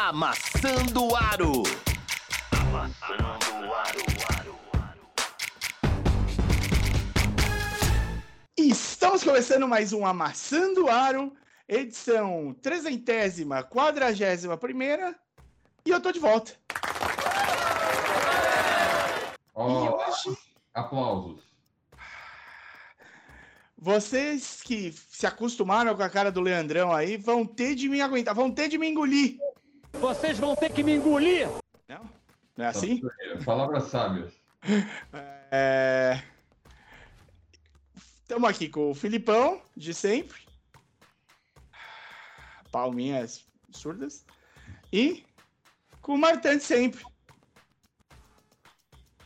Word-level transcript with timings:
Amassando 0.00 1.16
Aro. 1.16 1.64
Amassando 2.52 3.74
Aro. 3.74 4.58
Estamos 8.56 9.24
começando 9.24 9.66
mais 9.66 9.92
um 9.92 10.06
Amassando 10.06 10.88
Aro, 10.88 11.32
edição 11.66 12.54
trezentésima, 12.62 13.64
quadragésima 13.64 14.56
primeira, 14.56 15.18
e 15.84 15.90
eu 15.90 16.00
tô 16.00 16.12
de 16.12 16.20
volta. 16.20 16.52
Ó, 19.52 19.84
E 19.84 19.88
hoje, 19.88 20.38
aplausos. 20.74 21.42
vocês 23.76 24.60
que 24.62 24.92
se 25.10 25.26
acostumaram 25.26 25.96
com 25.96 26.04
a 26.04 26.08
cara 26.08 26.30
do 26.30 26.40
Leandrão 26.40 26.92
aí, 26.92 27.16
vão 27.16 27.44
ter 27.44 27.74
de 27.74 27.88
me 27.88 28.00
aguentar, 28.00 28.32
vão 28.32 28.48
ter 28.48 28.68
de 28.68 28.78
me 28.78 28.88
engolir. 28.88 29.36
Vocês 29.92 30.38
vão 30.38 30.54
ter 30.54 30.72
que 30.72 30.82
me 30.82 30.96
engolir. 30.96 31.48
Não? 31.88 32.08
Não 32.56 32.64
é 32.64 32.68
assim? 32.68 33.00
Palavras 33.44 33.84
sábias. 33.84 34.32
É... 35.50 36.22
Estamos 38.22 38.50
aqui 38.50 38.68
com 38.68 38.90
o 38.90 38.94
Filipão, 38.94 39.62
de 39.74 39.94
sempre. 39.94 40.38
Palminhas 42.70 43.46
surdas. 43.70 44.26
E 44.92 45.24
com 46.02 46.14
o 46.14 46.18
Martã 46.18 46.56
de 46.56 46.62
sempre. 46.62 47.02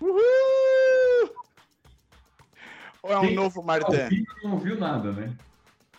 Uhul! 0.01 1.35
Ou 3.03 3.13
é 3.13 3.19
um 3.19 3.23
Quem 3.23 3.35
novo 3.35 3.63
vivo 4.09 4.35
não 4.45 4.53
ouviu 4.53 4.79
nada, 4.79 5.13
né? 5.13 5.37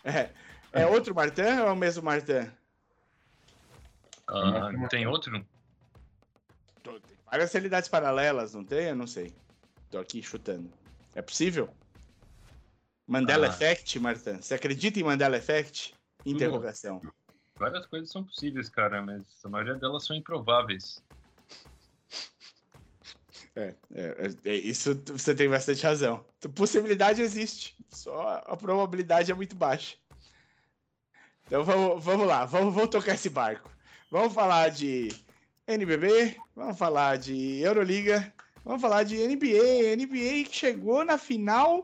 É. 0.03 0.29
é 0.71 0.85
outro 0.85 1.13
Martã 1.13 1.61
ou 1.61 1.67
é 1.67 1.71
o 1.71 1.75
mesmo 1.75 2.03
Martã? 2.03 2.51
Ah, 4.27 4.69
tem 4.89 5.05
outro? 5.07 5.31
Tem 6.83 7.17
várias 7.25 7.51
realidades 7.51 7.89
paralelas, 7.89 8.53
não 8.53 8.63
tem? 8.63 8.87
Eu 8.89 8.95
não 8.95 9.07
sei. 9.07 9.33
Tô 9.89 9.99
aqui 9.99 10.21
chutando. 10.21 10.71
É 11.15 11.21
possível? 11.21 11.69
Mandela 13.07 13.47
Ah. 13.47 13.49
Effect, 13.49 13.99
Martã? 13.99 14.41
Você 14.41 14.53
acredita 14.53 14.99
em 14.99 15.03
Mandela 15.03 15.37
Effect? 15.37 15.93
Interrogação. 16.25 17.01
Várias 17.55 17.85
coisas 17.85 18.09
são 18.09 18.23
possíveis, 18.23 18.69
cara, 18.69 19.01
mas 19.01 19.23
a 19.43 19.49
maioria 19.49 19.75
delas 19.75 20.05
são 20.05 20.15
improváveis. 20.15 21.03
É, 23.55 23.75
é, 23.93 24.03
é, 24.45 24.49
é, 24.49 24.55
isso 24.55 24.95
você 25.05 25.35
tem 25.35 25.47
bastante 25.47 25.83
razão. 25.83 26.25
Possibilidade 26.55 27.21
existe, 27.21 27.75
só 27.89 28.41
a 28.45 28.57
probabilidade 28.57 29.31
é 29.31 29.35
muito 29.35 29.55
baixa. 29.55 29.95
Então 31.45 31.63
vamos, 31.63 32.03
vamos 32.03 32.25
lá, 32.25 32.45
vamos, 32.45 32.73
vamos 32.73 32.89
tocar 32.89 33.13
esse 33.13 33.29
barco. 33.29 33.69
Vamos 34.13 34.31
falar 34.31 34.69
de 34.69 35.09
NBB, 35.65 36.37
vamos 36.55 36.77
falar 36.77 37.17
de 37.17 37.59
Euroliga, 37.61 38.31
vamos 38.63 38.79
falar 38.79 39.01
de 39.01 39.17
NBA. 39.17 39.95
NBA 39.97 40.47
que 40.47 40.55
chegou 40.55 41.03
na 41.03 41.17
final 41.17 41.83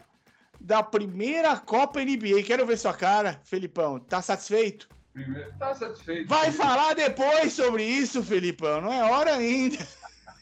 da 0.62 0.84
primeira 0.84 1.58
Copa 1.58 2.00
NBA. 2.00 2.44
Quero 2.46 2.68
ver 2.68 2.78
sua 2.78 2.94
cara, 2.94 3.42
Felipão. 3.44 4.00
Tá 4.00 4.22
satisfeito? 4.22 4.88
Primeiro, 5.12 5.52
tá 5.58 5.74
satisfeito. 5.74 6.30
Vai 6.30 6.52
falar 6.52 6.94
depois 6.94 7.52
sobre 7.52 7.84
isso, 7.84 8.24
Felipão. 8.24 8.80
Não 8.80 8.94
é 8.94 9.10
hora 9.10 9.34
ainda. 9.34 9.80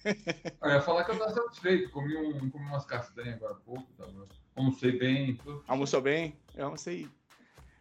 Eu 0.61 0.69
ia 0.69 0.81
falar 0.81 1.05
que 1.05 1.11
eu 1.11 1.19
tava 1.19 1.33
satisfeito. 1.33 1.89
Comi, 1.91 2.17
um, 2.17 2.49
comi 2.49 2.65
umas 2.65 2.85
castanhas 2.85 3.35
agora 3.35 3.53
há 3.53 3.57
pouco. 3.57 3.87
Tava, 3.97 4.27
almocei 4.57 4.99
bem. 4.99 5.35
Tô... 5.37 5.63
Almoçou 5.65 6.01
bem? 6.01 6.37
Eu 6.53 6.65
almocei. 6.65 7.09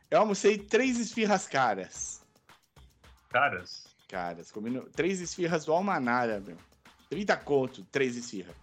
Eu 0.08 0.20
almocei 0.20 0.58
três 0.58 0.96
esfirras 1.00 1.48
caras. 1.48 2.24
Caras, 3.28 3.86
Caras, 4.08 4.52
comi 4.52 4.70
no- 4.70 4.88
três 4.88 5.20
esfirras 5.20 5.64
do 5.64 5.72
Almanara, 5.72 6.40
meu. 6.40 6.56
30 7.10 7.36
conto, 7.36 7.84
três 7.90 8.16
esfirras. 8.16 8.54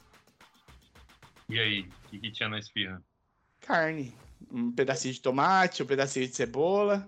e 1.49 1.59
aí? 1.59 1.81
O 2.05 2.09
que, 2.09 2.19
que 2.19 2.31
tinha 2.31 2.49
na 2.49 2.59
esfirra? 2.59 3.01
Carne. 3.61 4.15
Um 4.51 4.71
pedacinho 4.71 5.13
de 5.13 5.21
tomate, 5.21 5.83
um 5.83 5.85
pedacinho 5.85 6.27
de 6.27 6.35
cebola. 6.35 7.07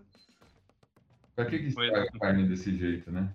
Pra 1.36 1.46
que 1.46 1.60
que 1.60 1.72
Foi- 1.72 1.94
a 1.94 2.10
carne 2.20 2.48
desse 2.48 2.76
jeito, 2.76 3.12
né? 3.12 3.34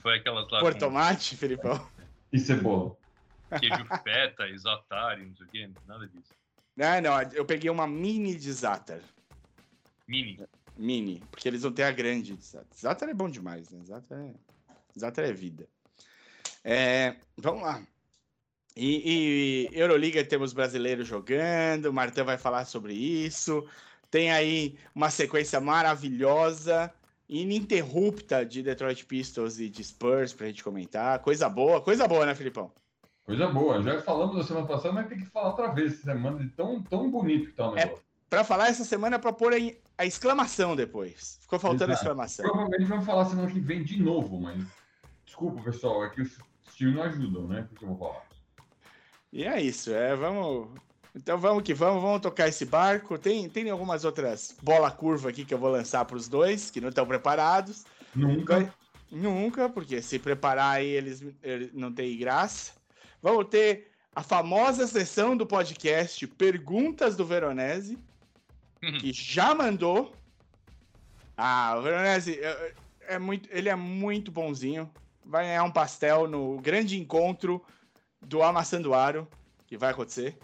Foi 0.00 0.18
aquelas 0.18 0.48
lá 0.50 0.60
Por 0.60 0.72
com 0.74 0.78
tomate, 0.78 1.36
Felipão. 1.36 1.88
E 2.32 2.38
cebola. 2.38 2.96
queijo 3.58 3.84
feta, 4.04 4.46
isotari, 4.48 5.26
não 5.26 5.34
sei 5.36 5.46
o 5.46 5.48
quê, 5.50 5.70
nada 5.86 6.06
disso. 6.06 6.32
Não, 6.76 7.00
não, 7.00 7.22
eu 7.32 7.44
peguei 7.44 7.68
uma 7.68 7.86
mini 7.88 8.36
de 8.36 8.52
Zatar. 8.52 9.00
Mini. 10.06 10.38
Mini, 10.76 11.22
porque 11.30 11.46
eles 11.48 11.62
não 11.62 11.72
têm 11.72 11.84
a 11.84 11.92
grande 11.92 12.34
de 12.36 12.44
Zatar. 12.44 12.66
Zatar 12.78 13.08
é 13.08 13.14
bom 13.14 13.28
demais, 13.28 13.68
né? 13.70 13.80
Zatar 13.84 14.18
é, 14.18 14.34
Zatar 14.98 15.24
é 15.24 15.32
vida. 15.32 15.68
É, 16.64 17.16
vamos 17.36 17.62
lá. 17.62 17.82
E, 18.76 19.68
e 19.72 19.78
Euroliga 19.78 20.24
temos 20.24 20.52
brasileiros 20.52 21.06
jogando, 21.06 21.86
o 21.86 21.92
Martão 21.92 22.24
vai 22.24 22.38
falar 22.38 22.64
sobre 22.64 22.94
isso. 22.94 23.66
Tem 24.10 24.30
aí 24.32 24.76
uma 24.94 25.10
sequência 25.10 25.60
maravilhosa, 25.60 26.92
ininterrupta 27.28 28.44
de 28.44 28.62
Detroit 28.62 29.04
Pistons 29.06 29.58
e 29.60 29.68
de 29.68 29.84
Spurs 29.84 30.32
pra 30.32 30.46
gente 30.46 30.64
comentar. 30.64 31.18
Coisa 31.20 31.48
boa, 31.48 31.80
coisa 31.80 32.06
boa, 32.08 32.24
né, 32.26 32.34
Filipão? 32.34 32.72
Coisa 33.24 33.46
boa. 33.48 33.82
Já 33.82 34.00
falamos 34.02 34.36
da 34.36 34.44
semana 34.44 34.66
passada, 34.66 34.92
mas 34.94 35.08
tem 35.08 35.18
que 35.18 35.26
falar 35.26 35.48
outra 35.50 35.68
vez 35.72 35.92
essa 35.92 36.02
semana 36.04 36.38
de 36.38 36.48
tão, 36.50 36.82
tão 36.82 37.10
bonito 37.10 37.46
que 37.46 37.52
tá 37.52 37.70
o 37.70 37.76
É. 37.76 37.84
negócio. 37.84 38.04
Pra 38.28 38.44
falar 38.44 38.68
essa 38.68 38.84
semana 38.84 39.16
é 39.16 39.18
pra 39.18 39.32
pôr 39.32 39.52
aí 39.52 39.80
a 40.00 40.06
exclamação 40.06 40.74
depois. 40.74 41.38
Ficou 41.42 41.58
faltando 41.58 41.92
a 41.92 41.94
Exato. 41.94 42.04
exclamação. 42.04 42.46
Provavelmente 42.46 42.84
vamos 42.84 43.04
falar 43.04 43.26
semana 43.26 43.50
que 43.50 43.60
vem 43.60 43.82
de 43.84 44.02
novo, 44.02 44.40
mas. 44.40 44.64
Desculpa, 45.26 45.62
pessoal, 45.62 46.04
é 46.04 46.08
que 46.08 46.22
os 46.22 46.38
times 46.74 46.94
não 46.94 47.02
ajudam, 47.02 47.46
né? 47.46 47.66
Porque 47.68 47.84
eu 47.84 47.88
vou 47.90 47.98
falar. 47.98 48.24
E 49.30 49.44
é 49.44 49.60
isso, 49.60 49.92
é, 49.92 50.16
vamos. 50.16 50.70
Então 51.14 51.36
vamos 51.36 51.62
que 51.62 51.74
vamos, 51.74 52.02
vamos 52.02 52.20
tocar 52.20 52.48
esse 52.48 52.64
barco. 52.64 53.18
Tem, 53.18 53.46
tem 53.48 53.68
algumas 53.68 54.04
outras 54.04 54.56
bola 54.62 54.90
curva 54.90 55.28
aqui 55.28 55.44
que 55.44 55.52
eu 55.52 55.58
vou 55.58 55.70
lançar 55.70 56.04
para 56.06 56.16
os 56.16 56.28
dois 56.28 56.70
que 56.70 56.80
não 56.80 56.88
estão 56.88 57.06
preparados. 57.06 57.84
Nunca. 58.14 58.72
Nunca, 59.10 59.68
porque 59.68 60.00
se 60.00 60.18
preparar 60.18 60.76
aí 60.76 60.88
eles, 60.88 61.22
eles 61.42 61.70
não 61.74 61.92
tem 61.92 62.16
graça. 62.16 62.72
Vamos 63.20 63.48
ter 63.48 63.90
a 64.14 64.22
famosa 64.22 64.86
sessão 64.86 65.36
do 65.36 65.46
podcast 65.46 66.26
Perguntas 66.26 67.16
do 67.16 67.24
Veronese, 67.26 67.98
que 68.80 69.12
já 69.12 69.54
mandou. 69.54 70.14
Ah, 71.36 71.76
o 71.78 71.82
Veronese 71.82 72.38
é, 72.40 72.74
é 73.08 73.18
muito, 73.18 73.48
ele 73.52 73.68
é 73.68 73.76
muito 73.76 74.30
bonzinho. 74.30 74.90
Vai 75.24 75.44
ganhar 75.44 75.64
um 75.64 75.70
pastel 75.70 76.26
no 76.26 76.58
grande 76.60 76.98
encontro 76.98 77.64
do 78.20 78.42
Amassando 78.42 78.94
Aro, 78.94 79.28
que 79.66 79.76
vai 79.76 79.90
acontecer. 79.90 80.38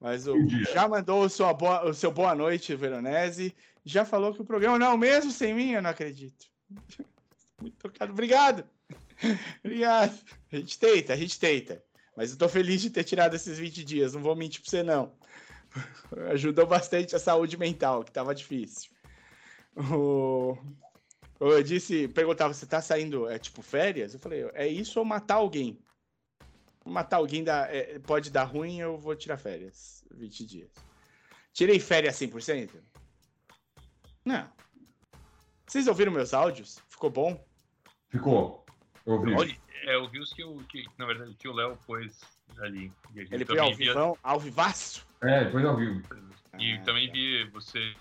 Mas 0.00 0.26
o, 0.26 0.34
já 0.72 0.88
mandou 0.88 1.24
o 1.24 1.28
seu, 1.28 1.52
boa, 1.54 1.88
o 1.88 1.94
seu 1.94 2.10
boa 2.10 2.34
noite, 2.34 2.74
Veronese. 2.74 3.54
Já 3.84 4.04
falou 4.04 4.34
que 4.34 4.42
o 4.42 4.44
programa 4.44 4.78
não, 4.78 4.96
mesmo 4.96 5.30
sem 5.30 5.54
mim, 5.54 5.70
eu 5.72 5.82
não 5.82 5.90
acredito. 5.90 6.46
Muito 7.60 7.76
tocado. 7.76 8.12
Obrigado. 8.12 8.64
Obrigado. 9.64 10.18
A 10.50 10.56
gente 10.56 10.78
tenta, 10.78 11.12
a 11.12 11.16
gente 11.16 11.38
tenta. 11.38 11.82
Mas 12.16 12.32
eu 12.32 12.36
tô 12.36 12.48
feliz 12.48 12.82
de 12.82 12.90
ter 12.90 13.04
tirado 13.04 13.34
esses 13.34 13.58
20 13.58 13.84
dias, 13.84 14.12
não 14.12 14.20
vou 14.20 14.36
mentir 14.36 14.60
pra 14.60 14.70
você, 14.70 14.82
não. 14.82 15.12
Ajudou 16.30 16.66
bastante 16.66 17.16
a 17.16 17.18
saúde 17.18 17.56
mental, 17.56 18.04
que 18.04 18.12
tava 18.12 18.34
difícil. 18.34 18.90
O... 19.76 20.56
Eu 21.40 21.62
disse, 21.62 22.06
perguntava, 22.08 22.54
você 22.54 22.66
tá 22.66 22.80
saindo, 22.80 23.28
é 23.28 23.38
tipo 23.38 23.62
férias? 23.62 24.14
Eu 24.14 24.20
falei, 24.20 24.48
é 24.54 24.68
isso 24.68 24.98
ou 25.00 25.04
matar 25.04 25.36
alguém? 25.36 25.82
Matar 26.84 27.16
alguém 27.16 27.42
dá, 27.42 27.66
é, 27.68 27.98
pode 27.98 28.30
dar 28.30 28.44
ruim, 28.44 28.78
eu 28.78 28.96
vou 28.96 29.16
tirar 29.16 29.36
férias. 29.38 30.04
20 30.12 30.46
dias. 30.46 30.70
Tirei 31.52 31.80
férias 31.80 32.16
100%? 32.16 32.70
Não. 34.24 34.48
Vocês 35.66 35.88
ouviram 35.88 36.12
meus 36.12 36.32
áudios? 36.32 36.78
Ficou 36.88 37.10
bom? 37.10 37.44
Ficou. 38.08 38.61
Eu 39.06 39.14
ouvi. 39.14 39.34
Olha, 39.34 39.56
é, 39.84 39.94
eu 39.96 40.08
vi 40.08 40.20
os 40.20 40.32
que, 40.32 40.44
o, 40.44 40.58
que 40.64 40.86
na 40.98 41.06
verdade, 41.06 41.34
que 41.34 41.48
o 41.48 41.52
Léo 41.52 41.76
pôs 41.86 42.20
ali. 42.58 42.92
Ele 43.14 43.26
foi 43.44 43.56
também 43.56 43.62
ao 43.62 43.74
via- 43.74 43.88
vivão, 43.92 44.18
ao 44.22 44.38
vivaço? 44.40 45.06
É, 45.22 45.44
depois 45.44 45.64
ao 45.64 45.76
vivo. 45.76 46.02
E 46.58 46.74
Ah, 46.74 46.82
também 46.84 47.06
tá. 47.08 47.12
vi 47.14 47.44
você 47.50 47.94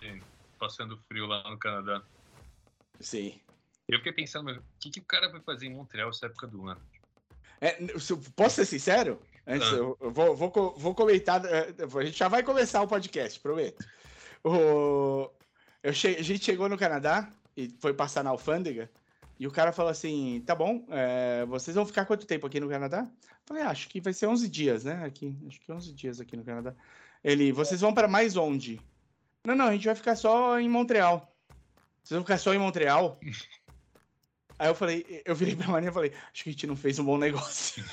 passando 0.59 0.98
frio 1.07 1.25
lá 1.25 1.50
no 1.50 1.57
Canadá. 1.57 2.01
Sim. 3.00 3.39
Eu 3.88 3.98
fiquei 3.98 4.13
pensando, 4.13 4.51
o 4.51 4.63
que, 4.80 4.89
que 4.92 5.00
o 5.00 5.03
cara 5.06 5.30
vai 5.30 5.42
fazer 5.42 5.65
em 5.65 5.74
Montreal 5.74 6.09
essa 6.09 6.27
época 6.27 6.48
do 6.48 6.68
ano? 6.68 6.81
É, 7.59 7.77
se 8.00 8.13
eu- 8.13 8.21
posso 8.36 8.56
ser 8.56 8.65
sincero? 8.65 9.21
Antes, 9.48 9.68
Ah. 9.69 9.75
eu, 9.75 9.98
eu 10.00 10.12
vou, 10.12 10.36
vou, 10.36 10.51
vou 10.77 10.95
comentar. 10.95 11.44
eh, 11.45 11.74
A 12.00 12.03
gente 12.06 12.18
já 12.18 12.27
vai 12.27 12.44
começar 12.44 12.81
o 12.81 12.88
podcast, 12.88 13.39
prometo. 13.39 13.83
O, 14.44 15.30
eu 15.83 15.94
che- 15.94 16.15
a 16.19 16.21
gente 16.24 16.44
chegou 16.45 16.69
no 16.69 16.77
Canadá 16.77 17.31
e 17.57 17.69
foi 17.80 17.94
passar 17.94 18.24
na 18.24 18.30
alfândega. 18.30 18.89
E 19.42 19.48
o 19.48 19.52
cara 19.52 19.72
falou 19.72 19.90
assim: 19.90 20.44
tá 20.46 20.54
bom, 20.54 20.86
eh, 20.92 21.44
vocês 21.48 21.74
vão 21.74 21.84
ficar 21.84 22.06
quanto 22.06 22.28
tempo 22.28 22.46
aqui 22.46 22.60
no 22.60 22.70
Canadá? 22.70 23.00
Eu 23.00 23.28
falei: 23.48 23.64
"Ah, 23.64 23.72
acho 23.72 23.90
que 23.90 24.00
vai 24.00 24.14
ser 24.14 24.28
11 24.28 24.48
dias, 24.48 24.84
né? 24.84 25.04
Aqui, 25.04 25.36
acho 25.48 25.60
que 25.60 25.72
11 25.72 25.92
dias 25.94 26.22
aqui 26.22 26.38
no 26.38 26.44
Canadá. 26.44 26.76
Ele, 27.24 27.52
vocês 27.52 27.82
vão 27.82 27.92
para 27.92 28.08
mais 28.08 28.38
onde? 28.38 28.80
Não, 29.44 29.56
não, 29.56 29.66
a 29.66 29.72
gente 29.72 29.88
vai 29.88 29.96
ficar 29.96 30.16
só 30.16 30.60
em 30.60 30.70
Montreal. 30.70 31.36
Vocês 32.04 32.16
vão 32.16 32.22
ficar 32.22 32.38
só 32.38 32.54
em 32.54 32.60
Montreal? 32.60 33.20
Aí 34.60 34.68
eu 34.68 34.76
falei, 34.76 35.24
eu 35.26 35.34
virei 35.34 35.56
pra 35.56 35.70
Marinha 35.70 35.90
e 35.90 35.94
falei, 35.94 36.14
acho 36.32 36.44
que 36.44 36.50
a 36.52 36.54
gente 36.54 36.68
não 36.68 36.76
fez 36.76 37.00
um 37.00 37.04
bom 37.04 37.18
negócio. 37.18 37.84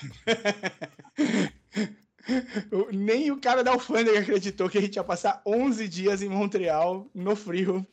Nem 2.93 3.31
o 3.31 3.41
cara 3.41 3.65
da 3.65 3.71
alfândega 3.71 4.21
acreditou 4.21 4.69
que 4.69 4.77
a 4.77 4.83
gente 4.83 4.97
ia 4.97 5.05
passar 5.05 5.41
11 5.47 5.89
dias 5.89 6.21
em 6.21 6.29
Montreal, 6.29 7.09
no 7.15 7.35
frio. 7.35 7.87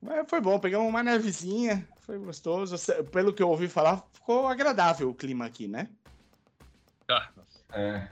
Mas 0.00 0.26
foi 0.30 0.40
bom, 0.40 0.58
pegamos 0.58 0.88
uma 0.88 1.02
nevezinha, 1.02 1.86
foi 2.06 2.18
gostoso. 2.18 2.76
Pelo 3.10 3.34
que 3.34 3.42
eu 3.42 3.50
ouvi 3.50 3.68
falar, 3.68 4.06
ficou 4.12 4.46
agradável 4.46 5.10
o 5.10 5.14
clima 5.14 5.44
aqui, 5.44 5.66
né? 5.66 5.88
Ah. 7.08 7.28
É, 7.72 8.08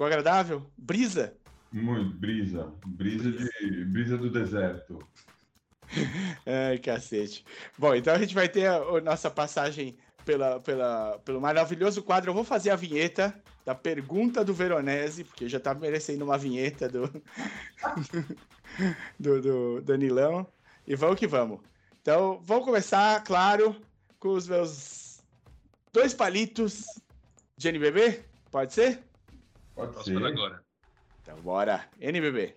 Ficou 0.00 0.06
agradável? 0.06 0.64
Brisa? 0.78 1.34
muito, 1.72 2.16
brisa. 2.16 2.72
Brisa, 2.86 3.30
de, 3.30 3.84
brisa 3.84 4.16
do 4.16 4.30
deserto. 4.30 5.06
Ai, 6.46 6.78
cacete. 6.78 7.44
Bom, 7.76 7.94
então 7.94 8.14
a 8.14 8.18
gente 8.18 8.34
vai 8.34 8.48
ter 8.48 8.66
a, 8.66 8.76
a 8.76 9.00
nossa 9.00 9.30
passagem 9.30 9.98
pela, 10.24 10.60
pela, 10.60 11.18
pelo 11.18 11.40
maravilhoso 11.40 12.02
quadro. 12.02 12.30
Eu 12.30 12.34
vou 12.34 12.44
fazer 12.44 12.70
a 12.70 12.76
vinheta 12.76 13.34
da 13.64 13.74
pergunta 13.74 14.44
do 14.44 14.54
Veronese, 14.54 15.24
porque 15.24 15.48
já 15.48 15.60
tá 15.60 15.74
merecendo 15.74 16.24
uma 16.24 16.38
vinheta 16.38 16.88
do, 16.88 17.10
do, 19.18 19.42
do 19.42 19.82
Danilão. 19.82 20.46
E 20.86 20.96
vamos 20.96 21.18
que 21.18 21.26
vamos. 21.26 21.60
Então, 22.02 22.40
vamos 22.42 22.64
começar, 22.64 23.22
claro, 23.24 23.76
com 24.18 24.30
os 24.30 24.48
meus 24.48 25.20
dois 25.92 26.14
palitos 26.14 26.86
de 27.58 27.68
NBB? 27.68 28.24
Pode 28.50 28.72
ser? 28.72 29.04
Pode 29.74 29.92
Posso 29.92 30.06
ser. 30.06 30.14
falar 30.14 30.28
agora. 30.28 30.64
Então, 31.20 31.36
bora. 31.42 31.86
NBB. 32.00 32.56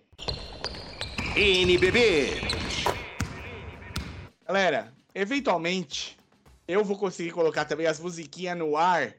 NBB. 1.36 2.40
Galera, 4.46 4.94
eventualmente 5.14 6.18
eu 6.66 6.82
vou 6.82 6.96
conseguir 6.96 7.32
colocar 7.32 7.66
também 7.66 7.86
as 7.86 8.00
musiquinhas 8.00 8.56
no 8.56 8.78
ar 8.78 9.14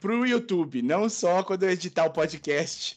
pro 0.00 0.24
YouTube, 0.26 0.80
não 0.80 1.10
só 1.10 1.42
quando 1.42 1.64
eu 1.64 1.70
editar 1.70 2.06
o 2.06 2.10
podcast 2.10 2.96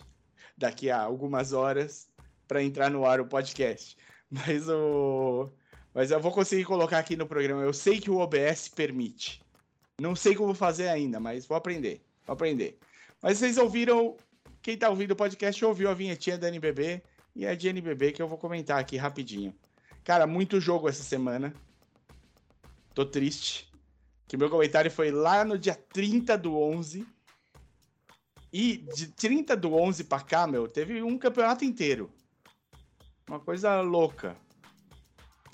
daqui 0.57 0.89
a 0.89 1.01
algumas 1.01 1.51
horas 1.51 2.07
para 2.47 2.63
entrar 2.63 2.89
no 2.89 3.05
ar 3.05 3.19
o 3.19 3.25
podcast, 3.25 3.97
mas 4.29 4.69
o 4.69 5.49
mas 5.93 6.11
eu 6.11 6.19
vou 6.19 6.31
conseguir 6.31 6.65
colocar 6.65 6.99
aqui 6.99 7.15
no 7.15 7.27
programa. 7.27 7.61
Eu 7.61 7.73
sei 7.73 7.99
que 7.99 8.09
o 8.09 8.17
OBS 8.17 8.69
permite. 8.69 9.41
Não 9.99 10.15
sei 10.15 10.33
como 10.33 10.53
fazer 10.53 10.87
ainda, 10.87 11.19
mas 11.19 11.45
vou 11.45 11.57
aprender. 11.57 12.01
Vou 12.25 12.33
aprender. 12.33 12.79
Mas 13.21 13.37
vocês 13.37 13.57
ouviram, 13.57 14.15
quem 14.61 14.77
tá 14.77 14.89
ouvindo 14.89 15.11
o 15.11 15.15
podcast 15.15 15.63
ouviu 15.63 15.89
a 15.89 15.93
vinhetinha 15.93 16.37
da 16.37 16.47
NBB 16.47 17.01
e 17.35 17.45
é 17.45 17.55
de 17.55 17.67
NBB 17.69 18.11
que 18.13 18.21
eu 18.21 18.27
vou 18.27 18.37
comentar 18.37 18.79
aqui 18.79 18.97
rapidinho. 18.97 19.53
Cara, 20.03 20.25
muito 20.25 20.59
jogo 20.59 20.89
essa 20.89 21.03
semana. 21.03 21.53
Tô 22.93 23.05
triste. 23.05 23.71
Que 24.27 24.37
meu 24.37 24.49
comentário 24.49 24.89
foi 24.89 25.11
lá 25.11 25.43
no 25.43 25.57
dia 25.57 25.75
30 25.75 26.37
do 26.37 26.57
11. 26.57 27.05
E 28.53 28.77
de 28.95 29.07
30 29.07 29.55
do 29.55 29.73
11 29.73 30.05
pra 30.05 30.19
cá, 30.19 30.47
meu, 30.47 30.67
teve 30.67 31.01
um 31.03 31.17
campeonato 31.17 31.63
inteiro. 31.63 32.09
Uma 33.29 33.39
coisa 33.39 33.81
louca. 33.81 34.35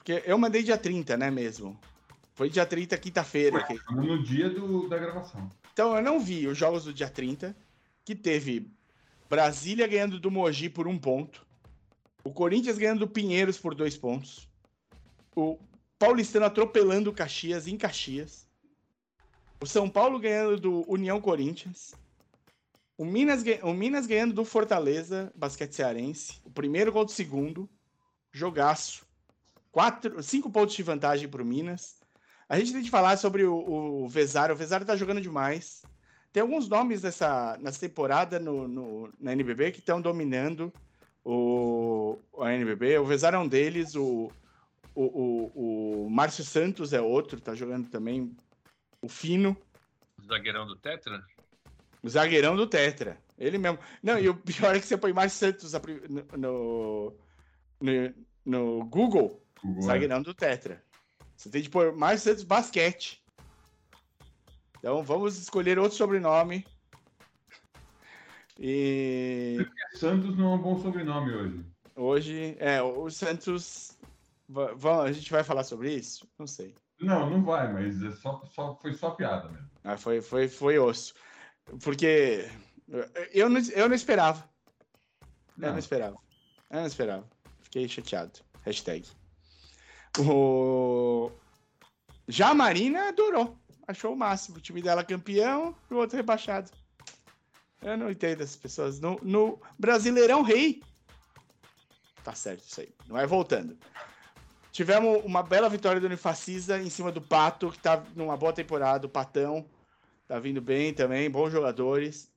Porque 0.07 0.23
eu 0.25 0.37
mandei 0.37 0.63
dia 0.63 0.77
30, 0.77 1.17
né, 1.17 1.29
mesmo? 1.29 1.77
Foi 2.33 2.49
dia 2.49 2.65
30, 2.65 2.97
quinta-feira. 2.97 3.61
que- 3.65 3.77
no 3.93 4.23
dia 4.23 4.49
do, 4.49 4.87
da 4.87 4.97
gravação. 4.97 5.51
Então 5.73 5.97
eu 5.97 6.01
não 6.01 6.17
vi 6.17 6.47
os 6.47 6.57
jogos 6.57 6.85
do 6.85 6.93
dia 6.93 7.09
30, 7.09 7.53
que 8.05 8.15
teve 8.15 8.71
Brasília 9.29 9.85
ganhando 9.85 10.17
do 10.17 10.31
Mogi 10.31 10.69
por 10.69 10.87
um 10.87 10.97
ponto, 10.97 11.45
o 12.23 12.31
Corinthians 12.31 12.77
ganhando 12.77 12.99
do 12.99 13.07
Pinheiros 13.09 13.57
por 13.57 13.75
dois 13.75 13.97
pontos, 13.97 14.47
o 15.35 15.59
Paulistano 15.99 16.45
atropelando 16.45 17.09
o 17.09 17.13
Caxias 17.13 17.67
em 17.67 17.75
Caxias, 17.75 18.47
o 19.59 19.65
São 19.65 19.89
Paulo 19.89 20.19
ganhando 20.19 20.57
do 20.57 20.89
União 20.89 21.19
Corinthians, 21.19 21.93
o 22.97 23.03
Minas, 23.03 23.43
o 23.61 23.73
Minas 23.73 24.07
ganhando 24.07 24.33
do 24.33 24.45
Fortaleza, 24.45 25.33
basquete 25.35 25.73
cearense, 25.73 26.39
o 26.45 26.49
primeiro 26.49 26.93
contra 26.93 27.11
o 27.11 27.15
segundo, 27.15 27.69
jogaço. 28.31 29.05
Quatro, 29.77 30.23
cinco 30.23 30.49
pontos 30.49 30.75
de 30.75 30.81
vantagem 30.81 31.29
para 31.29 31.39
o 31.39 31.45
Minas. 31.45 31.99
A 32.49 32.57
gente 32.57 32.73
tem 32.73 32.81
que 32.81 32.89
falar 32.89 33.15
sobre 33.15 33.43
o, 33.43 33.53
o 33.53 34.07
Vezaro. 34.09 34.55
O 34.55 34.57
Vezaro 34.57 34.83
tá 34.83 34.95
jogando 34.95 35.21
demais. 35.21 35.83
Tem 36.33 36.41
alguns 36.41 36.67
nomes 36.67 37.03
nessa, 37.03 37.55
nessa 37.61 37.79
temporada 37.79 38.39
no, 38.39 38.67
no- 38.67 39.13
na 39.19 39.33
NBB 39.33 39.69
que 39.71 39.77
estão 39.77 40.01
dominando 40.01 40.73
o, 41.23 42.17
a 42.39 42.51
NBB. 42.55 42.97
O 42.97 43.05
Vezaro 43.05 43.35
é 43.35 43.39
um 43.39 43.47
deles. 43.47 43.93
O, 43.93 44.31
o, 44.95 45.03
o, 45.03 46.05
o 46.07 46.09
Márcio 46.09 46.43
Santos 46.43 46.91
é 46.91 46.99
outro, 46.99 47.39
tá 47.39 47.53
jogando 47.53 47.87
também. 47.87 48.35
O 48.99 49.07
Fino, 49.07 49.55
O 50.17 50.25
zagueirão 50.25 50.65
do 50.65 50.75
Tetra? 50.75 51.23
o 52.01 52.09
zagueirão 52.09 52.55
do 52.55 52.65
Tetra. 52.65 53.19
Ele 53.37 53.59
mesmo. 53.59 53.77
Não, 54.01 54.17
e 54.17 54.27
o 54.27 54.33
pior 54.35 54.75
é 54.75 54.79
que 54.79 54.87
você 54.87 54.97
põe 54.97 55.13
Márcio 55.13 55.37
Santos 55.37 55.71
no, 56.35 57.13
no- 57.79 58.13
no 58.43 58.85
Google, 58.85 59.39
Google, 59.67 59.83
zagueirão 59.83 60.21
do 60.21 60.33
Tetra. 60.33 60.83
Você 61.35 61.49
tem 61.49 61.61
de 61.61 61.69
pôr 61.69 61.93
Márcio 61.95 62.29
Santos 62.31 62.43
Basquete. 62.43 63.23
Então 64.79 65.03
vamos 65.03 65.37
escolher 65.37 65.77
outro 65.79 65.97
sobrenome. 65.97 66.65
E. 68.59 69.57
Santos 69.95 70.35
não 70.37 70.53
é 70.53 70.55
um 70.55 70.61
bom 70.61 70.81
sobrenome 70.81 71.31
hoje. 71.33 71.65
hoje, 71.95 72.55
é, 72.59 72.81
o 72.81 73.09
Santos. 73.09 73.97
va- 74.47 75.03
A 75.03 75.11
gente 75.11 75.31
vai 75.31 75.43
falar 75.43 75.63
sobre 75.63 75.93
isso? 75.93 76.27
Não 76.39 76.47
sei. 76.47 76.73
Não, 76.99 77.29
não 77.29 77.43
vai, 77.43 77.71
mas 77.71 78.01
é 78.01 78.11
só, 78.11 78.43
só, 78.53 78.75
foi 78.75 78.93
só 78.95 79.11
piada 79.11 79.47
mesmo. 79.49 79.69
Ah, 79.83 79.97
foi, 79.97 80.21
foi, 80.21 80.47
foi 80.47 80.79
osso. 80.79 81.13
Porque 81.83 82.49
eu 83.31 83.47
não, 83.49 83.61
eu 83.75 83.87
não 83.87 83.95
esperava. 83.95 84.49
Eu 85.57 85.63
não 85.67 85.71
Não. 85.73 85.77
esperava. 85.79 86.17
Eu 86.71 86.79
não 86.79 86.87
esperava. 86.87 87.27
Fiquei 87.61 87.87
chateado. 87.87 88.39
Hashtag. 88.63 89.07
O... 90.19 91.31
Já 92.27 92.49
a 92.49 92.53
Marina 92.53 93.09
adorou. 93.09 93.57
Achou 93.87 94.13
o 94.13 94.17
máximo. 94.17 94.57
O 94.57 94.61
time 94.61 94.81
dela 94.81 95.03
campeão 95.03 95.75
e 95.89 95.93
o 95.93 95.97
outro 95.97 96.17
rebaixado. 96.17 96.71
Eu 97.81 97.97
não 97.97 98.11
entendo 98.11 98.41
essas 98.41 98.55
pessoas. 98.55 98.99
No, 98.99 99.19
no 99.21 99.59
Brasileirão 99.77 100.41
Rei. 100.41 100.81
Tá 102.23 102.33
certo 102.33 102.63
isso 102.67 102.81
aí. 102.81 102.89
Não 103.07 103.17
é 103.17 103.25
voltando. 103.25 103.77
Tivemos 104.71 105.23
uma 105.23 105.41
bela 105.41 105.69
vitória 105.69 105.99
do 105.99 106.05
Unifacisa 106.05 106.79
em 106.79 106.89
cima 106.89 107.11
do 107.11 107.21
Pato, 107.21 107.71
que 107.71 107.79
tá 107.79 108.03
numa 108.15 108.35
boa 108.35 108.53
temporada. 108.53 109.07
O 109.07 109.09
Patão 109.09 109.65
tá 110.27 110.37
vindo 110.39 110.61
bem 110.61 110.93
também. 110.93 111.29
Bons 111.29 111.51
jogadores. 111.51 112.29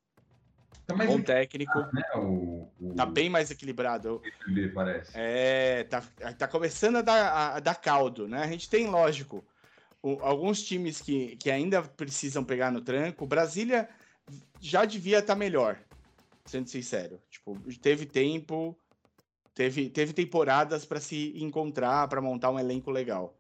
Tá 0.86 0.94
mais 0.94 1.10
Bom 1.10 1.22
técnico. 1.22 1.78
né, 1.92 2.02
o, 2.16 2.68
o 2.80 2.94
Tá 2.96 3.06
bem 3.06 3.28
mais 3.28 3.50
equilibrado. 3.50 4.20
NBB, 4.46 4.68
parece. 4.74 5.12
É, 5.14 5.84
tá, 5.84 6.00
tá 6.36 6.48
começando 6.48 6.96
a 6.96 7.02
dar, 7.02 7.32
a- 7.56 7.60
dar 7.60 7.76
caldo, 7.76 8.26
né? 8.26 8.42
A 8.42 8.46
gente 8.46 8.68
tem, 8.68 8.88
lógico, 8.88 9.44
o- 10.02 10.18
alguns 10.22 10.62
times 10.62 11.00
que, 11.00 11.36
que 11.36 11.50
ainda 11.50 11.82
precisam 11.82 12.44
pegar 12.44 12.70
no 12.72 12.80
tranco. 12.80 13.26
Brasília 13.26 13.88
já 14.60 14.84
devia 14.84 15.18
estar 15.20 15.36
melhor, 15.36 15.78
sendo 16.44 16.68
sincero. 16.68 17.20
Tipo, 17.30 17.56
teve 17.80 18.06
tempo, 18.06 18.76
teve, 19.54 19.88
teve 19.90 20.12
temporadas 20.12 20.84
para 20.84 21.00
se 21.00 21.32
encontrar, 21.42 22.08
para 22.08 22.20
montar 22.20 22.50
um 22.50 22.58
elenco 22.58 22.90
legal. 22.90 23.36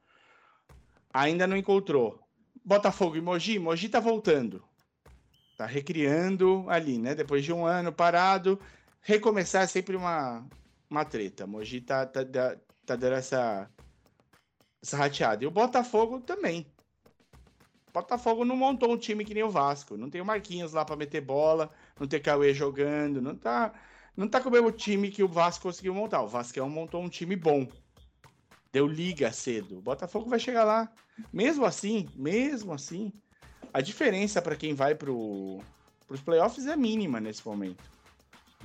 Ainda 1.12 1.46
não 1.46 1.56
encontrou. 1.56 2.20
Botafogo 2.64 3.16
e 3.16 3.20
Mogi, 3.20 3.58
Mogi 3.58 3.88
tá 3.88 3.98
voltando. 4.00 4.62
Tá 5.60 5.66
recriando 5.66 6.64
ali, 6.70 6.96
né? 6.96 7.14
Depois 7.14 7.44
de 7.44 7.52
um 7.52 7.66
ano 7.66 7.92
parado, 7.92 8.58
recomeçar 9.02 9.64
é 9.64 9.66
sempre 9.66 9.94
uma, 9.94 10.42
uma 10.88 11.04
treta. 11.04 11.46
Mogi 11.46 11.82
tá, 11.82 12.06
tá, 12.06 12.24
tá, 12.24 12.96
dando 12.96 13.12
essa, 13.12 13.70
essa 14.82 14.96
rateada. 14.96 15.44
E 15.44 15.46
o 15.46 15.50
Botafogo 15.50 16.18
também. 16.22 16.66
Botafogo 17.92 18.42
não 18.42 18.56
montou 18.56 18.90
um 18.90 18.96
time 18.96 19.22
que 19.22 19.34
nem 19.34 19.42
o 19.42 19.50
Vasco. 19.50 19.98
Não 19.98 20.08
tem 20.08 20.22
o 20.22 20.24
Marquinhos 20.24 20.72
lá 20.72 20.82
pra 20.82 20.96
meter 20.96 21.20
bola, 21.20 21.70
não 21.98 22.08
tem 22.08 22.22
Cauê 22.22 22.54
jogando, 22.54 23.20
não 23.20 23.36
tá, 23.36 23.74
não 24.16 24.26
tá 24.26 24.40
com 24.40 24.48
o 24.48 24.52
mesmo 24.52 24.72
time 24.72 25.10
que 25.10 25.22
o 25.22 25.28
Vasco 25.28 25.64
conseguiu 25.64 25.94
montar. 25.94 26.22
O 26.22 26.26
Vasco 26.26 26.58
montou 26.70 27.02
um 27.02 27.08
time 27.10 27.36
bom. 27.36 27.68
Deu 28.72 28.86
liga 28.86 29.30
cedo. 29.30 29.76
O 29.76 29.82
Botafogo 29.82 30.30
vai 30.30 30.38
chegar 30.38 30.64
lá. 30.64 30.90
Mesmo 31.30 31.66
assim, 31.66 32.08
mesmo 32.16 32.72
assim, 32.72 33.12
a 33.72 33.80
diferença 33.80 34.40
para 34.42 34.56
quem 34.56 34.74
vai 34.74 34.94
pro, 34.94 35.60
pros 36.06 36.20
playoffs 36.20 36.66
é 36.66 36.76
mínima 36.76 37.20
nesse 37.20 37.46
momento. 37.46 37.82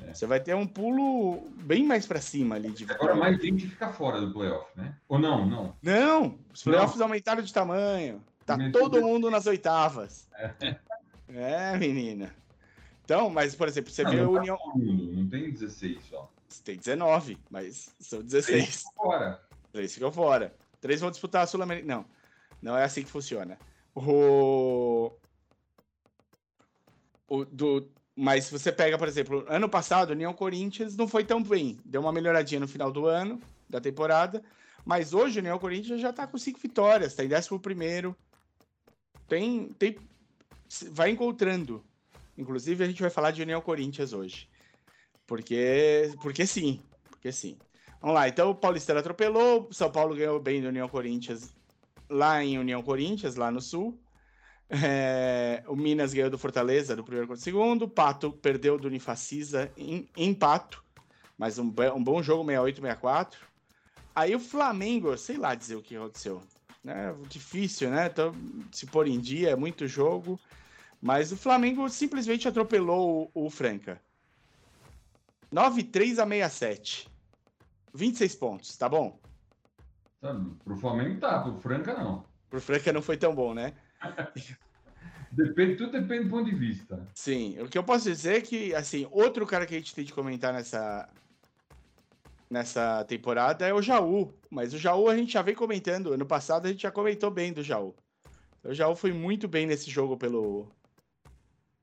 É. 0.04 0.14
Você 0.14 0.26
vai 0.26 0.40
ter 0.42 0.54
um 0.56 0.68
pulo 0.68 1.48
bem 1.64 1.86
mais 1.86 2.06
para 2.06 2.20
cima 2.20 2.56
ali 2.56 2.70
de 2.72 2.84
Agora 2.84 3.14
vitória. 3.14 3.16
mais 3.16 3.42
gente 3.42 3.68
fica 3.68 3.94
fora 3.94 4.20
do 4.20 4.34
playoff, 4.34 4.68
né? 4.76 4.94
Ou 5.08 5.18
não, 5.18 5.46
não. 5.46 5.76
Não, 5.82 6.38
os 6.54 6.62
playoffs 6.64 7.00
aumentaram 7.00 7.42
de 7.42 7.54
tamanho. 7.54 8.22
Tá 8.46 8.58
Meu 8.58 8.72
todo 8.72 8.94
Deus. 8.94 9.04
mundo 9.06 9.32
nas 9.32 9.46
oitavas. 9.48 10.30
É, 11.28 11.76
menina. 11.76 12.36
Então, 13.04 13.32
mas, 13.32 13.56
por 13.56 13.68
exemplo, 13.68 13.92
você 13.92 14.04
Não, 14.04 14.12
vê 14.12 14.18
não 14.18 14.30
a 14.30 14.34
tá 14.36 14.40
União. 14.42 14.58
todo 14.58 14.78
mundo, 14.78 15.12
não 15.14 15.28
tem 15.28 15.52
16 15.52 16.04
só. 16.06 16.32
Tem 16.64 16.78
19, 16.78 17.38
mas 17.50 17.90
são 18.00 18.20
Três 18.20 18.46
16. 18.46 18.76
ficam 18.78 18.94
fora. 18.96 19.42
Três 19.72 19.94
ficam 19.96 20.12
fora. 20.12 20.54
Três 20.80 21.02
vão 21.02 21.10
disputar 21.10 21.44
a 21.44 21.48
Sul-Americana. 21.48 21.96
Não. 21.96 22.06
Não 22.62 22.78
é 22.78 22.84
assim 22.84 23.02
que 23.04 23.10
funciona. 23.10 23.58
O... 23.96 25.12
o 27.28 27.46
do... 27.46 27.90
Mas 28.16 28.46
se 28.46 28.52
você 28.52 28.72
pega, 28.72 28.98
por 28.98 29.08
exemplo, 29.08 29.46
ano 29.48 29.68
passado, 29.68 30.10
o 30.10 30.14
União 30.14 30.34
Corinthians 30.34 30.96
não 30.96 31.08
foi 31.08 31.24
tão 31.24 31.42
bem. 31.42 31.80
Deu 31.84 32.02
uma 32.02 32.12
melhoradinha 32.12 32.60
no 32.60 32.68
final 32.68 32.92
do 32.92 33.06
ano, 33.06 33.42
da 33.70 33.82
temporada. 33.82 34.44
Mas 34.86 35.14
hoje 35.14 35.40
o 35.40 35.42
União 35.42 35.58
Corinthians 35.58 36.00
já 36.00 36.14
tá 36.14 36.28
com 36.28 36.38
cinco 36.38 36.60
vitórias, 36.60 37.16
tá 37.16 37.24
em 37.24 37.28
décimo 37.28 37.60
primeiro. 37.60 38.16
Tem, 39.28 39.70
tem, 39.74 39.98
vai 40.92 41.10
encontrando. 41.10 41.84
Inclusive, 42.38 42.84
a 42.84 42.88
gente 42.88 43.02
vai 43.02 43.10
falar 43.10 43.32
de 43.32 43.42
União 43.42 43.62
Corinthians 43.62 44.14
hoje. 44.14 44.48
Porque, 45.26 46.14
porque 46.22 46.46
sim, 46.46 46.82
porque 47.10 47.32
sim. 47.32 47.58
Vamos 48.00 48.16
lá, 48.16 48.28
então 48.28 48.52
o 48.52 48.56
Paulistano 48.56 49.00
atropelou, 49.00 49.68
São 49.72 49.92
Paulo 49.92 50.16
ganhou 50.16 50.40
bem 50.40 50.62
do 50.62 50.68
União 50.68 50.88
Corinthians 50.88 51.55
lá 52.10 52.44
em 52.44 52.58
União 52.58 52.82
Corinthians, 52.82 53.36
lá 53.36 53.52
no 53.52 53.62
Sul. 53.62 54.00
É, 54.70 55.64
o 55.68 55.76
Minas 55.76 56.14
ganhou 56.14 56.30
do 56.30 56.40
Fortaleza 56.40 56.96
do 56.96 57.04
primeiro 57.04 57.28
contra 57.28 57.40
o 57.40 57.44
segundo. 57.44 57.88
Pato 57.88 58.32
perdeu 58.32 58.78
do 58.78 58.88
Unifacisa 58.88 59.72
em, 59.78 60.10
em 60.18 60.34
Pato, 60.34 60.84
mas 61.38 61.60
um, 61.60 61.74
um 61.96 62.04
bom 62.04 62.22
jogo, 62.24 62.44
68-64. 62.44 63.36
Aí 64.16 64.36
o 64.36 64.40
Flamengo, 64.40 65.18
sei 65.18 65.38
lá 65.38 65.54
dizer 65.54 65.76
o 65.76 65.82
que 65.82 65.96
aconteceu. 65.96 66.42
Né? 66.84 67.14
Difícil, 67.28 67.90
né? 67.90 68.08
Então, 68.12 68.32
se 68.72 68.86
pôr 68.86 69.08
em 69.08 69.20
dia, 69.20 69.50
é 69.50 69.56
muito 69.56 69.88
jogo. 69.88 70.40
Mas 71.02 71.32
o 71.32 71.38
Flamengo 71.38 71.88
simplesmente 71.90 72.48
atropelou 72.48 73.32
o, 73.34 73.46
o 73.46 73.50
Franca. 73.50 74.02
9-3 75.54 76.20
a 76.20 76.28
67. 76.28 77.10
26 77.94 78.36
pontos, 78.36 78.76
tá 78.76 78.90
bom? 78.90 79.18
Tá, 80.26 80.36
pro 80.64 80.76
Flamengo 80.76 81.20
tá, 81.20 81.40
pro 81.40 81.54
Franca 81.60 81.94
não. 81.94 82.26
Pro 82.50 82.60
Franca 82.60 82.92
não 82.92 83.04
foi 83.04 83.16
tão 83.16 83.36
bom, 83.36 83.54
né? 83.54 83.76
depende, 85.32 85.76
tudo 85.76 85.92
depende 85.92 86.24
do 86.24 86.30
ponto 86.32 86.50
de 86.50 86.56
vista. 86.56 87.08
Sim, 87.14 87.60
o 87.60 87.70
que 87.70 87.78
eu 87.78 87.84
posso 87.84 88.06
dizer 88.06 88.38
é 88.38 88.42
que, 88.42 88.74
assim, 88.74 89.08
outro 89.12 89.46
cara 89.46 89.68
que 89.68 89.76
a 89.76 89.78
gente 89.78 89.94
tem 89.94 90.04
de 90.04 90.12
comentar 90.12 90.52
nessa, 90.52 91.08
nessa 92.50 93.06
temporada 93.06 93.68
é 93.68 93.74
o 93.74 93.84
Jaú. 93.84 94.34
Mas 94.50 94.74
o 94.74 94.80
Jaú 94.80 95.10
a 95.10 95.16
gente 95.16 95.34
já 95.34 95.44
vem 95.44 95.54
comentando. 95.54 96.12
Ano 96.12 96.26
passado 96.26 96.66
a 96.66 96.70
gente 96.70 96.82
já 96.82 96.92
comentou 96.92 97.30
bem 97.30 97.54
do 97.54 97.62
Jaú. 97.62 97.94
O 98.64 98.74
Jaú 98.74 98.96
foi 98.96 99.14
muito 99.14 99.48
bem 99.48 99.68
nesse 99.68 99.92
jogo 99.92 100.18
pelo, 100.18 100.68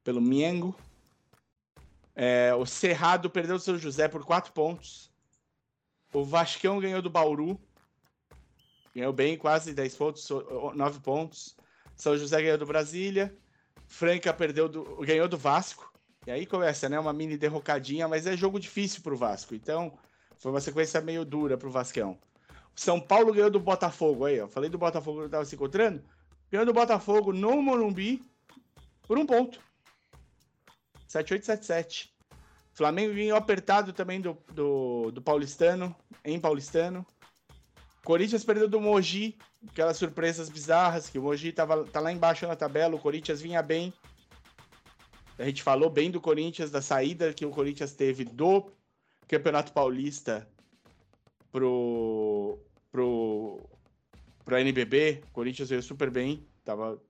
pelo 0.02 0.20
Miengo. 0.20 0.76
É, 2.16 2.52
o 2.56 2.66
Cerrado 2.66 3.30
perdeu 3.30 3.54
o 3.54 3.60
seu 3.60 3.78
José 3.78 4.08
por 4.08 4.24
4 4.24 4.52
pontos. 4.52 5.12
O 6.12 6.24
Vascão 6.24 6.80
ganhou 6.80 7.00
do 7.00 7.08
Bauru. 7.08 7.56
Ganhou 8.94 9.12
bem, 9.12 9.36
quase 9.36 9.72
10 9.72 9.94
pontos, 9.96 10.28
9 10.74 11.00
pontos. 11.00 11.56
São 11.96 12.16
José 12.16 12.42
ganhou 12.42 12.58
do 12.58 12.66
Brasília. 12.66 13.34
Franca 13.86 14.32
perdeu 14.32 14.68
do, 14.68 14.96
ganhou 14.96 15.28
do 15.28 15.38
Vasco. 15.38 15.92
E 16.26 16.30
aí 16.30 16.46
começa, 16.46 16.88
né? 16.88 16.98
Uma 16.98 17.12
mini 17.12 17.36
derrocadinha, 17.36 18.06
mas 18.06 18.26
é 18.26 18.36
jogo 18.36 18.60
difícil 18.60 19.02
pro 19.02 19.16
Vasco. 19.16 19.54
Então, 19.54 19.98
foi 20.38 20.50
uma 20.50 20.60
sequência 20.60 21.00
meio 21.00 21.24
dura 21.24 21.56
pro 21.56 21.70
Vascão. 21.70 22.18
São 22.74 23.00
Paulo 23.00 23.32
ganhou 23.32 23.50
do 23.50 23.60
Botafogo. 23.60 24.24
Aí, 24.24 24.40
ó. 24.40 24.48
Falei 24.48 24.70
do 24.70 24.78
Botafogo 24.78 25.24
que 25.24 25.28
tava 25.28 25.44
se 25.44 25.54
encontrando. 25.54 26.02
Ganhou 26.50 26.66
do 26.66 26.72
Botafogo 26.72 27.32
no 27.32 27.60
Morumbi 27.62 28.22
por 29.06 29.18
um 29.18 29.26
ponto. 29.26 29.60
7877. 31.08 32.12
Flamengo 32.72 33.14
ganhou 33.14 33.36
apertado 33.36 33.92
também 33.92 34.20
do, 34.20 34.36
do, 34.52 35.10
do 35.10 35.20
Paulistano, 35.20 35.94
em 36.24 36.40
Paulistano. 36.40 37.06
Corinthians 38.04 38.44
perdeu 38.44 38.68
do 38.68 38.80
Mogi, 38.80 39.38
aquelas 39.68 39.96
surpresas 39.96 40.48
bizarras, 40.48 41.08
que 41.08 41.18
o 41.18 41.22
Mogi 41.22 41.52
tava, 41.52 41.84
tá 41.84 42.00
lá 42.00 42.12
embaixo 42.12 42.46
na 42.46 42.56
tabela, 42.56 42.96
o 42.96 42.98
Corinthians 42.98 43.40
vinha 43.40 43.62
bem. 43.62 43.92
A 45.38 45.44
gente 45.44 45.62
falou 45.62 45.88
bem 45.88 46.10
do 46.10 46.20
Corinthians, 46.20 46.70
da 46.70 46.82
saída 46.82 47.32
que 47.32 47.46
o 47.46 47.50
Corinthians 47.50 47.92
teve 47.92 48.24
do 48.24 48.70
Campeonato 49.28 49.72
Paulista 49.72 50.48
pro, 51.50 52.58
pro, 52.90 53.60
pro 54.44 54.58
NBB. 54.58 55.22
O 55.28 55.32
Corinthians 55.32 55.70
veio 55.70 55.82
super 55.82 56.10
bem, 56.10 56.46
tava 56.64 57.00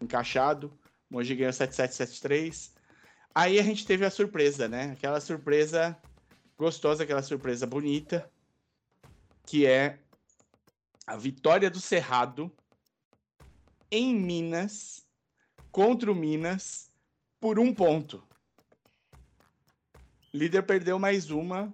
encaixado. 0.00 0.72
O 1.10 1.14
Mogi 1.14 1.34
ganhou 1.34 1.52
7773. 1.52 2.74
Aí 3.34 3.58
a 3.58 3.62
gente 3.62 3.84
teve 3.84 4.04
a 4.04 4.10
surpresa, 4.10 4.68
né? 4.68 4.92
Aquela 4.92 5.20
surpresa 5.20 5.96
gostosa, 6.56 7.02
aquela 7.02 7.22
surpresa 7.22 7.66
bonita, 7.66 8.30
que 9.44 9.66
é 9.66 9.98
a 11.06 11.16
vitória 11.16 11.70
do 11.70 11.80
Cerrado 11.80 12.52
em 13.90 14.14
Minas 14.14 15.06
contra 15.70 16.10
o 16.10 16.14
Minas 16.14 16.90
por 17.40 17.58
um 17.58 17.72
ponto. 17.72 18.22
Líder 20.34 20.62
perdeu 20.62 20.98
mais 20.98 21.30
uma. 21.30 21.72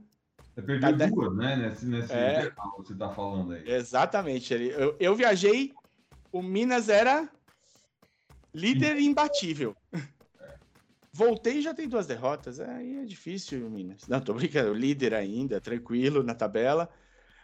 Você 0.54 0.62
perdeu 0.62 0.98
tá 0.98 1.06
duas, 1.06 1.36
né? 1.36 1.56
Nesse, 1.56 1.86
nesse 1.86 2.12
é, 2.12 2.50
que 2.50 2.56
você 2.76 2.94
tá 2.94 3.08
falando 3.14 3.52
aí. 3.52 3.68
Exatamente. 3.68 4.52
Eu, 4.52 4.96
eu 5.00 5.14
viajei, 5.14 5.72
o 6.30 6.42
Minas 6.42 6.88
era 6.88 7.28
líder 8.52 8.98
imbatível. 9.00 9.74
Voltei 11.14 11.58
e 11.58 11.62
já 11.62 11.74
tem 11.74 11.88
duas 11.88 12.06
derrotas. 12.06 12.60
Aí 12.60 12.98
é 12.98 13.04
difícil, 13.04 13.68
Minas. 13.70 14.06
Não, 14.06 14.20
tô 14.20 14.34
brincando. 14.34 14.74
Líder 14.74 15.14
ainda, 15.14 15.60
tranquilo 15.60 16.22
na 16.22 16.34
tabela. 16.34 16.88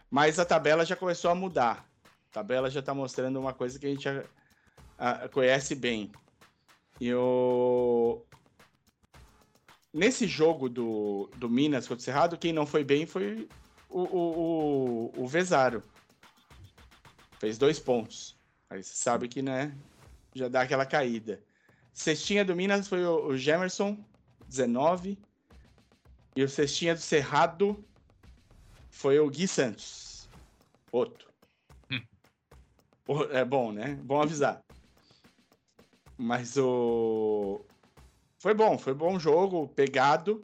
Mas 0.09 0.39
a 0.39 0.45
tabela 0.45 0.85
já 0.85 0.95
começou 0.95 1.29
a 1.29 1.35
mudar. 1.35 1.87
A 2.29 2.33
tabela 2.33 2.69
já 2.69 2.81
tá 2.81 2.93
mostrando 2.93 3.39
uma 3.39 3.53
coisa 3.53 3.77
que 3.77 3.85
a 3.85 3.89
gente 3.89 4.03
já, 4.03 4.23
a, 4.97 5.29
conhece 5.29 5.75
bem. 5.75 6.11
E 6.99 7.13
o... 7.13 8.23
Nesse 9.93 10.27
jogo 10.27 10.69
do, 10.69 11.29
do 11.37 11.49
Minas 11.49 11.87
contra 11.87 12.01
o 12.01 12.03
Cerrado, 12.03 12.37
quem 12.37 12.53
não 12.53 12.65
foi 12.65 12.83
bem 12.83 13.05
foi 13.05 13.47
o, 13.89 14.01
o, 14.01 15.11
o, 15.15 15.23
o 15.23 15.27
Vezaro. 15.27 15.83
Fez 17.39 17.57
dois 17.57 17.79
pontos. 17.79 18.37
Aí 18.69 18.83
você 18.83 18.95
sabe 18.95 19.27
que, 19.27 19.41
né, 19.41 19.75
já 20.33 20.47
dá 20.47 20.61
aquela 20.61 20.85
caída. 20.85 21.41
Cestinha 21.93 22.45
do 22.45 22.55
Minas 22.55 22.87
foi 22.87 23.03
o, 23.03 23.27
o 23.27 23.37
Gemerson, 23.37 23.97
19. 24.47 25.17
E 26.35 26.43
o 26.43 26.49
cestinha 26.49 26.93
do 26.93 27.01
Cerrado 27.01 27.83
foi 28.99 29.17
o 29.17 29.29
Gui 29.29 29.47
Santos, 29.47 30.27
outro. 30.91 31.29
Hum. 31.89 32.01
É 33.31 33.45
bom, 33.45 33.71
né? 33.71 33.95
Bom 34.03 34.21
avisar. 34.21 34.61
Mas 36.17 36.57
o. 36.57 37.61
Foi 38.39 38.53
bom, 38.53 38.77
foi 38.77 38.93
bom 38.93 39.17
jogo, 39.17 39.69
pegado. 39.69 40.43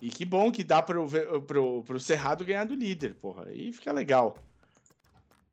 E 0.00 0.08
que 0.08 0.24
bom 0.24 0.52
que 0.52 0.62
dá 0.62 0.80
pro, 0.80 1.08
pro, 1.44 1.82
pro 1.82 1.98
Cerrado 1.98 2.44
ganhar 2.44 2.64
do 2.64 2.76
líder, 2.76 3.16
porra. 3.16 3.46
Aí 3.48 3.72
fica 3.72 3.90
legal. 3.92 4.38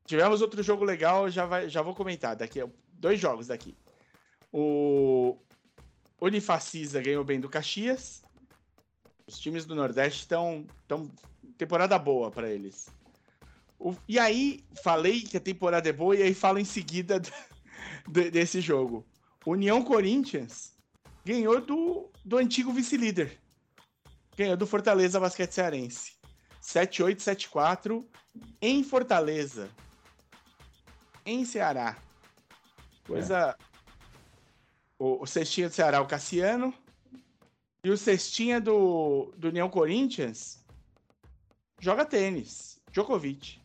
Tivemos 0.06 0.44
outro 0.44 0.62
jogo 0.62 0.86
legal, 0.86 1.28
já, 1.28 1.48
vai, 1.48 1.70
já 1.70 1.82
vou 1.82 1.96
comentar. 1.96 2.36
Daqui, 2.36 2.60
dois 2.94 3.20
jogos 3.20 3.48
daqui. 3.48 3.76
O 4.54 5.40
Unifacisa 6.22 7.02
ganhou 7.02 7.24
bem 7.24 7.40
do 7.40 7.50
Caxias. 7.50 8.22
Os 9.26 9.40
times 9.40 9.66
do 9.66 9.74
Nordeste 9.74 10.20
estão. 10.20 10.68
Tão, 10.88 11.10
temporada 11.62 11.98
boa 12.00 12.32
para 12.32 12.50
eles. 12.50 12.90
O, 13.78 13.96
e 14.08 14.18
aí, 14.18 14.64
falei 14.84 15.22
que 15.22 15.38
a 15.38 15.40
temporada 15.40 15.88
é 15.88 15.94
boa, 15.94 16.16
e 16.16 16.24
aí 16.24 16.34
falo 16.34 16.58
em 16.58 16.66
seguida 16.66 17.20
do, 18.08 18.32
desse 18.32 18.60
jogo. 18.60 19.06
União 19.46 19.84
Corinthians 19.84 20.76
ganhou 21.24 21.62
do, 21.62 22.10
do 22.26 22.38
antigo 22.38 22.74
vice-líder. 22.74 23.40
Ganhou 24.36 24.58
do 24.58 24.66
Fortaleza 24.66 25.20
Basquete 25.20 25.52
Cearense. 25.52 26.14
7-8, 26.64 27.18
7-4 27.18 28.06
em 28.60 28.84
Fortaleza. 28.84 29.70
Em 31.24 31.46
Ceará. 31.46 31.98
Coisa. 33.06 33.56
É 33.60 33.72
o, 34.98 35.24
o 35.24 35.28
cestinha 35.28 35.70
do 35.70 35.76
Ceará, 35.76 36.02
o 36.02 36.08
Cassiano. 36.08 36.74
E 37.84 37.90
o 37.90 37.98
cestinha 37.98 38.60
do, 38.60 39.32
do 39.38 39.50
União 39.50 39.70
Corinthians 39.70 40.61
joga 41.82 42.06
tênis. 42.06 42.80
Djokovic. 42.92 43.62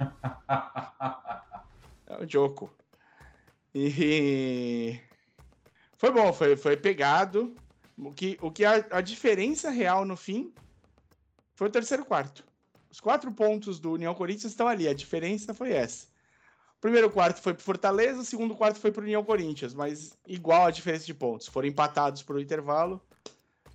é 2.08 2.16
o 2.20 2.28
Joko. 2.28 2.68
E 3.72 4.98
foi 5.96 6.10
bom, 6.10 6.32
foi, 6.32 6.56
foi 6.56 6.76
pegado. 6.76 7.54
O 7.96 8.12
que, 8.12 8.36
o 8.40 8.50
que 8.50 8.64
a, 8.64 8.84
a 8.90 9.00
diferença 9.00 9.70
real 9.70 10.04
no 10.04 10.16
fim 10.16 10.52
foi 11.54 11.68
o 11.68 11.70
terceiro 11.70 12.04
quarto. 12.04 12.44
Os 12.90 12.98
quatro 12.98 13.30
pontos 13.32 13.78
do 13.78 13.92
União 13.92 14.14
Corinthians 14.14 14.52
estão 14.52 14.66
ali. 14.66 14.88
A 14.88 14.94
diferença 14.94 15.54
foi 15.54 15.72
essa 15.72 16.08
primeiro 16.84 17.10
quarto 17.10 17.40
foi 17.40 17.54
pro 17.54 17.62
Fortaleza, 17.62 18.20
o 18.20 18.24
segundo 18.24 18.54
quarto 18.54 18.78
foi 18.78 18.92
pro 18.92 19.02
União 19.02 19.24
Corinthians, 19.24 19.72
mas 19.72 20.18
igual 20.28 20.66
a 20.66 20.70
diferença 20.70 21.06
de 21.06 21.14
pontos. 21.14 21.46
Foram 21.46 21.66
empatados 21.66 22.22
pro 22.22 22.38
intervalo. 22.38 23.00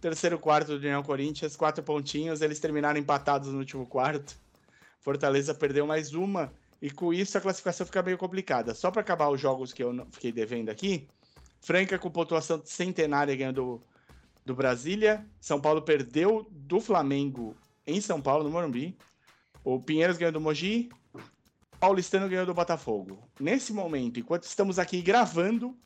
Terceiro 0.01 0.39
quarto 0.39 0.68
do 0.68 0.77
União 0.77 1.03
Corinthians, 1.03 1.58
quatro 1.58 1.84
pontinhos, 1.84 2.41
eles 2.41 2.60
terminaram 2.60 2.98
empatados 2.98 3.50
no 3.50 3.60
último 3.60 3.86
quarto. 3.86 4.38
Fortaleza 5.01 5.53
perdeu 5.53 5.86
mais 5.86 6.13
uma 6.13 6.51
E 6.82 6.89
com 6.89 7.13
isso 7.13 7.38
a 7.38 7.41
classificação 7.41 7.86
fica 7.86 8.01
meio 8.01 8.18
complicada. 8.18 8.74
Só 8.74 8.89
para 8.89 9.01
acabar 9.01 9.29
os 9.29 9.41
jogos 9.41 9.74
que 9.74 9.84
eu 9.84 10.08
fiquei 10.12 10.32
devendo 10.32 10.70
aqui, 10.70 11.08
Franca 11.60 12.00
com 12.00 12.10
pontuação 12.10 12.62
centenária 12.63 13.36
ganhando 13.36 13.56
do, 13.56 13.84
do 14.46 14.56
Brasília. 14.56 15.25
São 15.41 15.60
Paulo 15.60 15.82
perdeu 15.82 16.48
do 16.50 16.79
Flamengo 16.79 17.53
em 17.86 18.00
São 18.00 18.22
Paulo, 18.22 18.46
no 18.46 18.50
Morumbi. 18.50 18.98
O 19.63 19.82
Pinheiros 19.82 20.18
ganhou 20.18 20.32
do 20.32 20.39
Mogi. 20.39 20.89
Paulistano 21.77 22.29
ganhou 22.29 22.46
do 22.46 22.53
Botafogo. 22.53 23.22
Nesse 23.38 23.74
momento, 23.74 24.20
enquanto 24.20 24.44
estamos 24.44 24.79
aqui 24.79 25.01
gravando, 25.01 25.77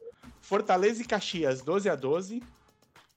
Fortaleza 0.42 1.02
e 1.02 1.06
Caxias 1.06 1.62
12 1.62 1.90
a 1.90 1.96
12 1.96 2.44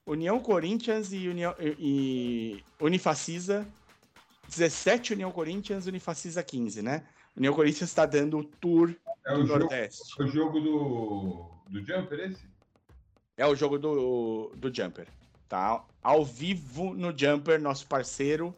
União 0.07 0.39
Corinthians 0.39 1.11
e, 1.11 1.27
União, 1.27 1.53
e, 1.59 1.75
e 1.79 2.63
Unifacisa 2.83 3.67
17 4.47 5.13
União 5.13 5.31
Corinthians, 5.31 5.85
Unifacisa 5.85 6.41
15, 6.41 6.81
né? 6.81 7.03
União 7.35 7.53
Corinthians 7.53 7.89
está 7.89 8.05
dando 8.05 8.39
o 8.39 8.43
tour 8.43 8.95
É 9.25 9.33
do 9.33 9.41
o 9.41 9.45
jogo, 9.45 9.59
Nordeste. 9.59 10.01
é 10.19 10.23
o 10.23 10.27
jogo 10.27 10.59
do, 10.61 11.51
do 11.69 11.85
Jumper 11.85 12.19
esse? 12.21 12.45
É 13.35 13.45
o 13.45 13.55
jogo 13.55 13.77
do, 13.77 14.51
do 14.55 14.73
Jumper. 14.73 15.07
Tá 15.47 15.85
ao 16.01 16.25
vivo 16.25 16.93
no 16.93 17.15
Jumper, 17.15 17.61
nosso 17.61 17.85
parceiro. 17.85 18.55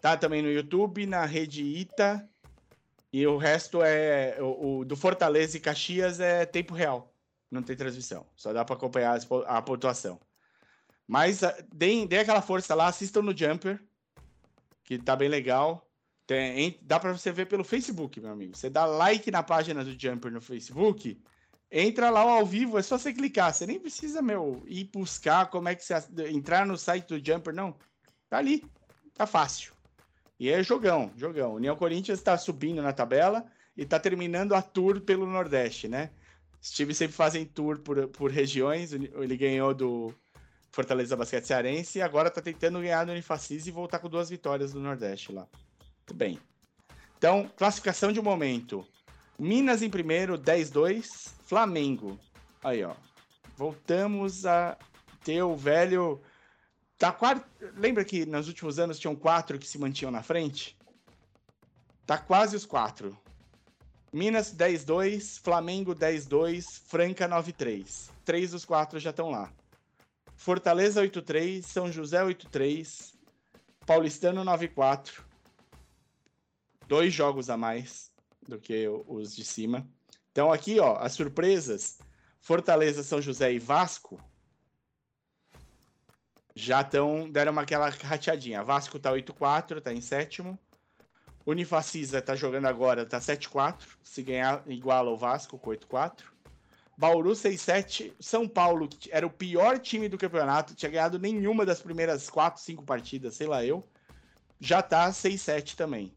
Tá 0.00 0.16
também 0.16 0.40
no 0.40 0.50
YouTube, 0.50 1.04
na 1.04 1.26
rede 1.26 1.62
Ita. 1.62 2.26
E 3.12 3.26
o 3.26 3.36
resto 3.36 3.82
é. 3.82 4.36
O, 4.40 4.78
o 4.78 4.84
do 4.84 4.96
Fortaleza 4.96 5.56
e 5.56 5.60
Caxias 5.60 6.20
é 6.20 6.46
tempo 6.46 6.72
real. 6.72 7.12
Não 7.50 7.62
tem 7.62 7.76
transmissão. 7.76 8.24
Só 8.36 8.52
dá 8.52 8.64
para 8.64 8.76
acompanhar 8.76 9.18
a 9.46 9.60
pontuação. 9.60 10.18
Mas 11.10 11.42
ah, 11.42 11.52
deem, 11.74 12.06
deem 12.06 12.20
aquela 12.20 12.40
força 12.40 12.72
lá, 12.72 12.86
assistam 12.86 13.20
no 13.20 13.36
Jumper. 13.36 13.82
Que 14.84 14.96
tá 14.96 15.16
bem 15.16 15.28
legal. 15.28 15.84
Tem- 16.24 16.78
dá 16.82 17.00
para 17.00 17.12
você 17.12 17.32
ver 17.32 17.46
pelo 17.46 17.64
Facebook, 17.64 18.20
meu 18.20 18.30
amigo. 18.30 18.56
Você 18.56 18.70
dá 18.70 18.84
like 18.84 19.28
na 19.28 19.42
página 19.42 19.84
do 19.84 20.00
Jumper 20.00 20.30
no 20.30 20.40
Facebook. 20.40 21.20
Entra 21.68 22.10
lá 22.10 22.20
ao 22.20 22.46
vivo, 22.46 22.78
é 22.78 22.82
só 22.82 22.96
você 22.96 23.12
clicar. 23.12 23.52
Você 23.52 23.66
nem 23.66 23.80
precisa, 23.80 24.22
meu, 24.22 24.62
ir 24.68 24.84
buscar 24.84 25.50
como 25.50 25.68
é 25.68 25.74
que 25.74 25.84
você 25.84 25.94
entrar 26.28 26.64
no 26.64 26.78
site 26.78 27.08
do 27.08 27.18
Jumper, 27.18 27.52
não. 27.52 27.74
Tá 28.28 28.38
ali. 28.38 28.64
Tá 29.12 29.26
fácil. 29.26 29.72
E 30.38 30.48
é 30.48 30.62
jogão, 30.62 31.10
jogão. 31.16 31.54
União 31.54 31.74
Corinthians 31.74 32.20
está 32.20 32.38
subindo 32.38 32.80
na 32.80 32.92
tabela 32.92 33.44
e 33.76 33.84
tá 33.84 33.98
terminando 33.98 34.54
a 34.54 34.62
tour 34.62 35.00
pelo 35.00 35.26
Nordeste, 35.26 35.88
né? 35.88 36.10
Os 36.62 36.70
times 36.70 36.96
sempre 36.96 37.16
fazem 37.16 37.44
tour 37.44 37.80
por, 37.80 38.06
por 38.06 38.30
regiões. 38.30 38.92
Ele 38.92 39.36
ganhou 39.36 39.74
do 39.74 40.14
Fortaleza 40.70 41.16
Basquete 41.16 41.44
Cearense 41.44 41.98
e 41.98 42.02
agora 42.02 42.30
tá 42.30 42.40
tentando 42.40 42.80
ganhar 42.80 43.04
no 43.04 43.12
Unifacis 43.12 43.66
e 43.66 43.70
voltar 43.70 43.98
com 43.98 44.08
duas 44.08 44.30
vitórias 44.30 44.72
do 44.72 44.80
Nordeste 44.80 45.32
lá. 45.32 45.46
Muito 45.98 46.14
bem. 46.14 46.38
Então, 47.18 47.50
classificação 47.56 48.12
de 48.12 48.20
momento. 48.20 48.86
Minas 49.38 49.82
em 49.82 49.90
primeiro, 49.90 50.38
10-2. 50.38 51.32
Flamengo. 51.44 52.18
Aí, 52.62 52.84
ó. 52.84 52.94
Voltamos 53.56 54.46
a 54.46 54.76
ter 55.24 55.42
o 55.42 55.56
velho. 55.56 56.20
Tá 56.96 57.12
quase... 57.12 57.42
Lembra 57.76 58.04
que 58.04 58.24
nos 58.24 58.48
últimos 58.48 58.78
anos 58.78 58.98
tinham 58.98 59.16
quatro 59.16 59.58
que 59.58 59.66
se 59.66 59.78
mantinham 59.78 60.10
na 60.10 60.22
frente? 60.22 60.78
Tá 62.06 62.16
quase 62.16 62.56
os 62.56 62.64
quatro. 62.64 63.16
Minas 64.12 64.54
10-2, 64.54 65.40
Flamengo 65.42 65.94
10-2, 65.94 66.64
Franca 66.86 67.28
9-3. 67.28 68.10
Três 68.24 68.50
dos 68.50 68.64
quatro 68.64 68.98
já 68.98 69.10
estão 69.10 69.30
lá. 69.30 69.52
Fortaleza 70.40 71.02
8-3, 71.02 71.62
São 71.62 71.92
José 71.92 72.24
8-3, 72.24 73.12
Paulistano 73.84 74.42
9-4. 74.42 75.22
Dois 76.88 77.12
jogos 77.12 77.50
a 77.50 77.58
mais 77.58 78.10
do 78.48 78.58
que 78.58 78.88
os 78.88 79.36
de 79.36 79.44
cima. 79.44 79.86
Então 80.32 80.50
aqui, 80.50 80.80
ó, 80.80 80.96
as 80.96 81.12
surpresas, 81.12 81.98
Fortaleza, 82.40 83.02
São 83.02 83.20
José 83.20 83.52
e 83.52 83.58
Vasco 83.58 84.18
já 86.54 86.80
estão 86.80 87.30
deram 87.30 87.52
uma 87.52 87.60
aquela 87.60 87.90
rateadinha. 87.90 88.64
Vasco 88.64 88.98
tá 88.98 89.12
8-4, 89.12 89.82
tá 89.82 89.92
em 89.92 90.00
sétimo. 90.00 90.58
Unifacisa 91.44 92.22
tá 92.22 92.34
jogando 92.34 92.64
agora, 92.64 93.04
tá 93.04 93.18
7-4. 93.18 93.82
Se 94.02 94.22
ganhar, 94.22 94.62
iguala 94.66 95.10
o 95.10 95.18
Vasco 95.18 95.58
com 95.58 95.68
8-4. 95.70 96.22
Bauru 97.00 97.30
6-7. 97.30 98.12
São 98.20 98.46
Paulo, 98.46 98.86
que 98.86 99.08
era 99.10 99.26
o 99.26 99.30
pior 99.30 99.78
time 99.78 100.06
do 100.06 100.18
campeonato, 100.18 100.74
tinha 100.74 100.90
ganhado 100.90 101.18
nenhuma 101.18 101.64
das 101.64 101.80
primeiras 101.80 102.28
4, 102.28 102.60
5 102.60 102.84
partidas, 102.84 103.34
sei 103.36 103.46
lá 103.46 103.64
eu. 103.64 103.82
Já 104.60 104.82
tá 104.82 105.10
6-7 105.10 105.76
também. 105.76 106.14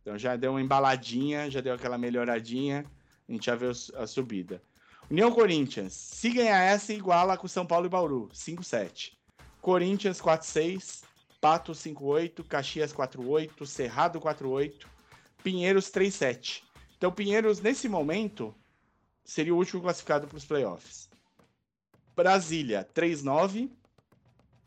Então 0.00 0.16
já 0.16 0.36
deu 0.36 0.52
uma 0.52 0.62
embaladinha, 0.62 1.50
já 1.50 1.60
deu 1.60 1.74
aquela 1.74 1.98
melhoradinha. 1.98 2.86
A 3.28 3.32
gente 3.32 3.46
já 3.46 3.56
vê 3.56 3.72
a 3.96 4.06
subida. 4.06 4.62
União 5.10 5.32
Corinthians, 5.32 5.94
se 5.94 6.30
ganhar 6.30 6.62
essa, 6.62 6.92
iguala 6.92 7.36
com 7.36 7.48
São 7.48 7.66
Paulo 7.66 7.86
e 7.86 7.88
Bauru, 7.88 8.28
5-7. 8.32 9.14
Corinthians 9.60 10.20
4-6. 10.20 11.02
Pato 11.40 11.72
5-8, 11.72 12.44
Caxias 12.46 12.92
4-8, 12.92 13.64
Cerrado 13.66 14.20
4-8, 14.20 14.84
Pinheiros 15.42 15.90
3-7. 15.90 16.62
Então, 16.98 17.10
Pinheiros, 17.10 17.60
nesse 17.60 17.88
momento, 17.88 18.54
seria 19.30 19.54
o 19.54 19.56
último 19.56 19.80
classificado 19.80 20.26
para 20.26 20.36
os 20.36 20.44
playoffs. 20.44 21.08
Brasília 22.16 22.84
3-9, 22.92 23.70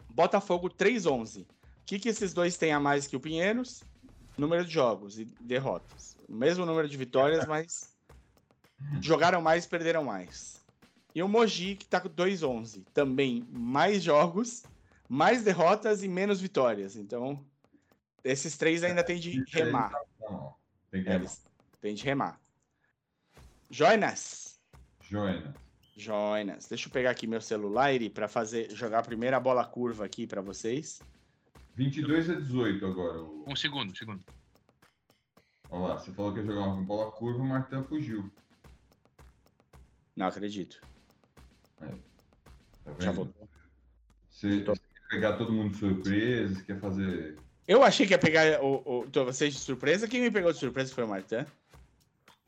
Botafogo 0.10 0.70
3-11. 0.70 1.42
O 1.42 1.48
que, 1.86 2.00
que 2.00 2.08
esses 2.08 2.34
dois 2.34 2.56
têm 2.56 2.72
a 2.72 2.80
mais 2.80 3.06
que 3.06 3.16
o 3.16 3.20
Pinheiros? 3.20 3.84
Número 4.38 4.66
de 4.66 4.72
jogos 4.72 5.20
e 5.20 5.26
derrotas. 5.42 6.16
O 6.30 6.34
mesmo 6.34 6.66
número 6.66 6.88
de 6.88 6.96
vitórias, 6.96 7.46
mas 7.46 7.94
jogaram 9.02 9.42
mais, 9.42 9.66
perderam 9.66 10.06
mais. 10.06 10.64
E 11.14 11.22
o 11.22 11.28
Mogi, 11.28 11.76
que 11.76 11.86
tá 11.86 12.00
com 12.00 12.08
2-11. 12.10 12.86
Também 12.94 13.46
mais 13.52 14.02
jogos, 14.02 14.64
mais 15.10 15.44
derrotas 15.44 16.04
e 16.04 16.08
menos 16.08 16.40
vitórias. 16.40 16.96
Então, 16.96 17.46
esses 18.24 18.56
três 18.58 18.82
ainda 18.82 19.04
tem 19.04 19.20
de 19.20 19.44
remar. 19.50 19.92
Tem 20.90 21.04
que 21.04 21.10
É, 21.10 21.12
remar. 21.12 21.16
eles 21.20 21.44
têm 21.82 21.94
de 21.94 22.04
remar. 22.06 22.40
Joinas. 23.70 24.53
Joina. 25.18 25.54
Joinas. 25.96 26.68
Deixa 26.68 26.88
eu 26.88 26.92
pegar 26.92 27.12
aqui 27.12 27.28
meu 27.28 27.40
celular 27.40 27.92
para 28.12 28.28
fazer 28.28 28.72
jogar 28.76 29.00
a 29.00 29.04
primeira 29.04 29.40
bola 29.40 29.64
curva 29.64 30.04
aqui 30.06 30.26
para 30.26 30.42
vocês. 30.42 31.00
22 31.76 32.32
a 32.32 32.34
18 32.36 32.84
agora. 32.88 33.22
o- 33.22 33.46
Um 33.48 33.56
segundo, 33.56 33.92
um 33.92 33.96
segundo. 33.96 34.24
Olha 35.70 35.88
lá, 35.94 36.00
você 36.00 36.12
falou 36.12 36.34
que 36.34 36.40
ia 36.40 36.46
jogar 36.46 36.62
uma 36.62 36.82
bola 36.82 37.12
curva, 37.12 37.44
o 37.44 37.46
Martão 37.46 37.84
fugiu. 37.84 38.32
Não 40.16 40.26
acredito. 40.26 40.82
Tá 41.80 41.86
Já 43.00 43.12
vendo? 43.12 43.14
voltou. 43.14 43.50
Você, 44.32 44.64
você 44.64 44.82
quer 44.82 45.08
pegar 45.10 45.38
todo 45.38 45.54
mundo 45.54 45.74
de 45.74 45.78
surpresa, 45.78 46.56
você 46.56 46.64
quer 46.64 46.80
fazer. 46.80 47.38
Eu 47.68 47.84
achei 47.84 48.08
que 48.08 48.14
ia 48.14 48.20
pegar 48.20 48.64
o, 48.64 48.82
o, 48.84 49.06
então, 49.06 49.24
vocês 49.26 49.54
de 49.54 49.60
surpresa. 49.60 50.08
Quem 50.08 50.22
me 50.22 50.32
pegou 50.32 50.52
de 50.52 50.58
surpresa 50.58 50.92
foi 50.94 51.04
o 51.04 51.08
Martin. 51.08 51.46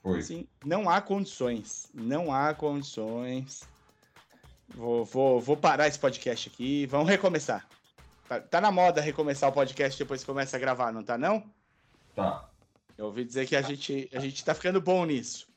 Foi. 0.06 0.22
Sim, 0.22 0.48
não 0.63 0.88
há 0.88 1.02
condições. 1.02 1.89
Não 1.91 2.32
há 2.32 2.54
condições. 2.54 3.68
Vou, 4.70 5.04
vou, 5.04 5.41
vou 5.41 5.58
parar 5.58 5.88
esse 5.88 5.98
podcast 5.98 6.48
aqui. 6.48 6.86
Vamos 6.86 7.10
recomeçar. 7.10 7.68
Tá, 8.30 8.39
tá 8.39 8.62
na 8.62 8.72
moda 8.72 9.02
recomeçar 9.02 9.50
o 9.50 9.54
podcast 9.54 9.98
depois 9.98 10.22
que 10.22 10.28
começa 10.28 10.58
a 10.58 10.60
gravar, 10.60 10.91
não 10.91 11.04
tá 11.04 11.18
não? 11.18 11.44
Tá. 12.13 12.48
Eu 12.96 13.06
ouvi 13.06 13.26
dizer 13.26 13.48
que 13.48 13.56
a 13.56 13.63
gente, 13.63 14.08
a 14.13 14.20
gente 14.20 14.46
tá 14.46 14.54
ficando 14.54 14.80
bom 14.80 15.04
nisso. 15.06 15.48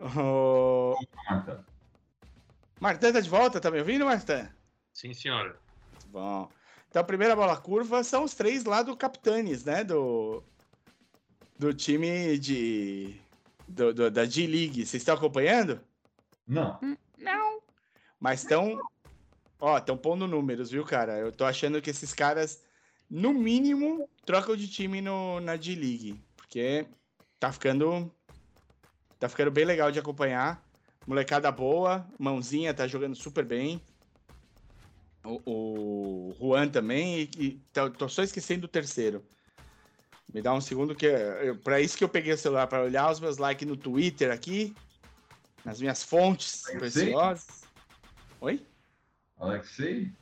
O... 0.00 0.96
Marta. 1.30 1.64
Martin 2.80 3.12
tá 3.12 3.20
de 3.20 3.30
volta? 3.30 3.60
Tá 3.60 3.70
me 3.70 3.78
ouvindo, 3.78 4.04
Martin? 4.04 4.48
Sim, 4.92 5.14
senhora. 5.14 5.56
Bom. 6.08 6.50
Então, 6.88 7.02
a 7.02 7.04
primeira 7.04 7.36
bola 7.36 7.56
curva 7.56 8.02
são 8.02 8.24
os 8.24 8.34
três 8.34 8.64
lá 8.64 8.82
do 8.82 8.96
Capitanes, 8.96 9.64
né? 9.64 9.84
Do, 9.84 10.42
do 11.56 11.72
time 11.72 12.36
de. 12.36 13.20
Do- 13.68 13.92
do- 13.92 14.10
da 14.10 14.24
G-League. 14.24 14.86
Vocês 14.86 15.00
estão 15.02 15.14
acompanhando? 15.14 15.80
Não. 16.46 16.78
Não. 17.18 17.60
Mas 18.18 18.42
estão. 18.42 18.80
Ó, 19.60 19.76
estão 19.76 19.96
pondo 19.96 20.26
números, 20.26 20.70
viu, 20.70 20.84
cara? 20.84 21.18
Eu 21.18 21.32
tô 21.32 21.44
achando 21.44 21.82
que 21.82 21.90
esses 21.90 22.12
caras, 22.14 22.62
no 23.10 23.32
mínimo, 23.34 24.08
trocam 24.24 24.56
de 24.56 24.68
time 24.68 25.00
no, 25.00 25.40
na 25.40 25.56
D-League. 25.56 26.20
Porque 26.36 26.86
tá 27.38 27.52
ficando. 27.52 28.10
Tá 29.18 29.28
ficando 29.28 29.50
bem 29.50 29.64
legal 29.64 29.90
de 29.90 29.98
acompanhar. 29.98 30.64
Molecada 31.06 31.50
boa, 31.50 32.06
mãozinha 32.18 32.72
tá 32.74 32.86
jogando 32.86 33.16
super 33.16 33.44
bem. 33.44 33.80
O, 35.24 35.40
o 36.30 36.34
Juan 36.38 36.68
também. 36.68 37.20
E, 37.20 37.30
e 37.38 37.50
tô, 37.72 37.90
tô 37.90 38.08
só 38.08 38.22
esquecendo 38.22 38.66
o 38.66 38.68
terceiro. 38.68 39.24
Me 40.32 40.42
dá 40.42 40.52
um 40.52 40.60
segundo 40.60 40.94
que. 40.94 41.06
Eu, 41.06 41.56
pra 41.56 41.80
isso 41.80 41.96
que 41.96 42.04
eu 42.04 42.08
peguei 42.08 42.32
o 42.32 42.38
celular, 42.38 42.66
pra 42.66 42.82
olhar 42.82 43.10
os 43.10 43.18
meus 43.20 43.38
likes 43.38 43.66
no 43.66 43.76
Twitter 43.76 44.30
aqui. 44.30 44.74
Nas 45.64 45.80
minhas 45.80 46.02
fontes 46.02 46.66
Alexei? 46.68 46.78
preciosas. 47.04 47.46
Oi? 48.40 48.64
Alexei? 49.38 50.12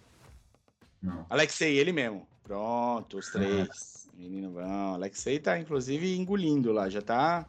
Não. 1.03 1.27
Alexei, 1.29 1.77
ele 1.79 1.93
mesmo. 1.93 2.27
Pronto, 2.45 3.19
os 3.19 3.29
três. 3.31 4.09
Menino 4.15 4.51
bom. 4.51 4.95
Alexei 4.95 5.39
tá, 5.39 5.59
inclusive, 5.59 6.17
engolindo 6.17 6.73
lá. 6.73 6.89
Já 6.89 7.03
tá 7.03 7.47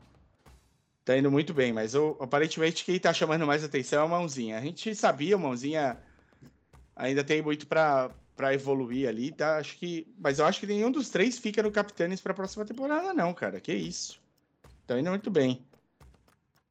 Tá 1.05 1.17
indo 1.17 1.31
muito 1.31 1.53
bem, 1.53 1.71
mas 1.71 1.95
o- 1.95 2.17
aparentemente 2.19 2.83
quem 2.83 2.99
tá 2.99 3.13
chamando 3.13 3.47
mais 3.47 3.63
atenção 3.63 4.01
é 4.01 4.05
a 4.05 4.09
mãozinha. 4.09 4.57
A 4.57 4.61
gente 4.61 4.93
sabia, 4.93 5.35
a 5.35 5.37
mãozinha 5.37 5.97
ainda 6.93 7.23
tem 7.23 7.41
muito 7.41 7.65
pra, 7.65 8.11
pra 8.37 8.53
evoluir 8.53 9.09
ali, 9.09 9.31
tá? 9.31 9.57
Acho 9.57 9.75
que. 9.77 10.07
Mas 10.17 10.37
eu 10.39 10.45
acho 10.45 10.59
que 10.59 10.67
nenhum 10.67 10.91
dos 10.91 11.09
três 11.09 11.39
fica 11.39 11.61
no 11.63 11.71
Capitanes 11.71 12.21
pra 12.21 12.33
próxima 12.35 12.63
temporada, 12.63 13.11
não, 13.13 13.33
cara. 13.33 13.59
Que 13.59 13.73
isso. 13.73 14.21
Tá 14.85 14.97
indo 14.97 15.09
muito 15.09 15.29
bem. 15.31 15.65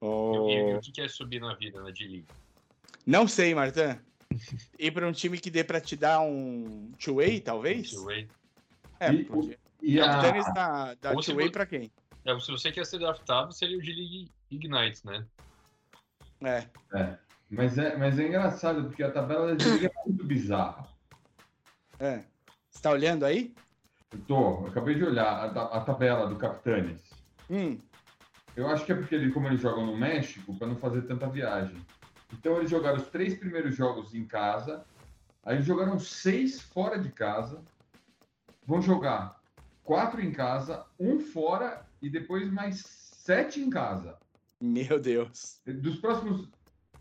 E, 0.00 0.04
O- 0.06 0.48
e- 0.48 0.70
e 0.70 0.74
o 0.76 0.80
que 0.80 1.02
é 1.02 1.08
subir 1.08 1.40
na 1.40 1.54
vida 1.56 1.82
na 1.82 1.90
D-League? 1.90 2.26
Não 3.04 3.26
sei, 3.26 3.54
Martin. 3.54 3.98
Ir 4.78 4.90
pra 4.92 5.06
um 5.06 5.12
time 5.12 5.38
que 5.38 5.50
dê 5.50 5.64
pra 5.64 5.80
te 5.80 5.96
dar 5.96 6.20
um 6.20 6.92
two-way, 6.98 7.40
talvez? 7.40 7.90
Two-way. 7.90 8.28
É, 9.00 9.12
E- 9.12 9.58
E 9.82 9.98
o 9.98 10.04
a, 10.04 10.08
Capitanes 10.08 10.54
dá, 10.54 10.96
two-way 11.22 11.50
pra 11.50 11.66
quem? 11.66 11.90
É, 12.24 12.38
se 12.40 12.50
você 12.50 12.72
quer 12.72 12.86
ser 12.86 12.98
draftado, 12.98 13.52
seria 13.52 13.76
o 13.76 13.80
D-League 13.80 14.30
Ignite, 14.50 15.04
né? 15.04 15.26
É. 16.42 16.66
é, 16.98 17.18
mas, 17.50 17.78
é, 17.78 17.96
mas 17.96 18.18
é 18.18 18.26
engraçado, 18.26 18.84
porque 18.84 19.02
a 19.02 19.10
tabela 19.10 19.54
da 19.54 19.64
liga 19.64 19.86
é 19.86 20.08
muito 20.08 20.24
bizarra. 20.24 20.86
É. 21.98 22.24
Você 22.70 22.82
tá 22.82 22.90
olhando 22.90 23.24
aí? 23.24 23.54
Eu 24.12 24.20
tô, 24.20 24.60
eu 24.62 24.66
acabei 24.68 24.94
de 24.94 25.04
olhar 25.04 25.26
a, 25.26 25.78
a 25.78 25.80
tabela 25.80 26.28
do 26.28 26.36
Capitanes. 26.36 27.00
Hum. 27.50 27.78
Eu 28.54 28.68
acho 28.68 28.84
que 28.84 28.92
é 28.92 28.94
porque 28.94 29.14
ele, 29.14 29.32
como 29.32 29.46
eles 29.46 29.60
jogam 29.60 29.84
no 29.86 29.96
México, 29.96 30.56
para 30.58 30.66
não 30.66 30.76
fazer 30.76 31.02
tanta 31.02 31.28
viagem. 31.28 31.76
Então 32.32 32.56
eles 32.56 32.70
jogaram 32.70 32.96
os 32.96 33.08
três 33.08 33.34
primeiros 33.34 33.76
jogos 33.76 34.14
em 34.14 34.24
casa, 34.24 34.84
aí 35.44 35.56
eles 35.56 35.66
jogaram 35.66 35.98
seis 35.98 36.60
fora 36.60 36.98
de 36.98 37.10
casa, 37.10 37.62
vão 38.66 38.80
jogar 38.80 39.40
quatro 39.84 40.20
em 40.20 40.32
casa, 40.32 40.84
um 40.98 41.20
fora 41.20 41.86
e 42.00 42.08
depois 42.10 42.50
mais 42.50 42.82
sete 42.82 43.60
em 43.60 43.70
casa. 43.70 44.18
Meu 44.60 44.98
Deus. 44.98 45.60
Dos 45.66 45.96
próximos, 45.96 46.48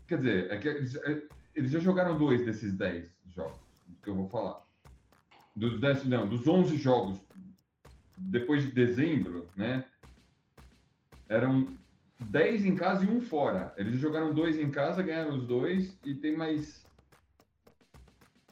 quer 0.06 0.18
dizer, 0.18 0.50
é 0.50 0.58
que 0.58 0.68
eles, 0.68 0.94
é- 0.96 1.22
eles 1.54 1.70
já 1.70 1.78
jogaram 1.78 2.18
dois 2.18 2.44
desses 2.44 2.74
dez 2.74 3.10
jogos 3.34 3.58
que 4.02 4.10
eu 4.10 4.14
vou 4.14 4.28
falar. 4.28 4.65
Dos 5.56 5.80
dez, 5.80 6.04
não, 6.04 6.28
dos 6.28 6.46
onze 6.46 6.76
jogos 6.76 7.18
depois 8.16 8.62
de 8.62 8.72
dezembro, 8.72 9.48
né? 9.56 9.84
Eram 11.28 11.76
10 12.20 12.66
em 12.66 12.76
casa 12.76 13.04
e 13.04 13.08
um 13.08 13.20
fora. 13.20 13.74
Eles 13.76 13.98
jogaram 13.98 14.34
dois 14.34 14.58
em 14.58 14.70
casa, 14.70 15.02
ganharam 15.02 15.34
os 15.34 15.46
dois 15.46 15.98
e 16.04 16.14
tem 16.14 16.36
mais 16.36 16.86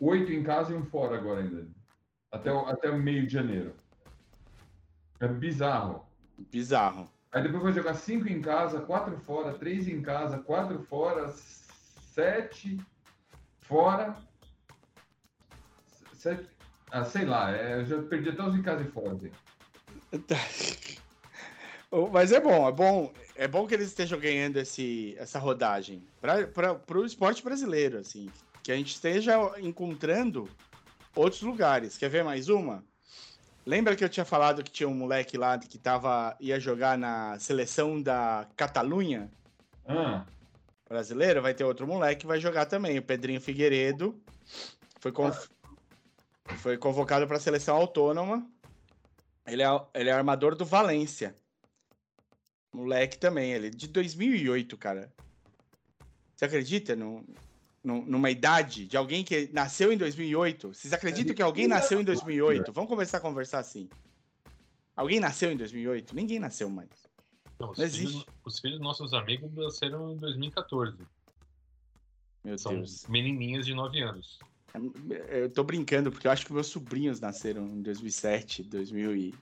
oito 0.00 0.32
em 0.32 0.42
casa 0.42 0.72
e 0.72 0.76
um 0.76 0.84
fora 0.84 1.16
agora 1.16 1.42
ainda. 1.42 1.68
Até 2.30 2.52
o, 2.52 2.66
até 2.66 2.90
o 2.90 2.98
meio 2.98 3.26
de 3.26 3.32
janeiro. 3.32 3.74
É 5.20 5.28
bizarro. 5.28 6.04
Bizarro. 6.50 7.08
Aí 7.32 7.42
depois 7.42 7.62
vai 7.62 7.72
jogar 7.72 7.94
cinco 7.94 8.28
em 8.28 8.40
casa, 8.40 8.80
quatro 8.80 9.16
fora, 9.18 9.58
três 9.58 9.88
em 9.88 10.02
casa, 10.02 10.38
quatro 10.38 10.80
fora, 10.82 11.28
sete 11.32 12.78
fora. 13.60 14.16
Sete, 16.12 16.48
ah, 16.94 17.04
sei 17.04 17.24
lá, 17.24 17.50
é, 17.50 17.80
eu 17.80 17.84
já 17.84 18.00
perdi 18.02 18.28
até 18.28 18.42
os 18.44 18.54
em 18.54 18.62
casa 18.62 18.82
e 18.82 18.90
fora. 18.90 19.18
Mas 22.12 22.30
é 22.30 22.40
bom, 22.40 22.68
é 22.68 22.72
bom, 22.72 23.12
é 23.34 23.48
bom 23.48 23.66
que 23.66 23.74
eles 23.74 23.88
estejam 23.88 24.16
ganhando 24.18 24.58
esse, 24.58 25.16
essa 25.18 25.40
rodagem 25.40 26.06
para 26.20 26.78
o 26.98 27.04
esporte 27.04 27.42
brasileiro, 27.42 27.98
assim, 27.98 28.30
que 28.62 28.70
a 28.70 28.76
gente 28.76 28.94
esteja 28.94 29.36
encontrando 29.60 30.48
outros 31.16 31.42
lugares. 31.42 31.98
Quer 31.98 32.08
ver 32.08 32.22
mais 32.22 32.48
uma? 32.48 32.84
Lembra 33.66 33.96
que 33.96 34.04
eu 34.04 34.08
tinha 34.08 34.24
falado 34.24 34.62
que 34.62 34.70
tinha 34.70 34.88
um 34.88 34.94
moleque 34.94 35.36
lá 35.36 35.58
que 35.58 35.78
tava, 35.78 36.36
ia 36.38 36.60
jogar 36.60 36.96
na 36.96 37.36
seleção 37.40 38.00
da 38.00 38.46
Catalunha 38.56 39.28
Ah, 39.86 40.24
brasileira? 40.88 41.40
Vai 41.40 41.54
ter 41.54 41.64
outro 41.64 41.88
moleque 41.88 42.20
que 42.20 42.26
vai 42.26 42.38
jogar 42.38 42.66
também, 42.66 42.98
o 42.98 43.02
Pedrinho 43.02 43.40
Figueiredo. 43.40 44.20
Foi, 45.00 45.10
conv- 45.12 45.48
foi 46.58 46.76
convocado 46.76 47.26
para 47.26 47.36
a 47.36 47.40
seleção 47.40 47.76
autônoma. 47.76 48.46
Ele 49.46 49.62
é, 49.62 49.66
ele 49.94 50.08
é 50.10 50.12
armador 50.12 50.54
do 50.54 50.64
Valência. 50.64 51.36
Moleque 52.72 53.18
também, 53.18 53.52
ele 53.52 53.70
de 53.70 53.86
2008, 53.88 54.76
cara. 54.76 55.12
Você 56.34 56.44
acredita 56.44 56.96
num- 56.96 57.24
num- 57.82 58.04
numa 58.04 58.30
idade 58.30 58.86
de 58.86 58.96
alguém 58.96 59.22
que 59.24 59.48
nasceu 59.52 59.92
em 59.92 59.96
2008? 59.96 60.68
Vocês 60.74 60.92
acreditam 60.92 61.34
que 61.34 61.42
alguém 61.42 61.68
nasceu 61.68 62.00
em 62.00 62.04
2008? 62.04 62.72
Vamos 62.72 62.88
começar 62.90 63.18
a 63.18 63.20
conversar 63.20 63.60
assim. 63.60 63.88
Alguém 64.96 65.20
nasceu 65.20 65.52
em 65.52 65.56
2008? 65.56 66.14
Ninguém 66.14 66.38
nasceu 66.40 66.68
mais. 66.68 66.90
Não, 67.60 67.70
os, 67.70 67.78
Não 67.78 67.88
filhos, 67.88 68.10
existe. 68.10 68.26
os 68.44 68.58
filhos 68.58 68.78
dos 68.78 68.84
nossos 68.86 69.14
amigos 69.14 69.52
nasceram 69.54 70.10
em 70.12 70.16
2014. 70.16 70.96
Meu 72.42 72.58
São 72.58 72.74
Deus. 72.74 73.06
menininhas 73.06 73.64
de 73.64 73.72
9 73.74 74.00
anos. 74.02 74.40
Eu 75.28 75.48
tô 75.50 75.62
brincando, 75.62 76.10
porque 76.10 76.26
eu 76.26 76.30
acho 76.32 76.44
que 76.44 76.52
meus 76.52 76.66
sobrinhos 76.66 77.20
nasceram 77.20 77.66
em 77.66 77.80
2007, 77.82 78.64
2000 78.64 79.16
e... 79.16 79.34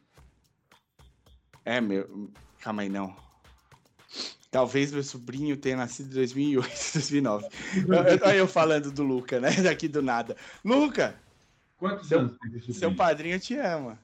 É, 1.65 1.81
meu... 1.81 2.31
Calma 2.61 2.83
aí, 2.83 2.89
não. 2.89 3.17
Talvez 4.51 4.93
meu 4.93 5.03
sobrinho 5.03 5.57
tenha 5.57 5.77
nascido 5.77 6.11
em 6.11 6.15
2008, 6.15 6.69
2009. 6.93 7.49
Eu- 7.89 8.29
Olha 8.29 8.37
eu 8.37 8.47
falando 8.47 8.93
do 8.93 9.03
Luca, 9.03 9.41
né? 9.41 9.51
Daqui 9.63 9.89
do 9.89 10.03
nada. 10.03 10.37
Luca, 10.63 11.19
quantos 11.79 12.07
Seu- 12.07 12.21
anos 12.21 12.37
tem 12.39 12.75
seu 12.75 12.95
padrinho 12.95 13.41
te 13.41 13.57
ama. 13.57 13.99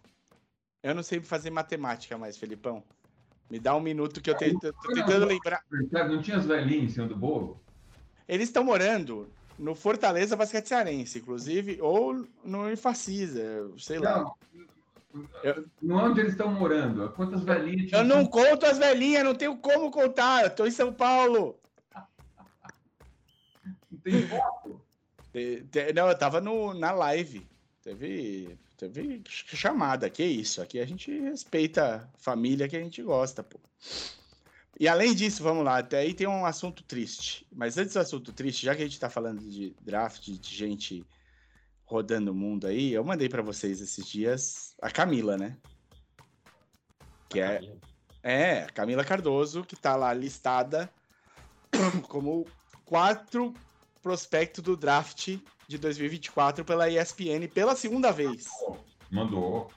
Eu 0.83 0.95
não 0.95 1.03
sei 1.03 1.21
fazer 1.21 1.51
matemática 1.51 2.17
mais, 2.17 2.39
Felipão. 2.39 2.83
Me 3.51 3.59
dá 3.59 3.77
um 3.77 3.81
minuto 3.81 4.21
que 4.23 4.31
eu 4.31 4.37
te- 4.37 4.59
tô, 4.59 4.73
tô 4.73 4.93
tentando 4.95 5.27
lembrar. 5.27 5.63
Não 5.71 6.23
tinha 6.23 6.39
as 6.39 6.47
velhinhas 6.47 6.85
em 6.85 6.95
cima 6.95 7.07
do 7.07 7.17
bolo? 7.17 7.61
Eles 8.27 8.49
estão 8.49 8.65
morando 8.65 9.31
no 9.59 9.75
Fortaleza 9.75 10.37
Basquete 10.37 10.67
Cearense, 10.69 11.19
inclusive, 11.19 11.79
ou 11.81 12.27
no 12.45 12.71
Infacisa, 12.71 13.71
sei 13.79 13.99
lá. 13.99 14.21
Não, 14.21 14.37
Eu- 15.43 15.65
não 15.83 16.01
é 16.01 16.03
onde 16.05 16.21
eles 16.21 16.33
estão 16.33 16.53
morando. 16.53 17.09
Quantas 17.11 17.43
velhinhas? 17.43 17.91
Eu 17.93 18.05
não 18.05 18.25
conto 18.27 18.67
as 18.67 18.79
velhinhas, 18.79 19.25
não 19.25 19.35
tenho 19.35 19.57
como 19.57 19.91
contar. 19.91 20.45
Eu 20.45 20.51
tô 20.55 20.67
em 20.67 20.71
São 20.71 20.93
Paulo. 20.93 21.59
Não 23.91 23.99
tem 24.03 24.27
foto. 24.29 24.81
Não, 25.95 26.09
eu 26.09 26.19
tava 26.19 26.41
no, 26.41 26.75
na 26.75 26.93
live. 26.93 27.47
Teve, 27.83 28.59
teve 28.77 29.23
ch- 29.29 29.57
chamada. 29.57 30.11
Que 30.11 30.25
isso? 30.25 30.61
Aqui 30.61 30.79
a 30.79 30.87
gente 30.87 31.11
respeita 31.21 32.11
a 32.15 32.19
família 32.19 32.69
que 32.69 32.77
a 32.77 32.81
gente 32.81 33.03
gosta, 33.03 33.43
pô. 33.43 33.59
E 34.79 34.87
além 34.87 35.13
disso, 35.13 35.43
vamos 35.43 35.65
lá, 35.65 35.79
até 35.79 35.99
aí 35.99 36.15
tem 36.15 36.29
um 36.29 36.47
assunto 36.47 36.85
triste. 36.85 37.45
Mas 37.53 37.77
antes 37.77 37.95
do 37.95 38.01
assunto 38.01 38.33
triste, 38.33 38.65
já 38.65 38.77
que 38.77 38.83
a 38.83 38.85
gente 38.85 39.01
tá 39.01 39.11
falando 39.11 39.41
de 39.41 39.75
draft, 39.81 40.23
de 40.25 40.55
gente 40.55 41.05
rodando 41.85 42.31
o 42.31 42.35
mundo 42.35 42.67
aí, 42.67 42.93
eu 42.93 43.03
mandei 43.03 43.29
pra 43.29 43.43
vocês 43.43 43.81
esses 43.81 44.07
dias 44.07 44.75
a 44.81 44.91
Camila, 44.91 45.37
né? 45.37 45.57
Que 47.29 47.41
é, 47.41 47.61
É, 48.23 48.63
a 48.63 48.71
Camila 48.71 49.05
Cardoso, 49.05 49.65
que 49.65 49.75
tá 49.75 49.97
lá 49.97 50.13
listada 50.13 50.89
como 52.09 52.47
quatro 52.85 53.53
prospectos 54.01 54.63
do 54.63 54.77
draft 54.77 55.39
de 55.67 55.77
2024 55.77 56.65
pela 56.65 56.89
ESPN 56.89 57.49
pela 57.53 57.75
segunda 57.75 58.13
vez. 58.13 58.47
Mandou. 59.11 59.71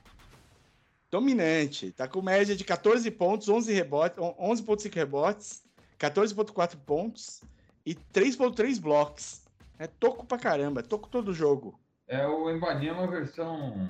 Dominante, 1.11 1.91
tá 1.91 2.07
com 2.07 2.21
média 2.21 2.55
de 2.55 2.63
14 2.63 3.11
pontos, 3.11 3.49
11 3.49 3.73
rebotes, 3.73 4.17
11.5 4.17 4.95
rebotes, 4.95 5.61
14.4 5.99 6.77
pontos 6.77 7.41
e 7.85 7.93
3.3 7.93 8.79
blocos. 8.79 9.41
É 9.77 9.87
toco 9.87 10.25
pra 10.25 10.37
caramba, 10.37 10.81
toco 10.81 11.09
todo 11.09 11.33
jogo. 11.33 11.77
É 12.07 12.25
o 12.25 12.49
Embanyama 12.49 13.07
versão. 13.07 13.89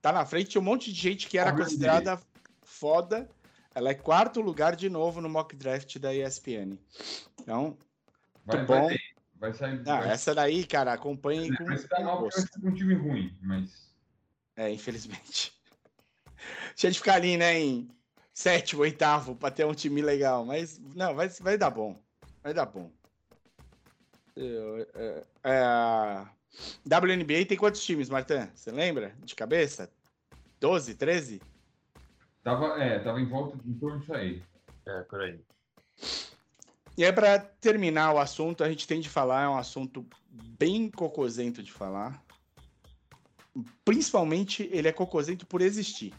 Tá 0.00 0.12
na 0.12 0.24
frente 0.24 0.58
um 0.58 0.62
monte 0.62 0.90
de 0.90 0.98
gente 0.98 1.28
que 1.28 1.36
era 1.36 1.50
Ah, 1.50 1.56
considerada 1.56 2.18
foda. 2.62 3.28
Ela 3.74 3.90
é 3.90 3.94
quarto 3.94 4.40
lugar 4.40 4.74
de 4.76 4.88
novo 4.88 5.20
no 5.20 5.28
mock 5.28 5.54
draft 5.54 5.98
da 5.98 6.14
ESPN. 6.14 6.78
Então, 7.42 7.76
Vai, 8.46 8.64
bom. 8.64 8.88
ter, 8.88 9.00
vai 9.34 9.52
sair. 9.52 9.80
Ah, 9.80 10.00
vai, 10.00 10.10
essa 10.10 10.34
daí, 10.34 10.64
cara, 10.64 10.94
acompanhem 10.94 11.54
com, 11.54 11.64
vai 11.64 11.76
com 11.76 12.20
vai 12.22 12.30
ser 12.30 12.48
com 12.60 12.68
um 12.68 12.74
time 12.74 12.94
ruim, 12.94 13.36
mas. 13.42 13.92
É, 14.56 14.70
infelizmente. 14.70 15.55
Tinha 16.74 16.90
de 16.90 16.98
ficar 16.98 17.14
ali, 17.14 17.36
né, 17.36 17.58
em 17.58 17.88
sétimo, 18.32 18.82
oitavo, 18.82 19.34
pra 19.34 19.50
ter 19.50 19.64
um 19.64 19.74
time 19.74 20.02
legal. 20.02 20.44
Mas, 20.44 20.78
não, 20.94 21.14
vai, 21.14 21.28
vai 21.28 21.56
dar 21.56 21.70
bom. 21.70 21.98
Vai 22.42 22.52
dar 22.52 22.66
bom. 22.66 22.90
Eu, 24.36 24.86
é, 24.94 25.22
é, 25.44 25.60
a 25.62 26.30
WNBA 26.84 27.46
tem 27.46 27.56
quantos 27.56 27.82
times, 27.84 28.10
Martin? 28.10 28.48
Você 28.54 28.70
lembra? 28.70 29.14
De 29.24 29.34
cabeça? 29.34 29.90
12, 30.60 30.94
13? 30.94 31.40
Tava, 32.44 32.82
é, 32.82 32.98
tava 32.98 33.20
em 33.20 33.26
volta 33.26 33.58
em 33.66 33.74
torno 33.74 33.98
disso 33.98 34.14
aí. 34.14 34.42
É, 34.86 35.00
por 35.02 35.22
aí. 35.22 35.40
E 36.96 37.04
aí, 37.04 37.12
pra 37.12 37.38
terminar 37.38 38.12
o 38.12 38.18
assunto, 38.18 38.62
a 38.62 38.68
gente 38.68 38.86
tem 38.86 39.00
de 39.00 39.08
falar, 39.08 39.44
é 39.44 39.48
um 39.48 39.56
assunto 39.56 40.06
bem 40.30 40.90
cocosento 40.90 41.62
de 41.62 41.72
falar. 41.72 42.22
Principalmente, 43.84 44.68
ele 44.72 44.88
é 44.88 44.92
cocosento 44.92 45.46
por 45.46 45.60
existir. 45.60 46.14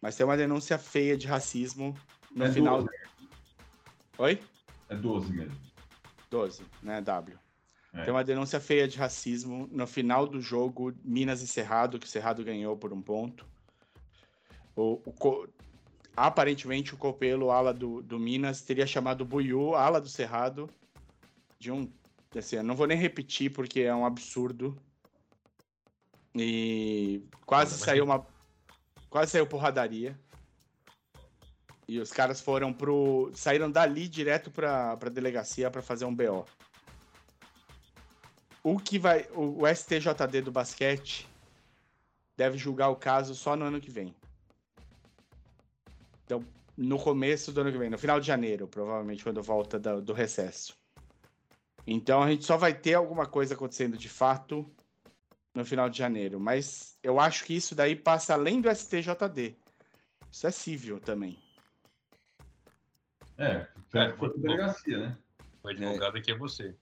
Mas 0.00 0.16
tem 0.16 0.24
uma 0.24 0.36
denúncia 0.36 0.78
feia 0.78 1.16
de 1.16 1.26
racismo 1.26 1.94
no 2.30 2.44
É 2.44 2.52
final. 2.52 2.82
12, 2.82 2.90
Oi? 4.18 4.40
é 4.88 4.94
12 4.96 5.32
mesmo. 5.32 5.58
12, 6.30 6.62
né? 6.82 7.00
W. 7.00 7.38
É. 7.94 8.02
Tem 8.04 8.12
uma 8.12 8.22
denúncia 8.22 8.60
feia 8.60 8.86
de 8.86 8.98
racismo 8.98 9.66
no 9.72 9.86
final 9.86 10.26
do 10.26 10.40
jogo 10.40 10.92
Minas 11.02 11.40
e 11.42 11.46
Cerrado, 11.48 11.98
que 11.98 12.06
o 12.06 12.08
Cerrado 12.08 12.44
ganhou 12.44 12.76
por 12.76 12.92
um 12.92 13.00
ponto. 13.00 13.46
O, 14.76 15.00
o 15.06 15.12
Co- 15.12 15.48
aparentemente 16.16 16.94
o 16.94 16.98
Copelo, 16.98 17.50
ala 17.50 17.72
do, 17.72 18.02
do 18.02 18.18
Minas, 18.18 18.60
teria 18.60 18.86
chamado 18.86 19.24
Buiú, 19.24 19.74
ala 19.74 20.00
do 20.00 20.08
Cerrado, 20.08 20.68
de 21.58 21.72
um. 21.72 21.90
Assim, 22.36 22.56
eu 22.56 22.62
não 22.62 22.76
vou 22.76 22.86
nem 22.86 22.96
repetir 22.98 23.50
porque 23.50 23.80
é 23.80 23.94
um 23.94 24.04
absurdo. 24.04 24.76
E 26.34 27.22
quase 27.46 27.72
Mas- 27.72 27.80
saiu 27.80 28.04
uma. 28.04 28.26
Quase 29.10 29.32
saiu 29.32 29.46
porradaria. 29.46 30.18
E 31.86 31.98
os 31.98 32.12
caras 32.12 32.40
foram 32.40 32.72
pro. 32.72 33.30
saíram 33.34 33.70
dali 33.70 34.06
direto 34.08 34.50
pra, 34.50 34.96
pra 34.96 35.08
delegacia 35.08 35.70
pra 35.70 35.80
fazer 35.80 36.04
um 36.04 36.14
BO. 36.14 36.44
O 38.62 38.78
que 38.78 38.98
vai. 38.98 39.26
O, 39.34 39.62
o 39.62 39.66
STJD 39.66 40.42
do 40.42 40.52
basquete 40.52 41.26
deve 42.36 42.58
julgar 42.58 42.90
o 42.90 42.96
caso 42.96 43.34
só 43.34 43.56
no 43.56 43.64
ano 43.64 43.80
que 43.80 43.90
vem. 43.90 44.14
Então, 46.24 46.44
no 46.76 46.98
começo 46.98 47.50
do 47.52 47.62
ano 47.62 47.72
que 47.72 47.78
vem, 47.78 47.88
no 47.88 47.96
final 47.98 48.20
de 48.20 48.26
janeiro, 48.26 48.68
provavelmente, 48.68 49.24
quando 49.24 49.42
volta 49.42 49.78
da- 49.78 49.98
do 49.98 50.12
recesso. 50.12 50.76
Então 51.86 52.22
a 52.22 52.28
gente 52.30 52.44
só 52.44 52.58
vai 52.58 52.74
ter 52.74 52.92
alguma 52.94 53.24
coisa 53.24 53.54
acontecendo 53.54 53.96
de 53.96 54.10
fato 54.10 54.70
no 55.58 55.64
final 55.64 55.90
de 55.90 55.98
janeiro. 55.98 56.38
Mas 56.38 56.96
eu 57.02 57.18
acho 57.18 57.44
que 57.44 57.54
isso 57.54 57.74
daí 57.74 57.96
passa 57.96 58.34
além 58.34 58.60
do 58.60 58.70
STJD. 58.70 59.56
Isso 60.30 60.46
é 60.46 60.50
cível 60.50 61.00
também. 61.00 61.36
É, 63.36 63.66
É, 63.94 64.12
foi 64.16 64.30
pra 64.30 64.40
delegacia, 64.40 64.98
né? 64.98 65.18
O 65.62 65.68
advogado 65.68 66.16
aqui 66.16 66.30
é 66.30 66.36
você. 66.36 66.74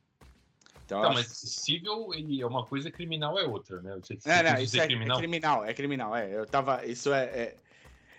Então, 0.85 1.03
Tá, 1.03 1.11
mas 1.11 1.27
civil 1.27 2.15
ele 2.15 2.41
é 2.41 2.47
uma 2.47 2.65
coisa, 2.65 2.91
criminal 2.91 3.39
é 3.39 3.45
outra, 3.45 3.81
né? 3.83 3.97
Você, 3.97 4.15
você 4.21 4.29
Não, 4.29 4.43
não, 4.53 4.61
isso 4.61 4.81
é 4.81 4.87
criminal? 4.87 5.17
é 5.17 5.21
criminal, 5.21 5.65
é 5.65 5.75
criminal, 5.75 6.17
é. 6.17 6.37
Eu 6.37 6.47
tava. 6.47 6.85
Isso 6.87 7.13
é. 7.13 7.25
é- 7.25 7.57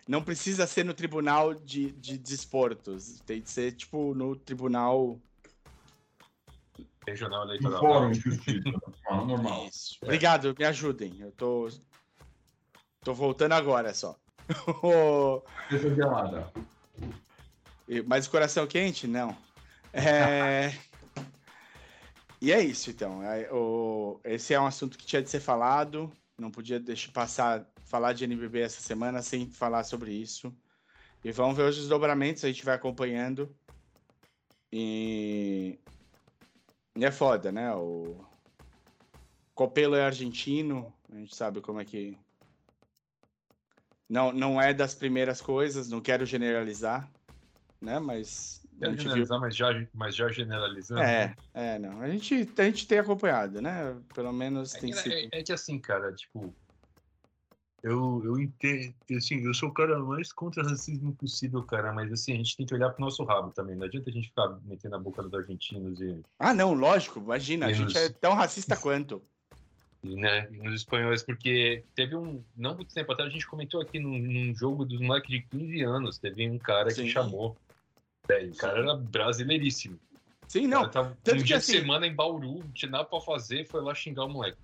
não 0.08 0.24
precisa 0.24 0.65
ser 0.65 0.86
no 0.86 0.93
tribunal 0.93 1.54
de, 1.54 1.91
de 1.91 2.17
desportos. 2.17 3.20
Tem 3.22 3.41
que 3.41 3.50
ser, 3.50 3.74
tipo, 3.74 4.13
no 4.15 4.36
tribunal. 4.36 5.20
Regional 7.08 7.46
No 7.46 7.52
eleitoral. 7.54 7.80
fórum 7.80 8.12
de 8.12 8.20
justiça. 8.20 8.70
normal, 9.10 9.26
normal. 9.26 9.67
Isso. 9.67 9.98
Obrigado, 10.02 10.56
me 10.58 10.65
ajudem. 10.65 11.20
Eu 11.20 11.32
tô. 11.32 11.70
Tô 13.02 13.13
voltando 13.13 13.54
agora 13.54 13.93
só. 13.93 14.17
Cabeça 15.70 15.96
gelada. 15.96 16.52
Mas 18.06 18.28
o 18.28 18.32
coração 18.32 18.67
quente? 18.67 19.08
Não. 19.08 19.36
É... 19.93 20.74
e 22.41 22.52
é 22.52 22.62
isso, 22.62 22.89
então. 22.89 23.24
É, 23.24 23.48
Esse 24.26 24.54
é 24.54 24.60
um 24.60 24.65
assunto 24.65 24.98
que 24.98 25.06
tinha 25.06 25.22
de 25.22 25.30
ser 25.30 25.39
falado. 25.39 26.12
Não 26.38 26.52
podia 26.52 26.80
deixar 26.80 27.12
passar, 27.12 27.65
falar 27.86 28.13
de 28.13 28.26
NBB 28.26 28.60
essa 28.60 28.82
semana 28.82 29.22
sem 29.22 29.50
falar 29.50 29.84
sobre 29.84 30.12
isso. 30.12 30.54
E 31.24 31.32
vamos 31.32 31.58
ver 31.58 31.63
os 31.63 31.76
desdobramentos, 31.76 32.43
a 32.43 32.48
gente 32.48 32.63
vai 32.63 32.76
acompanhando. 32.76 33.56
E 34.72 35.80
é 37.05 37.12
foda, 37.12 37.51
né? 37.51 37.73
O 37.75 38.23
Copelo 39.53 39.95
é 39.95 40.05
argentino, 40.05 40.93
a 41.12 41.15
gente 41.15 41.36
sabe 41.36 41.62
como 41.62 41.79
é 41.79 41.86
que. 41.86 42.17
Não, 44.10 44.31
não 44.31 44.62
é 44.62 44.73
das 44.73 44.95
primeiras 44.95 45.41
coisas, 45.41 45.89
não 45.89 45.99
quero 45.99 46.25
generalizar, 46.25 47.12
né? 47.81 47.99
Mas 47.99 48.65
Quero 48.79 48.91
gente 48.91 48.99
viu. 49.03 49.25
generalizar, 49.25 49.39
mas 49.39 49.55
já, 49.55 49.88
mas 49.93 50.15
já 50.15 50.29
generalizando. 50.29 51.01
É, 51.01 51.36
é, 51.53 51.79
não. 51.79 51.99
A 52.01 52.10
gente, 52.10 52.49
a 52.57 52.63
gente 52.63 52.88
tem 52.88 52.99
acompanhado, 52.99 53.62
né? 53.62 53.99
Pelo 54.13 54.31
menos 54.31 54.73
É, 54.75 54.79
tem 54.79 54.91
que- 54.91 54.97
sido. 54.97 55.13
é- 55.13 55.29
é 55.39 55.43
que 55.43 55.51
assim, 55.51 55.79
cara, 55.79 56.13
tipo. 56.13 56.55
Eu, 57.84 58.22
eu 58.26 58.40
entendo, 58.40 58.94
assim, 59.16 59.40
eu 59.46 59.54
sou 59.54 59.70
o 59.70 59.74
cara 59.74 60.00
mais 60.00 60.34
contra 60.34 60.63
racismo 60.63 61.13
possível, 61.16 61.62
cara, 61.63 61.94
mas 61.94 62.12
assim, 62.12 62.34
a 62.34 62.38
gente 62.38 62.58
tem 62.58 62.66
que 62.66 62.74
olhar 62.74 62.90
pro 62.90 63.06
nosso 63.06 63.24
rabo 63.24 63.52
também. 63.52 63.76
Não 63.76 63.86
adianta 63.86 64.10
a 64.10 64.13
gente 64.13 64.30
ficar 64.30 64.50
metendo 64.66 64.96
a 64.96 65.00
boca 65.00 65.22
dos 65.22 65.34
argentinos 65.34 66.02
e, 66.02 66.20
Ah, 66.40 66.54
não, 66.54 66.74
lógico, 66.74 67.20
imagina, 67.20 67.68
a 67.68 67.74
gente 67.74 67.96
é 67.98 68.10
tão 68.10 68.34
racista 68.34 68.76
quanto. 68.82 69.22
e, 70.04 70.16
né, 70.16 70.48
e 70.52 70.58
nos 70.58 70.74
espanhóis, 70.74 71.22
porque 71.22 71.84
teve 71.96 72.16
um. 72.16 72.44
Não 72.56 72.76
muito 72.76 72.94
tempo 72.94 73.12
atrás, 73.12 73.30
a 73.30 73.34
gente 73.34 73.48
comentou 73.48 73.80
aqui 73.80 74.00
num, 74.00 74.18
num 74.18 74.56
jogo 74.56 74.84
dos 74.84 75.00
moleques 75.00 75.30
de 75.30 75.42
15 75.44 75.82
anos, 75.84 76.18
teve 76.18 76.50
um 76.50 76.58
cara 76.58 76.90
Sim. 76.90 77.04
que 77.04 77.10
chamou. 77.12 77.56
É, 78.28 78.44
e 78.44 78.50
o 78.50 78.56
cara 78.56 78.80
era 78.80 78.96
brasileiríssimo. 78.96 80.00
Sim, 80.48 80.66
não. 80.68 80.82
cara 80.82 80.92
tava 80.92 81.18
tanto 81.24 81.42
um 81.42 81.44
dia 81.44 81.58
assim- 81.58 81.74
de 81.74 81.80
semana 81.80 82.08
em 82.08 82.13
Bauru, 82.16 82.60
não 82.60 82.72
tinha 82.72 82.90
nada 82.92 83.06
pra 83.06 83.22
fazer, 83.22 83.68
foi 83.68 83.82
lá 83.82 83.94
xingar 83.94 84.26
o 84.26 84.30
moleque. 84.30 84.58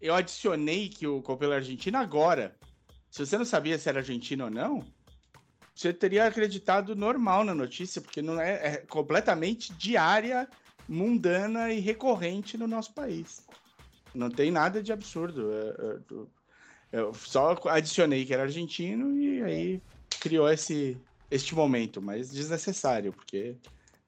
Eu 0.00 0.14
adicionei 0.14 0.88
que 0.88 1.06
o 1.06 1.20
Copelo 1.22 1.52
é 1.52 1.56
argentino 1.56 1.98
agora. 1.98 2.56
Se 3.10 3.24
você 3.24 3.36
não 3.36 3.44
sabia 3.44 3.78
se 3.78 3.88
era 3.88 3.98
argentino 3.98 4.44
ou 4.44 4.50
não, 4.50 4.84
você 5.74 5.92
teria 5.92 6.26
acreditado 6.26 6.94
normal 6.96 7.44
na 7.44 7.54
notícia, 7.54 8.00
porque 8.00 8.22
não 8.22 8.40
é, 8.40 8.66
é 8.66 8.76
completamente 8.78 9.72
diária, 9.74 10.48
mundana 10.88 11.72
e 11.72 11.80
recorrente 11.80 12.56
no 12.56 12.66
nosso 12.66 12.94
país. 12.94 13.44
Não 14.14 14.30
tem 14.30 14.50
nada 14.50 14.82
de 14.82 14.92
absurdo. 14.92 15.50
É, 15.52 16.96
é, 16.96 17.00
eu 17.00 17.14
só 17.14 17.56
adicionei 17.66 18.24
que 18.24 18.34
era 18.34 18.42
argentino 18.42 19.16
e 19.16 19.42
aí 19.42 19.82
criou 20.20 20.50
esse 20.50 21.00
este 21.30 21.54
momento, 21.54 22.02
mas 22.02 22.30
desnecessário, 22.30 23.12
porque 23.12 23.56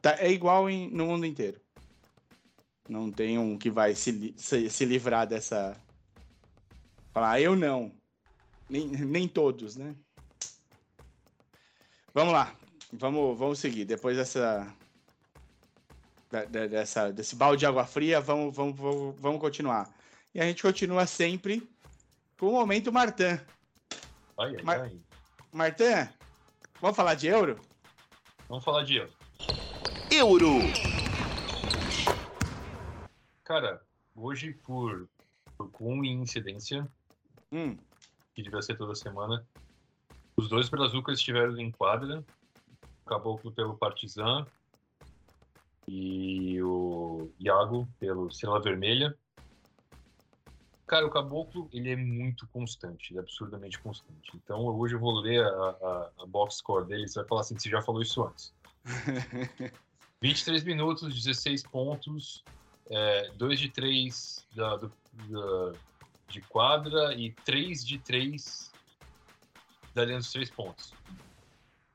tá, 0.01 0.17
é 0.19 0.29
igual 0.31 0.69
em- 0.69 0.91
no 0.91 1.07
mundo 1.07 1.25
inteiro. 1.25 1.62
Não 2.89 3.11
tem 3.11 3.39
um 3.39 3.57
que 3.57 3.71
vai 3.71 3.95
se, 3.95 4.35
se, 4.37 4.69
se 4.69 4.85
livrar 4.85 5.27
dessa. 5.27 5.77
Falar, 7.13 7.33
"Ah, 7.33 7.41
eu 7.41 7.55
não. 7.55 7.93
Nem, 8.69 8.87
nem 8.89 9.29
todos, 9.29 9.77
né? 9.77 9.95
Vamos 12.15 12.33
lá. 12.33 12.55
Vamos, 12.93 13.39
vamos 13.39 13.59
seguir. 13.59 13.85
Depois 13.85 14.17
dessa. 14.17 14.67
dessa 16.51 17.13
desse 17.13 17.37
balde 17.37 17.61
de 17.61 17.67
água 17.67 17.85
fria, 17.87 18.21
vamos, 18.21 18.55
vamos, 18.57 18.77
vamos, 18.79 19.21
vamos 19.21 19.41
continuar. 19.41 19.89
E 20.35 20.41
a 20.41 20.45
gente 20.45 20.63
continua 20.63 21.07
sempre 21.07 21.69
com 22.39 22.49
o 22.49 22.53
momento 22.53 22.91
Martin. 22.93 23.39
Ai, 24.39 24.57
ai, 24.57 24.63
Mas- 24.65 24.81
ai. 24.83 25.01
Martin, 25.53 26.09
vamos 26.81 26.97
falar 26.97 27.15
de 27.15 27.27
euro? 27.29 27.61
Vamos 28.49 28.65
falar 28.65 28.85
de 28.85 28.97
euro. 28.97 29.13
Euro. 30.11 30.51
Cara, 33.53 33.83
hoje, 34.17 34.55
por, 34.65 35.07
por 35.59 35.71
com 35.73 36.03
incidência, 36.03 36.91
Hum, 37.53 37.77
que 38.35 38.43
devia 38.43 38.63
ser 38.63 38.79
toda 38.79 38.95
semana, 38.95 39.47
os 40.35 40.49
dois 40.49 40.71
brazucas 40.71 41.19
estiveram 41.19 41.59
em 41.59 41.71
quadra, 41.71 42.25
o 43.05 43.07
Caboclo 43.07 43.53
pelo 43.53 43.77
Partizan 43.77 44.47
e 45.87 46.63
o 46.63 47.31
Iago 47.39 47.87
pelo 48.01 48.29
Estrela 48.29 48.59
Vermelha. 48.59 49.15
Cara, 50.87 51.07
o 51.07 51.11
Caboclo, 51.11 51.69
ele 51.75 51.91
é 51.91 51.97
muito 51.97 52.47
constante, 52.47 53.13
ele 53.13 53.19
é 53.19 53.23
absurdamente 53.23 53.79
constante. 53.81 54.35
Então, 54.35 54.65
hoje 54.65 54.95
eu 54.95 54.99
vou 54.99 55.21
ler 55.21 55.45
a, 55.45 55.49
a, 55.49 56.11
a 56.21 56.27
box 56.27 56.57
score 56.57 56.87
dele, 56.87 57.07
você 57.07 57.19
vai 57.19 57.29
falar 57.29 57.43
assim, 57.43 57.59
você 57.59 57.69
já 57.69 57.83
falou 57.83 58.01
isso 58.01 58.25
antes. 58.25 58.55
23 60.23 60.65
minutos, 60.65 61.23
16 61.23 61.65
pontos, 61.65 62.43
2 63.37 63.59
de 63.61 63.69
3 63.69 64.47
da, 64.55 64.77
do- 64.77 64.93
da- 65.29 65.79
de 66.29 66.41
quadra 66.43 67.15
e 67.15 67.33
3 67.45 67.85
de 67.87 67.99
3 67.99 68.71
da 69.95 70.05
linha 70.05 70.19
dos 70.19 70.33
3 70.33 70.51
pontos. 70.51 70.93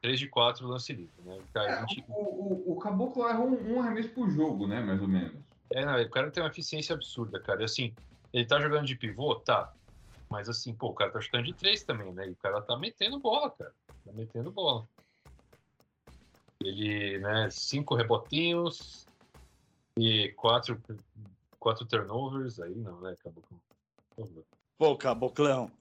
3 0.02 0.20
de 0.20 0.28
4 0.28 0.68
lance 0.68 0.94
livre, 0.94 1.22
né? 1.24 1.40
Cara, 1.54 1.82
a 1.84 1.86
gente- 1.88 2.06
O, 2.08 2.14
o, 2.14 2.74
o 2.74 2.80
Caboclo 2.80 3.28
erra 3.28 3.40
um, 3.40 3.76
um 3.76 3.82
arremesso 3.82 4.10
por 4.10 4.30
jogo, 4.30 4.68
né? 4.68 4.80
Mais 4.82 5.02
ou 5.02 5.08
menos. 5.08 5.34
é, 5.74 5.84
não, 5.86 6.00
o 6.02 6.10
cara 6.10 6.30
tem 6.32 6.42
uma 6.44 6.50
eficiência 6.50 6.94
absurda, 6.96 7.40
cara. 7.40 7.62
E 7.62 7.66
assim, 7.66 7.94
ele 8.32 8.46
tá 8.46 8.60
jogando 8.60 8.86
de 8.86 8.96
pivô? 8.96 9.36
Tá. 9.36 9.74
Mas 10.30 10.48
assim, 10.50 10.74
pô, 10.74 10.88
o 10.90 10.94
cara 10.94 11.10
tá 11.12 11.20
chutando 11.20 11.46
de 11.46 11.54
3 11.54 11.84
também, 11.84 12.14
né? 12.14 12.28
E 12.28 12.32
o 12.32 12.36
cara 12.36 12.62
tá 12.62 12.78
metendo 12.78 13.20
bola, 13.20 13.50
cara. 13.50 13.74
Tá 14.06 14.12
metendo 14.14 14.52
bola. 14.52 14.88
Ele, 16.64 17.18
né, 17.20 17.50
5 17.50 17.96
rebotinhos 17.96 19.07
e 19.98 20.32
4 20.34 20.82
quatro 21.60 21.86
turnovers. 21.86 22.60
Aí 22.60 22.76
não, 22.76 23.02
né? 23.02 23.12
Acabou 23.12 23.44
com. 23.44 24.44
Pô, 24.78 24.96
caboclão. 24.98 25.72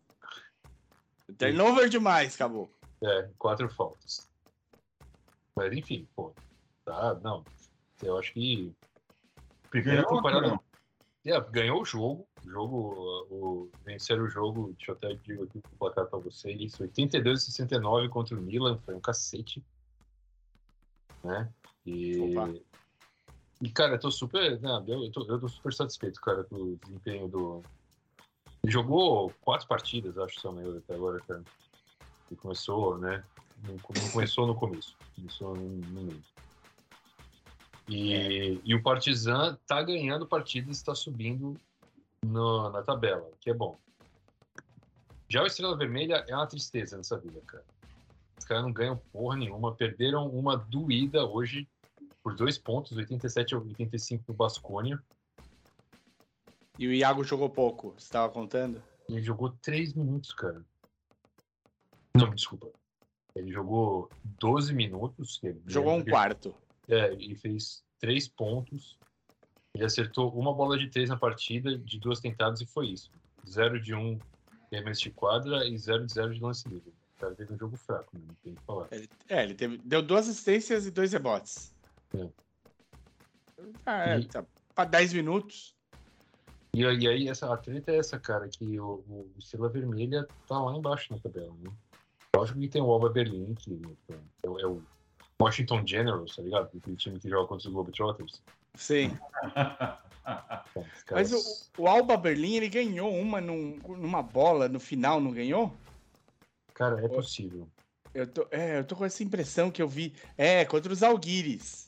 Turnover 1.38 1.88
demais, 1.88 2.34
acabou. 2.34 2.70
É, 3.02 3.28
quatro 3.38 3.68
faltas. 3.68 4.28
Mas 5.54 5.72
enfim, 5.72 6.06
pô. 6.14 6.32
Tá, 6.84 7.14
não. 7.22 7.44
Eu 8.02 8.18
acho 8.18 8.32
que. 8.32 8.72
Primeira 9.70 10.02
Ganhou, 10.02 10.16
temporada. 10.16 10.48
não? 10.48 10.60
É, 11.24 11.40
ganhou 11.50 11.82
o 11.82 11.84
jogo. 11.84 12.26
O 12.44 12.48
jogo, 12.48 13.26
o, 13.30 13.70
venceram 13.84 14.22
o 14.24 14.28
jogo, 14.28 14.72
deixa 14.78 14.92
eu 14.92 14.94
até 14.94 15.14
digo 15.14 15.42
aqui 15.44 15.58
o 15.58 15.76
placar 15.78 16.06
pra 16.06 16.18
vocês. 16.20 16.78
82 16.78 17.42
a 17.42 17.44
69 17.44 18.08
contra 18.08 18.36
o 18.38 18.40
Milan, 18.40 18.78
foi 18.78 18.94
um 18.94 19.00
cacete. 19.00 19.64
né? 21.24 21.52
E, 21.84 22.20
Opa. 22.20 22.54
E 23.60 23.70
cara, 23.70 23.94
eu 23.94 23.98
tô 23.98 24.10
super, 24.10 24.60
né, 24.60 24.84
eu, 24.86 25.10
tô, 25.10 25.24
eu 25.26 25.40
tô 25.40 25.48
super 25.48 25.72
satisfeito, 25.72 26.20
cara, 26.20 26.44
com 26.44 26.56
o 26.56 26.76
desempenho 26.84 27.28
do. 27.28 27.62
Ele 28.62 28.72
jogou 28.72 29.32
quatro 29.42 29.66
partidas, 29.66 30.18
acho, 30.18 30.40
só 30.40 30.52
meio 30.52 30.78
até 30.78 30.94
agora, 30.94 31.20
cara. 31.20 31.42
Ele 32.30 32.40
começou, 32.40 32.98
né? 32.98 33.24
Não, 33.64 33.74
não 33.74 34.10
começou 34.12 34.46
no 34.46 34.54
começo, 34.54 34.96
começou 35.14 35.54
no, 35.54 35.68
no 35.68 36.02
meio. 36.02 36.22
E, 37.88 38.60
e 38.64 38.74
o 38.74 38.82
Partizan 38.82 39.56
tá 39.66 39.80
ganhando 39.82 40.26
partidas, 40.26 40.76
está 40.76 40.94
subindo 40.94 41.54
no- 42.24 42.68
na 42.70 42.82
tabela, 42.82 43.30
que 43.40 43.50
é 43.50 43.54
bom. 43.54 43.78
Já 45.28 45.42
o 45.42 45.46
Estrela 45.46 45.76
Vermelha 45.76 46.24
é 46.28 46.34
uma 46.34 46.46
tristeza 46.46 46.96
nessa 46.96 47.16
vida, 47.18 47.40
cara. 47.46 47.64
Os 48.38 48.44
caras 48.44 48.64
não 48.64 48.72
ganham 48.72 48.96
porra 49.12 49.36
nenhuma. 49.36 49.74
Perderam 49.74 50.28
uma 50.28 50.56
doída 50.56 51.24
hoje 51.24 51.68
por 52.26 52.34
dois 52.34 52.58
pontos, 52.58 52.96
87 52.96 53.54
a 53.54 53.58
85 53.58 54.24
no 54.26 54.34
Basconia. 54.34 55.00
E 56.76 56.88
o 56.88 56.92
Iago 56.92 57.22
jogou 57.22 57.48
pouco, 57.48 57.94
você 57.96 58.10
tava 58.10 58.32
contando? 58.32 58.82
Ele 59.08 59.22
jogou 59.22 59.50
três 59.62 59.94
minutos, 59.94 60.34
cara. 60.34 60.60
Não, 62.16 62.34
desculpa. 62.34 62.68
Ele 63.32 63.52
jogou 63.52 64.10
12 64.40 64.74
minutos. 64.74 65.40
Jogou 65.68 65.94
um 65.94 66.04
quarto. 66.04 66.52
É, 66.88 67.14
e 67.14 67.36
fez 67.36 67.84
três 68.00 68.26
pontos. 68.26 68.98
Ele 69.72 69.84
acertou 69.84 70.32
uma 70.32 70.52
bola 70.52 70.76
de 70.76 70.90
três 70.90 71.08
na 71.08 71.16
partida, 71.16 71.78
de 71.78 72.00
duas 72.00 72.18
tentadas, 72.18 72.60
e 72.60 72.66
foi 72.66 72.88
isso. 72.88 73.08
Zero 73.48 73.80
de 73.80 73.94
um 73.94 74.18
em 74.72 74.76
arremesso 74.76 75.02
de 75.02 75.12
quadra 75.12 75.64
e 75.64 75.78
zero 75.78 76.04
de 76.04 76.12
zero 76.12 76.34
de 76.34 76.40
lance 76.40 76.68
livre. 76.68 76.92
O 77.16 77.20
cara 77.20 77.36
teve 77.36 77.54
um 77.54 77.58
jogo 77.58 77.76
fraco, 77.76 78.18
né? 78.18 78.24
não 78.26 78.34
tem 78.42 78.52
o 78.52 78.56
que 78.56 78.62
falar. 78.64 78.88
Ele, 78.90 79.08
é, 79.28 79.44
ele 79.44 79.54
teve, 79.54 79.78
deu 79.78 80.02
duas 80.02 80.28
assistências 80.28 80.86
e 80.86 80.90
dois 80.90 81.12
rebotes. 81.12 81.75
É. 82.22 82.28
Ah, 83.84 84.08
é, 84.10 84.18
E- 84.20 84.24
tá, 84.26 84.44
pra 84.74 84.84
10 84.84 85.12
minutos. 85.12 85.74
E, 86.74 86.84
aí- 86.84 86.98
e 86.98 87.08
aí, 87.08 87.28
essa, 87.28 87.52
a 87.52 87.56
treta 87.56 87.90
é 87.92 87.98
essa, 87.98 88.18
cara, 88.18 88.48
que 88.48 88.78
o, 88.78 89.02
o 89.08 89.32
Estrela 89.38 89.68
Vermelha 89.68 90.26
tá 90.46 90.58
lá 90.58 90.76
embaixo 90.76 91.12
na 91.12 91.18
tabela, 91.18 91.54
né? 91.60 91.70
Lógico 92.34 92.58
que 92.60 92.68
tem 92.68 92.82
o 92.82 92.90
Alba 92.90 93.08
Berlim, 93.08 93.54
que 93.54 93.80
é, 94.42 94.48
o- 94.48 94.60
é 94.60 94.66
o 94.66 94.82
Washington 95.40 95.86
Generals, 95.86 96.36
tá 96.36 96.42
ligado? 96.42 96.66
Aquele 96.76 96.96
time 96.96 97.18
que 97.18 97.30
joga 97.30 97.48
contra 97.48 97.66
os 97.68 97.72
Globetrotters. 97.72 98.42
Sim. 98.74 99.10
Mas 101.10 101.32
o, 101.32 101.82
o 101.82 101.86
Alba 101.88 102.16
Berlim, 102.16 102.56
ele 102.56 102.68
ganhou 102.68 103.10
uma 103.14 103.40
num- 103.40 103.78
numa 103.96 104.22
bola 104.22 104.68
no 104.68 104.80
final, 104.80 105.20
não 105.20 105.30
ganhou? 105.32 105.72
Cara, 106.74 107.02
é 107.02 107.08
possível. 107.08 107.66
Eu 108.12 108.26
tô, 108.26 108.46
é, 108.50 108.78
eu 108.78 108.84
tô 108.84 108.96
com 108.96 109.04
essa 109.04 109.22
impressão 109.22 109.70
que 109.70 109.80
eu 109.80 109.88
vi. 109.88 110.14
É, 110.36 110.64
contra 110.64 110.92
os 110.92 111.02
Alguires. 111.02 111.86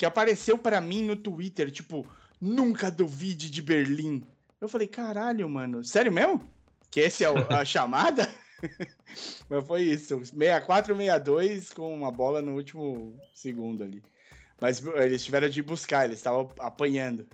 Porque 0.00 0.06
apareceu 0.06 0.56
pra 0.56 0.80
mim 0.80 1.02
no 1.02 1.14
Twitter, 1.14 1.70
tipo, 1.70 2.06
nunca 2.40 2.90
duvide 2.90 3.50
de 3.50 3.60
Berlim. 3.60 4.26
Eu 4.58 4.66
falei, 4.66 4.88
caralho, 4.88 5.46
mano, 5.46 5.84
sério 5.84 6.10
mesmo? 6.10 6.50
Que 6.90 7.00
esse 7.00 7.22
é 7.22 7.28
a 7.28 7.64
chamada? 7.66 8.26
Mas 9.46 9.66
foi 9.66 9.82
isso, 9.82 10.18
64, 10.24 10.96
62 10.96 11.74
com 11.74 11.94
uma 11.94 12.10
bola 12.10 12.40
no 12.40 12.54
último 12.54 13.14
segundo 13.34 13.84
ali. 13.84 14.02
Mas 14.58 14.82
eles 14.82 15.22
tiveram 15.22 15.50
de 15.50 15.62
buscar, 15.62 16.06
eles 16.06 16.16
estavam 16.16 16.50
apanhando. 16.58 17.28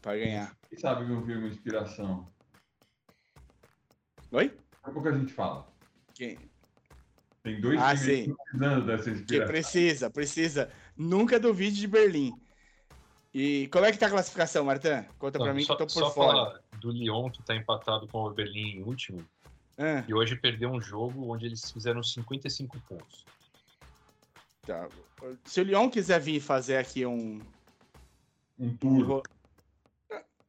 Pra 0.00 0.16
ganhar. 0.16 0.56
Quem 0.66 0.78
sabe 0.78 1.04
que 1.04 1.12
eu 1.12 1.20
vi 1.20 1.36
uma 1.36 1.48
inspiração? 1.48 2.26
Oi? 4.30 4.48
Daqui 4.48 4.58
a 4.82 4.90
pouco 4.90 5.08
a 5.08 5.18
gente 5.18 5.34
fala. 5.34 5.70
Quem? 6.14 6.38
Tem 7.42 7.60
dois 7.60 7.80
Ah, 7.80 7.96
times 7.96 8.00
sim. 8.26 8.34
precisando 8.34 8.86
dessa 8.86 9.04
Que 9.04 9.10
inspiração. 9.10 9.46
precisa, 9.52 10.10
precisa. 10.10 10.70
Nunca 10.96 11.40
duvide 11.40 11.76
de 11.80 11.86
Berlim. 11.88 12.32
E 13.34 13.66
como 13.72 13.84
é 13.84 13.90
que 13.92 13.98
tá 13.98 14.06
a 14.06 14.10
classificação, 14.10 14.64
Martin? 14.64 15.04
Conta 15.18 15.38
pra 15.38 15.48
Não, 15.48 15.54
mim 15.54 15.64
só, 15.64 15.74
que 15.74 15.82
eu 15.82 15.86
tô 15.86 15.94
por 15.94 16.00
só 16.00 16.10
fora. 16.12 16.32
falar 16.32 16.60
do 16.78 16.90
Lyon, 16.92 17.30
que 17.30 17.42
tá 17.42 17.56
empatado 17.56 18.06
com 18.08 18.18
o 18.24 18.30
Berlim 18.30 18.76
em 18.76 18.82
último, 18.82 19.24
Ah, 19.78 20.04
e 20.06 20.12
hoje 20.14 20.36
perdeu 20.36 20.70
um 20.70 20.80
jogo 20.80 21.32
onde 21.32 21.46
eles 21.46 21.70
fizeram 21.70 22.02
55 22.02 22.78
pontos. 22.88 23.24
tá. 24.66 24.88
Se 25.44 25.60
o 25.60 25.64
Lyon 25.64 25.88
quiser 25.90 26.20
vir 26.20 26.40
fazer 26.40 26.76
aqui 26.76 27.04
um. 27.06 27.40
Um 28.58 28.76
tour. 28.76 29.22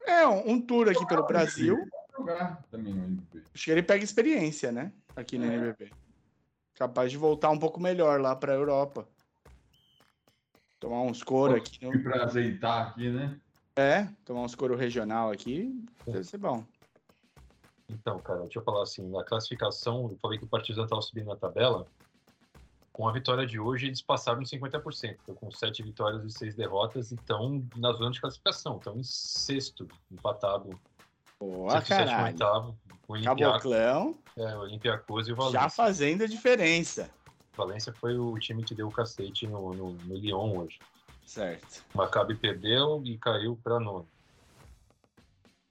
É, 0.06 0.28
um, 0.28 0.52
um 0.52 0.62
tour 0.62 0.90
aqui 0.90 1.06
pelo 1.08 1.26
Brasil, 1.26 1.78
Jogar 2.16 2.62
também 2.70 2.94
no 2.94 3.04
NBB. 3.06 3.44
acho 3.56 3.64
que 3.66 3.72
ele 3.72 3.82
pega 3.82 4.04
experiência, 4.04 4.72
né? 4.72 4.92
Aqui 5.16 5.38
no 5.38 5.46
É. 5.46 5.56
NBB. 5.56 5.92
Capaz 6.84 7.10
de 7.10 7.18
voltar 7.18 7.50
um 7.50 7.58
pouco 7.58 7.80
melhor 7.80 8.20
lá 8.20 8.36
pra 8.36 8.54
Europa. 8.56 9.08
Tomar 10.82 11.02
uns 11.04 11.24
couro 11.24 11.56
aqui. 11.56 11.80
No- 11.82 12.04
pra 12.04 12.26
azeitar 12.26 12.90
aqui, 12.90 13.10
né? 13.10 13.40
É, 13.74 14.04
tomar 14.26 14.42
uns 14.42 14.54
couro 14.54 14.76
regional 14.76 15.32
aqui. 15.32 15.74
Deve 16.06 16.26
ser 16.26 16.38
bom. 16.40 16.62
Então, 17.88 18.20
cara, 18.20 18.42
deixa 18.42 18.60
eu 18.60 18.64
falar 18.66 18.84
assim, 18.84 19.10
na 19.10 19.24
classificação, 19.24 20.10
eu 20.12 20.18
falei 20.22 20.38
que 20.38 20.44
o 20.44 20.50
Partizan 20.50 20.84
estava 20.84 21.02
subindo 21.02 21.28
na 21.28 21.38
tabela. 21.38 21.88
Com 22.92 23.08
a 23.08 23.14
vitória 23.14 23.48
de 23.48 23.58
hoje, 23.58 23.88
eles 23.88 24.02
passaram 24.02 24.42
em 24.42 24.46
50%. 24.46 25.20
Estão 25.20 25.36
com 25.36 25.50
sete 25.52 25.82
vitórias 25.84 26.26
e 26.26 26.30
seis 26.38 26.54
derrotas 26.54 27.12
e 27.12 27.16
estão 27.16 27.66
na 27.78 27.94
zona 27.94 28.12
de 28.12 28.20
classificação. 28.20 28.76
Estão 28.76 28.98
em 28.98 29.04
sexto, 29.04 29.88
empatado. 30.12 30.78
Boa, 31.52 31.82
caralho. 31.82 32.38
O 33.08 33.22
Caboclão 33.22 34.16
é, 34.38 34.56
o 34.56 34.62
Olympiacos 34.62 35.28
e 35.28 35.34
o 35.34 35.36
já 35.36 35.42
Valência. 35.42 35.70
fazendo 35.70 36.24
a 36.24 36.28
diferença. 36.28 37.10
Valência 37.56 37.94
foi 37.94 38.18
o 38.18 38.38
time 38.40 38.64
que 38.64 38.74
deu 38.74 38.88
o 38.88 38.92
cacete 38.92 39.46
no, 39.46 39.74
no, 39.74 39.92
no 39.94 40.16
Lyon 40.16 40.58
hoje. 40.58 40.80
Certo. 41.26 41.84
O 41.94 41.98
Maccabi 42.00 42.36
perdeu 42.36 43.02
e 43.06 43.18
caiu 43.18 43.60
para 43.64 43.80
nono. 43.80 44.08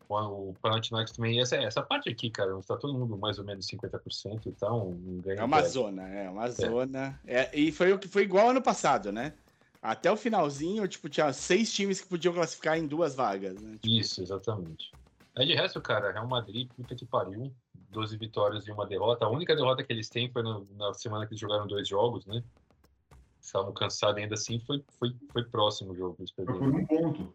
O 0.08 0.14
o 0.14 0.54
Panathinaikos 0.60 1.14
também, 1.14 1.40
essa, 1.40 1.56
essa 1.56 1.82
parte 1.82 2.08
aqui, 2.10 2.28
cara, 2.28 2.54
onde 2.54 2.66
tá 2.66 2.76
todo 2.76 2.92
mundo 2.92 3.16
mais 3.16 3.38
ou 3.38 3.44
menos 3.44 3.66
50% 3.66 4.46
e 4.46 4.52
tal, 4.52 4.88
um 4.88 5.22
É 5.26 5.42
uma 5.42 5.56
perde. 5.56 5.72
zona, 5.72 6.06
é 6.06 6.28
uma 6.28 6.50
zona. 6.50 7.18
É, 7.26 7.48
e 7.58 7.72
foi 7.72 7.92
o 7.94 7.98
que 7.98 8.06
foi 8.06 8.22
igual 8.22 8.50
ano 8.50 8.60
passado, 8.60 9.10
né? 9.10 9.32
Até 9.80 10.12
o 10.12 10.16
finalzinho, 10.16 10.86
tipo, 10.86 11.08
tinha 11.08 11.32
seis 11.32 11.72
times 11.72 12.00
que 12.00 12.08
podiam 12.08 12.34
classificar 12.34 12.78
em 12.78 12.86
duas 12.86 13.14
vagas, 13.14 13.60
né? 13.60 13.72
Tipo, 13.80 13.88
Isso, 13.88 14.22
exatamente. 14.22 14.92
Aí 15.36 15.46
de 15.46 15.54
resto, 15.54 15.80
cara, 15.80 16.12
Real 16.12 16.28
Madrid, 16.28 16.70
puta 16.76 16.94
que 16.94 17.06
pariu. 17.06 17.54
12 17.74 18.16
vitórias 18.16 18.66
e 18.66 18.72
uma 18.72 18.86
derrota. 18.86 19.24
A 19.24 19.30
única 19.30 19.54
derrota 19.54 19.82
que 19.84 19.92
eles 19.92 20.08
têm 20.08 20.30
foi 20.30 20.42
no- 20.42 20.66
na 20.76 20.92
semana 20.94 21.26
que 21.26 21.32
eles 21.32 21.40
jogaram 21.40 21.66
dois 21.66 21.86
jogos, 21.86 22.24
né? 22.26 22.42
Estavam 23.40 23.72
cansados 23.74 24.16
ainda 24.22 24.34
assim, 24.34 24.60
foi, 24.60 24.84
foi, 24.98 25.14
foi 25.32 25.44
próximo 25.44 25.92
o 25.92 25.96
jogo 25.96 26.16
eles 26.18 26.30
Foi 26.30 26.44
perderam. 26.44 26.76
um 26.76 26.86
ponto. 26.86 27.34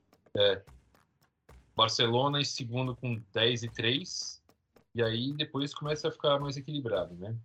Barcelona 1.76 2.40
em 2.42 2.46
segundo 2.46 2.96
com 2.96 3.22
10 3.34 3.64
e 3.64 3.70
3. 3.70 4.42
E 4.96 5.04
aí 5.04 5.32
depois 5.34 5.74
começa 5.76 6.08
a 6.08 6.12
ficar 6.12 6.40
mais 6.40 6.58
equilibrado, 6.58 7.14
né? 7.16 7.36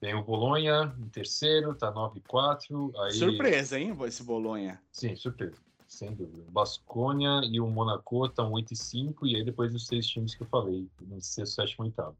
Tem 0.00 0.14
o 0.14 0.22
Bolonha 0.22 0.94
em 0.98 1.08
terceiro, 1.08 1.74
tá 1.74 1.90
9 1.90 2.20
e 2.20 2.22
4. 2.22 2.92
Aí... 3.00 3.12
Surpresa, 3.12 3.80
hein, 3.80 3.96
esse 4.02 4.22
Bolonha. 4.22 4.80
Sim, 4.92 5.16
surpresa. 5.16 5.60
Sem 5.96 6.12
dúvida. 6.12 6.42
O 6.46 6.50
Basconia 6.50 7.40
e 7.50 7.58
o 7.58 7.66
Monaco 7.66 8.26
estão 8.26 8.52
8 8.52 8.74
e 8.74 8.76
5, 8.76 9.26
e 9.26 9.34
aí 9.34 9.42
depois 9.42 9.74
os 9.74 9.86
seis 9.86 10.06
times 10.06 10.34
que 10.34 10.42
eu 10.42 10.46
falei, 10.46 10.86
no 11.00 11.22
sexto, 11.22 11.54
sétimo 11.54 11.86
e 11.86 11.88
oitavo. 11.88 12.14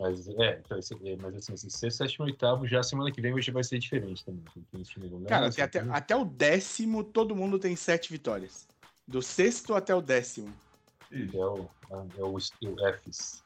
Mas, 0.00 0.26
é, 0.28 0.60
então, 0.64 0.76
é, 0.76 1.16
mas 1.16 1.36
assim, 1.36 1.54
esse 1.54 1.70
sexto, 1.70 1.98
sétimo 1.98 2.26
e 2.26 2.32
oitavo, 2.32 2.66
já 2.66 2.82
semana 2.82 3.12
que 3.12 3.20
vem 3.20 3.32
hoje 3.32 3.52
vai 3.52 3.62
ser 3.62 3.78
diferente 3.78 4.24
também. 4.24 4.42
Do 4.72 5.20
Cara, 5.28 5.46
até, 5.46 5.68
tem- 5.68 5.88
até 5.88 6.16
o 6.16 6.24
décimo, 6.24 7.04
todo 7.04 7.36
mundo 7.36 7.60
tem 7.60 7.76
sete 7.76 8.10
vitórias. 8.10 8.66
Do 9.06 9.22
sexto 9.22 9.72
até 9.74 9.94
o 9.94 10.02
décimo. 10.02 10.52
É 11.12 11.16
o, 11.36 11.68
é 11.92 12.24
o, 12.24 12.34
o 12.34 12.40
Fs. 12.40 13.40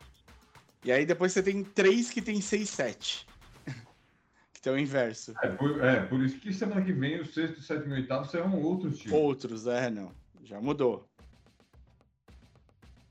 E 0.82 0.90
aí 0.90 1.05
depois 1.05 1.32
você 1.32 1.42
tem 1.42 1.62
três 1.62 2.11
que 2.11 2.22
tem 2.22 2.40
seis, 2.40 2.70
sete. 2.70 3.26
Tem 4.64 4.72
o 4.72 4.78
inverso. 4.78 5.34
É 5.42 5.48
por, 5.48 5.84
é, 5.84 6.06
por 6.06 6.24
isso 6.24 6.40
que 6.40 6.50
semana 6.50 6.82
que 6.82 6.92
vem 6.92 7.20
o 7.20 7.26
sexto, 7.26 7.60
sétimo 7.60 7.94
e 7.94 8.00
oitavo 8.00 8.26
serão 8.26 8.58
outros 8.62 8.98
times. 8.98 9.12
Outros, 9.12 9.66
é, 9.66 9.90
não. 9.90 10.10
Já 10.42 10.58
mudou. 10.58 11.06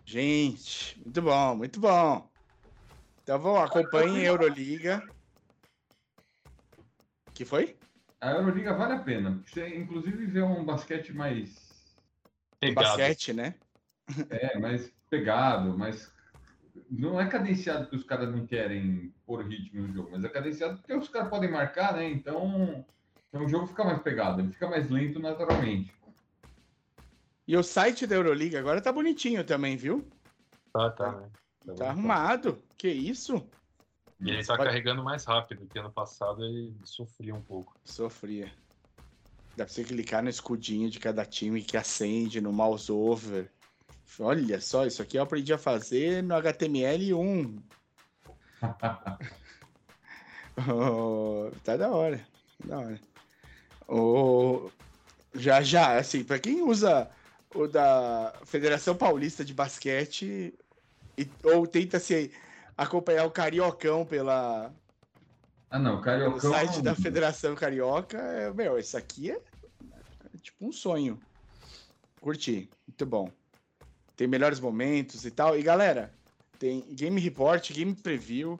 Gente, 0.03 0.99
muito 1.05 1.21
bom, 1.21 1.55
muito 1.55 1.79
bom. 1.79 2.27
Então 3.21 3.39
vamos, 3.39 3.61
acompanhem 3.61 4.23
a 4.23 4.29
Euroliga. 4.29 5.07
que 7.35 7.45
foi? 7.45 7.77
A 8.19 8.31
Euroliga 8.31 8.73
vale 8.73 8.93
a 8.93 8.99
pena. 8.99 9.33
porque 9.33 9.51
Você, 9.51 9.77
inclusive, 9.77 10.25
vê 10.25 10.41
um 10.41 10.65
basquete 10.65 11.13
mais. 11.13 11.95
Pegado. 12.59 12.87
Basquete, 12.87 13.31
né? 13.31 13.53
É, 14.29 14.57
mais 14.59 14.91
pegado, 15.07 15.77
mais. 15.77 16.11
Não 16.89 17.19
é 17.19 17.27
cadenciado 17.27 17.83
porque 17.83 17.95
os 17.97 18.03
caras 18.03 18.29
não 18.29 18.45
querem 18.45 19.13
pôr 19.25 19.45
ritmo 19.45 19.87
no 19.87 19.93
jogo, 19.93 20.09
mas 20.11 20.23
é 20.23 20.29
cadenciado 20.29 20.77
porque 20.77 20.93
os 20.93 21.09
caras 21.09 21.29
podem 21.29 21.49
marcar, 21.49 21.93
né? 21.95 22.09
Então, 22.09 22.85
então 23.29 23.45
o 23.45 23.49
jogo 23.49 23.67
fica 23.67 23.83
mais 23.83 24.01
pegado, 24.01 24.41
ele 24.41 24.51
fica 24.51 24.69
mais 24.69 24.89
lento 24.89 25.19
naturalmente. 25.19 25.93
E 27.47 27.57
o 27.57 27.63
site 27.63 28.07
da 28.07 28.15
Euroliga 28.15 28.59
agora 28.59 28.79
tá 28.81 28.91
bonitinho 28.91 29.43
também, 29.43 29.75
viu? 29.75 30.07
Tá, 30.71 30.89
tá, 30.91 31.11
né? 31.11 31.29
Tá 31.77 31.89
arrumado. 31.89 32.61
Que 32.77 32.87
isso? 32.89 33.45
E 34.21 34.29
ele 34.29 34.45
tá 34.45 34.55
Pode- 34.55 34.69
carregando 34.69 35.03
mais 35.03 35.25
rápido, 35.25 35.67
que 35.67 35.77
ano 35.79 35.91
passado 35.91 36.43
ele 36.45 36.73
sofria 36.85 37.35
um 37.35 37.41
pouco. 37.41 37.75
Sofria. 37.83 38.51
Dá 39.55 39.65
pra 39.65 39.67
você 39.73 39.83
clicar 39.83 40.23
no 40.23 40.29
escudinho 40.29 40.89
de 40.89 40.99
cada 40.99 41.25
time 41.25 41.61
que 41.61 41.75
acende 41.77 42.39
no 42.41 42.51
mouse 42.53 42.91
over. 42.91 43.51
Olha 44.19 44.61
só, 44.61 44.85
isso 44.85 45.01
aqui 45.01 45.17
eu 45.17 45.23
aprendi 45.23 45.51
a 45.53 45.57
fazer 45.57 46.21
no 46.23 46.35
HTML1. 46.35 47.61
Oh, 50.71 51.49
tá 51.63 51.75
da 51.77 51.89
hora. 51.91 52.17
tá 52.17 52.67
Da 52.67 52.79
hora. 52.79 52.99
Oh, 53.87 54.69
já, 55.35 55.61
já, 55.61 55.97
assim, 55.97 56.23
pra 56.23 56.39
quem 56.39 56.61
usa 56.61 57.09
o 57.53 57.67
da 57.67 58.33
Federação 58.45 58.95
Paulista 58.95 59.43
de 59.43 59.53
Basquete 59.53 60.53
e- 61.17 61.27
ou 61.43 61.67
tenta 61.67 61.99
se 61.99 62.31
acompanhar 62.77 63.25
o 63.25 63.31
Cariocão 63.31 64.05
pela, 64.05 64.73
Ah, 65.69 65.79
não, 65.79 65.95
pelo 66.01 66.03
Cariocão. 66.03 66.51
site 66.51 66.81
da 66.81 66.95
Federação 66.95 67.55
Carioca, 67.55 68.17
é, 68.17 68.53
meu, 68.53 68.77
isso 68.79 68.95
aqui 68.97 69.31
é, 69.31 69.35
é 70.33 70.37
tipo 70.41 70.65
um 70.65 70.71
sonho. 70.71 71.19
Curti, 72.21 72.69
muito 72.87 73.05
bom. 73.05 73.29
Tem 74.15 74.27
melhores 74.27 74.59
momentos 74.59 75.25
e 75.25 75.31
tal. 75.31 75.57
E 75.57 75.63
galera, 75.63 76.13
tem 76.59 76.81
Game 76.93 77.19
Report, 77.19 77.71
Game 77.71 77.95
Preview. 77.95 78.59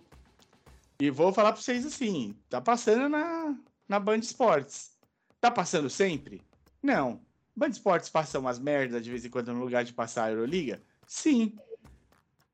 E 1.00 1.10
vou 1.10 1.34
falar 1.34 1.54
pra 1.54 1.62
vocês 1.62 1.86
assim: 1.86 2.36
tá 2.50 2.60
passando 2.62 3.10
na, 3.10 3.56
na 3.88 4.00
Band 4.00 4.20
Esportes. 4.20 4.92
Tá 5.40 5.52
passando 5.52 5.90
sempre? 5.90 6.42
Não. 6.82 7.22
Band 7.56 7.70
Esportes 7.70 8.10
passa 8.10 8.40
umas 8.40 8.60
merdas 8.60 9.04
de 9.04 9.10
vez 9.10 9.26
em 9.26 9.30
quando 9.30 9.54
no 9.54 9.64
lugar 9.64 9.84
de 9.84 9.94
passar 9.94 10.26
a 10.26 10.32
Euroliga? 10.32 10.82
Sim. 11.08 11.56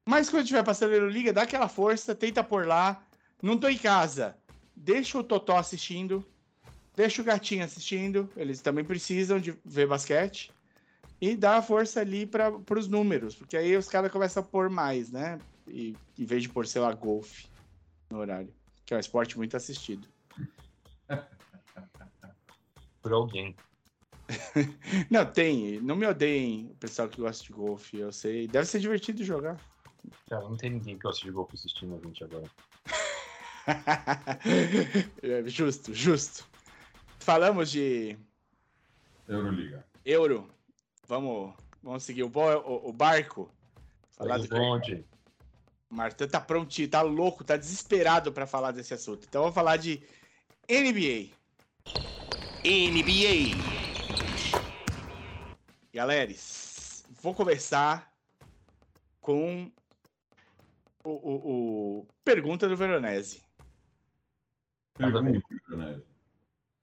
Mas 0.05 0.29
quando 0.29 0.47
tiver 0.47 0.63
passando 0.63 0.91
a 0.91 0.95
Euroliga, 0.95 1.31
dá 1.31 1.43
aquela 1.43 1.69
força, 1.69 2.15
tenta 2.15 2.43
por 2.43 2.65
lá. 2.65 3.03
Não 3.41 3.57
tô 3.57 3.69
em 3.69 3.77
casa. 3.77 4.35
Deixa 4.75 5.17
o 5.17 5.23
Totó 5.23 5.57
assistindo. 5.57 6.25
Deixa 6.95 7.21
o 7.21 7.25
gatinho 7.25 7.63
assistindo. 7.63 8.29
Eles 8.35 8.61
também 8.61 8.83
precisam 8.83 9.39
de 9.39 9.55
ver 9.63 9.87
basquete. 9.87 10.51
E 11.21 11.35
dá 11.35 11.57
a 11.57 11.61
força 11.61 11.99
ali 11.99 12.25
para 12.25 12.53
os 12.77 12.87
números. 12.87 13.35
Porque 13.35 13.57
aí 13.57 13.75
os 13.75 13.87
caras 13.87 14.11
começam 14.11 14.41
a 14.41 14.45
pôr 14.45 14.69
mais, 14.69 15.11
né? 15.11 15.39
E, 15.67 15.95
em 16.17 16.25
vez 16.25 16.43
de 16.43 16.49
pôr, 16.49 16.65
sei 16.65 16.81
lá, 16.81 16.93
golfe 16.93 17.47
no 18.09 18.19
horário. 18.19 18.53
Que 18.85 18.93
é 18.93 18.97
um 18.97 18.99
esporte 18.99 19.37
muito 19.37 19.57
assistido. 19.57 20.07
Por 23.01 23.13
alguém. 23.13 23.55
Não, 25.09 25.25
tem. 25.25 25.79
Não 25.81 25.95
me 25.95 26.05
odeiem, 26.05 26.71
o 26.71 26.75
pessoal 26.75 27.09
que 27.09 27.21
gosta 27.21 27.43
de 27.43 27.51
golfe. 27.51 27.97
Eu 27.97 28.11
sei. 28.11 28.47
Deve 28.47 28.65
ser 28.65 28.79
divertido 28.79 29.23
jogar. 29.23 29.59
Cara, 30.29 30.43
não 30.43 30.55
tem 30.55 30.69
ninguém 30.69 30.95
que 30.95 31.03
gosta 31.03 31.25
de 31.25 31.31
golfe 31.31 31.55
assistindo 31.55 31.95
a 31.95 32.07
gente 32.07 32.23
agora. 32.23 32.49
É, 35.21 35.47
justo, 35.47 35.93
justo. 35.93 36.43
Falamos 37.19 37.69
de 37.69 38.17
Euroliga. 39.27 39.85
euro. 40.03 40.49
Vamos, 41.09 41.55
vamos 41.81 42.03
seguir 42.03 42.21
o, 42.21 42.29
bo- 42.29 42.59
o- 42.59 42.89
o 42.89 42.93
barco. 42.93 43.51
Falar 44.11 44.37
do 44.37 44.43
o 44.45 44.47
bonde. 44.47 45.03
O 45.89 45.95
Martã 45.95 46.27
tá 46.27 46.39
prontinho, 46.39 46.87
tá 46.87 47.01
louco, 47.01 47.43
tá 47.43 47.57
desesperado 47.57 48.31
pra 48.31 48.45
falar 48.45 48.69
desse 48.69 48.93
assunto. 48.93 49.25
Então 49.27 49.41
vamos 49.41 49.55
falar 49.55 49.77
de 49.77 50.03
NBA. 50.69 51.31
NBA. 52.63 53.65
Galeres, 55.91 57.03
vou 57.23 57.33
começar 57.33 58.13
com 59.19 59.71
o, 61.03 61.09
o- 61.09 62.01
o- 62.01 62.07
pergunta 62.23 62.69
do 62.69 62.77
Veronese. 62.77 63.41
Pergunta? 64.95 65.23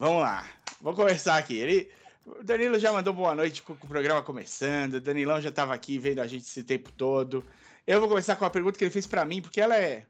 Vamos 0.01 0.21
lá, 0.23 0.51
vou 0.81 0.95
começar 0.97 1.37
aqui. 1.37 1.57
Ele, 1.57 1.93
o 2.27 2.43
Danilo 2.43 2.79
já 2.79 2.93
mandou 2.93 3.15
boa 3.15 3.35
noite 3.35 3.63
com, 3.63 3.73
o 3.73 3.77
programa 3.77 4.23
começando. 4.23 4.95
O 4.95 5.01
Danilão 5.01 5.41
já 5.41 5.49
estava 5.49 5.73
aqui 5.73 5.99
vendo 5.99 6.21
a 6.21 6.27
gente 6.27 6.45
esse 6.45 6.63
tempo 6.63 6.93
todo. 6.93 7.45
Eu 7.87 8.01
vou 8.01 8.09
começar 8.09 8.37
com 8.37 8.45
a 8.45 8.51
pergunta 8.51 8.77
que 8.77 8.85
ele 8.85 8.91
fez 8.91 9.07
para 9.07 9.25
mim, 9.25 9.41
porque 9.41 9.61
ela 9.61 9.77
é, 9.77 10.05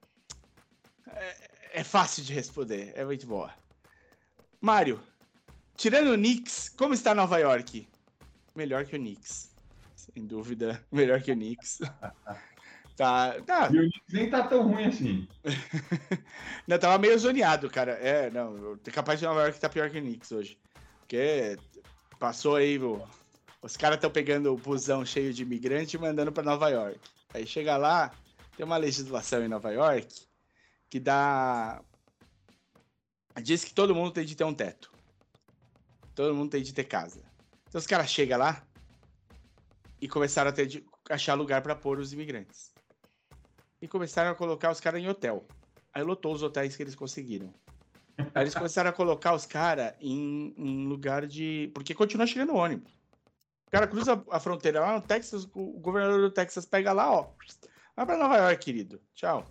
é 1.08 1.46
é 1.76 1.84
fácil 1.84 2.24
de 2.24 2.32
responder, 2.32 2.90
é 2.96 3.04
muito 3.04 3.26
boa. 3.26 3.52
Mário, 4.62 4.98
tirando 5.76 6.10
o 6.10 6.16
Knicks, 6.16 6.70
como 6.70 6.94
está 6.94 7.14
Nova 7.14 7.36
York? 7.38 7.86
Melhor 8.54 8.86
que 8.86 8.96
o 8.96 8.98
Knicks, 8.98 9.54
sem 9.94 10.26
dúvida, 10.26 10.82
melhor 10.90 11.20
que 11.20 11.30
o 11.30 11.36
Knicks. 11.36 11.80
Tá, 12.96 13.38
tá, 13.42 13.68
E 13.70 13.76
o 13.76 13.80
Knicks 13.82 14.14
nem 14.14 14.30
tá 14.30 14.48
tão 14.48 14.62
ruim 14.62 14.86
assim. 14.86 15.28
Não, 16.66 16.78
tava 16.78 16.96
meio 16.96 17.18
zoneado, 17.18 17.68
cara. 17.68 17.92
É, 17.92 18.30
não, 18.30 18.78
capaz 18.90 19.20
de 19.20 19.26
Nova 19.26 19.42
York 19.42 19.60
tá 19.60 19.68
pior 19.68 19.90
que 19.90 19.98
o 19.98 20.00
Knicks 20.00 20.32
hoje. 20.32 20.58
Porque 21.00 21.58
passou 22.18 22.56
aí, 22.56 22.78
os 23.62 23.76
caras 23.76 23.96
estão 23.96 24.10
pegando 24.10 24.52
o 24.52 24.56
busão 24.56 25.04
cheio 25.04 25.32
de 25.32 25.42
imigrante 25.42 25.96
e 25.96 26.00
mandando 26.00 26.32
pra 26.32 26.42
Nova 26.42 26.68
York. 26.68 27.00
Aí 27.34 27.46
chega 27.46 27.76
lá, 27.76 28.14
tem 28.56 28.64
uma 28.64 28.76
legislação 28.76 29.44
em 29.44 29.48
Nova 29.48 29.70
York 29.70 30.26
que 30.88 31.00
dá. 31.00 31.82
Diz 33.42 33.64
que 33.64 33.74
todo 33.74 33.94
mundo 33.94 34.12
tem 34.12 34.24
de 34.24 34.34
ter 34.34 34.44
um 34.44 34.54
teto. 34.54 34.90
Todo 36.14 36.34
mundo 36.34 36.50
tem 36.50 36.62
de 36.62 36.72
ter 36.72 36.84
casa. 36.84 37.22
Então 37.68 37.78
os 37.78 37.86
caras 37.86 38.10
chegam 38.10 38.38
lá 38.38 38.66
e 40.00 40.08
começaram 40.08 40.50
a 40.50 40.52
ter 40.52 40.66
de 40.66 40.86
achar 41.10 41.34
lugar 41.34 41.60
pra 41.62 41.74
pôr 41.74 41.98
os 41.98 42.12
imigrantes. 42.12 42.72
E 43.82 43.86
começaram 43.86 44.30
a 44.30 44.34
colocar 44.34 44.70
os 44.70 44.80
caras 44.80 45.02
em 45.02 45.08
hotel. 45.08 45.46
Aí 45.92 46.02
lotou 46.02 46.32
os 46.32 46.42
hotéis 46.42 46.76
que 46.76 46.82
eles 46.82 46.94
conseguiram. 46.94 47.52
Aí 48.34 48.42
eles 48.44 48.54
começaram 48.54 48.90
a 48.90 48.92
colocar 48.92 49.34
os 49.34 49.44
caras 49.46 49.92
em, 50.00 50.54
em 50.56 50.86
lugar 50.86 51.26
de. 51.26 51.70
Porque 51.74 51.94
continua 51.94 52.26
chegando 52.26 52.54
ônibus. 52.54 52.90
O 53.66 53.70
cara 53.70 53.86
cruza 53.86 54.24
a 54.30 54.40
fronteira 54.40 54.80
lá 54.80 54.94
no 54.94 55.02
Texas, 55.02 55.44
o 55.54 55.78
governador 55.80 56.20
do 56.20 56.30
Texas 56.30 56.64
pega 56.64 56.92
lá, 56.92 57.10
ó. 57.12 57.30
Vai 57.94 58.06
pra 58.06 58.16
Nova 58.16 58.36
York, 58.36 58.64
querido. 58.64 59.00
Tchau. 59.14 59.44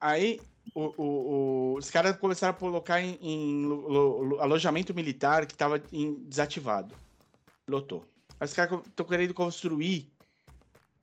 Aí 0.00 0.40
o- 0.74 0.94
o- 0.96 1.02
o- 1.02 1.74
os 1.76 1.90
caras 1.90 2.16
começaram 2.16 2.54
a 2.54 2.58
colocar 2.58 3.00
em, 3.00 3.18
em 3.20 3.66
lo- 3.66 3.88
lo- 3.88 4.22
lo- 4.22 4.40
alojamento 4.40 4.94
militar 4.94 5.46
que 5.46 5.52
estava 5.52 5.78
desativado. 5.78 6.94
Lotou. 7.68 8.04
Aí 8.38 8.46
os 8.46 8.52
caras 8.52 8.80
estão 8.86 9.06
querendo 9.06 9.34
construir 9.34 10.10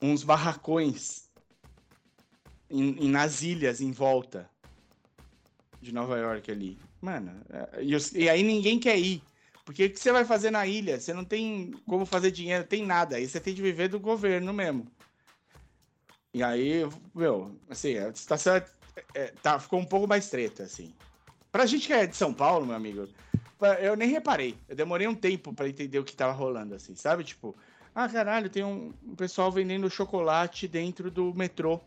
uns 0.00 0.22
barracões 0.22 1.28
em, 2.70 3.04
em- 3.06 3.10
nas 3.10 3.42
ilhas 3.42 3.80
em 3.80 3.90
volta 3.92 4.50
de 5.84 5.92
Nova 5.92 6.18
York 6.18 6.50
ali. 6.50 6.78
Mano, 7.00 7.30
é, 7.50 7.84
e, 7.84 8.28
aí 8.28 8.42
ninguém 8.42 8.80
quer 8.80 8.98
ir. 8.98 9.22
Porque 9.64 9.86
o 9.86 9.90
que 9.90 9.98
você 9.98 10.10
vai 10.12 10.24
fazer 10.24 10.50
na 10.50 10.66
ilha? 10.66 10.98
Você 10.98 11.12
não 11.14 11.24
tem 11.24 11.72
como 11.86 12.04
fazer 12.04 12.30
dinheiro, 12.30 12.64
tem 12.66 12.84
nada. 12.84 13.16
Aí 13.16 13.28
você 13.28 13.40
tem 13.40 13.54
de 13.54 13.62
viver 13.62 13.88
do 13.88 14.00
governo 14.00 14.52
mesmo. 14.52 14.86
E 16.34 16.42
aí, 16.42 16.82
meu, 17.14 17.58
assim, 17.68 17.96
a 17.96 18.12
situação 18.14 18.56
é- 18.56 18.66
é, 19.14 19.26
tá, 19.28 19.58
ficou 19.58 19.78
um 19.78 19.84
pouco 19.84 20.06
mais 20.08 20.28
treta, 20.28 20.64
assim. 20.64 20.92
Pra 21.50 21.66
gente 21.66 21.86
que 21.86 21.92
é 21.92 22.06
de 22.06 22.16
São 22.16 22.34
Paulo, 22.34 22.66
meu 22.66 22.74
amigo, 22.74 23.08
eu 23.80 23.96
nem 23.96 24.08
reparei. 24.08 24.58
Eu 24.68 24.74
demorei 24.76 25.06
um 25.06 25.14
tempo 25.14 25.52
pra 25.54 25.68
entender 25.68 25.98
o 25.98 26.04
que 26.04 26.16
tava 26.16 26.32
rolando, 26.32 26.74
assim, 26.74 26.94
sabe? 26.96 27.24
Tipo, 27.24 27.56
ah, 27.94 28.08
caralho, 28.08 28.50
tem 28.50 28.64
um 28.64 28.92
pessoal 29.16 29.50
vendendo 29.52 29.88
chocolate 29.88 30.66
dentro 30.66 31.10
do 31.10 31.32
metrô. 31.34 31.80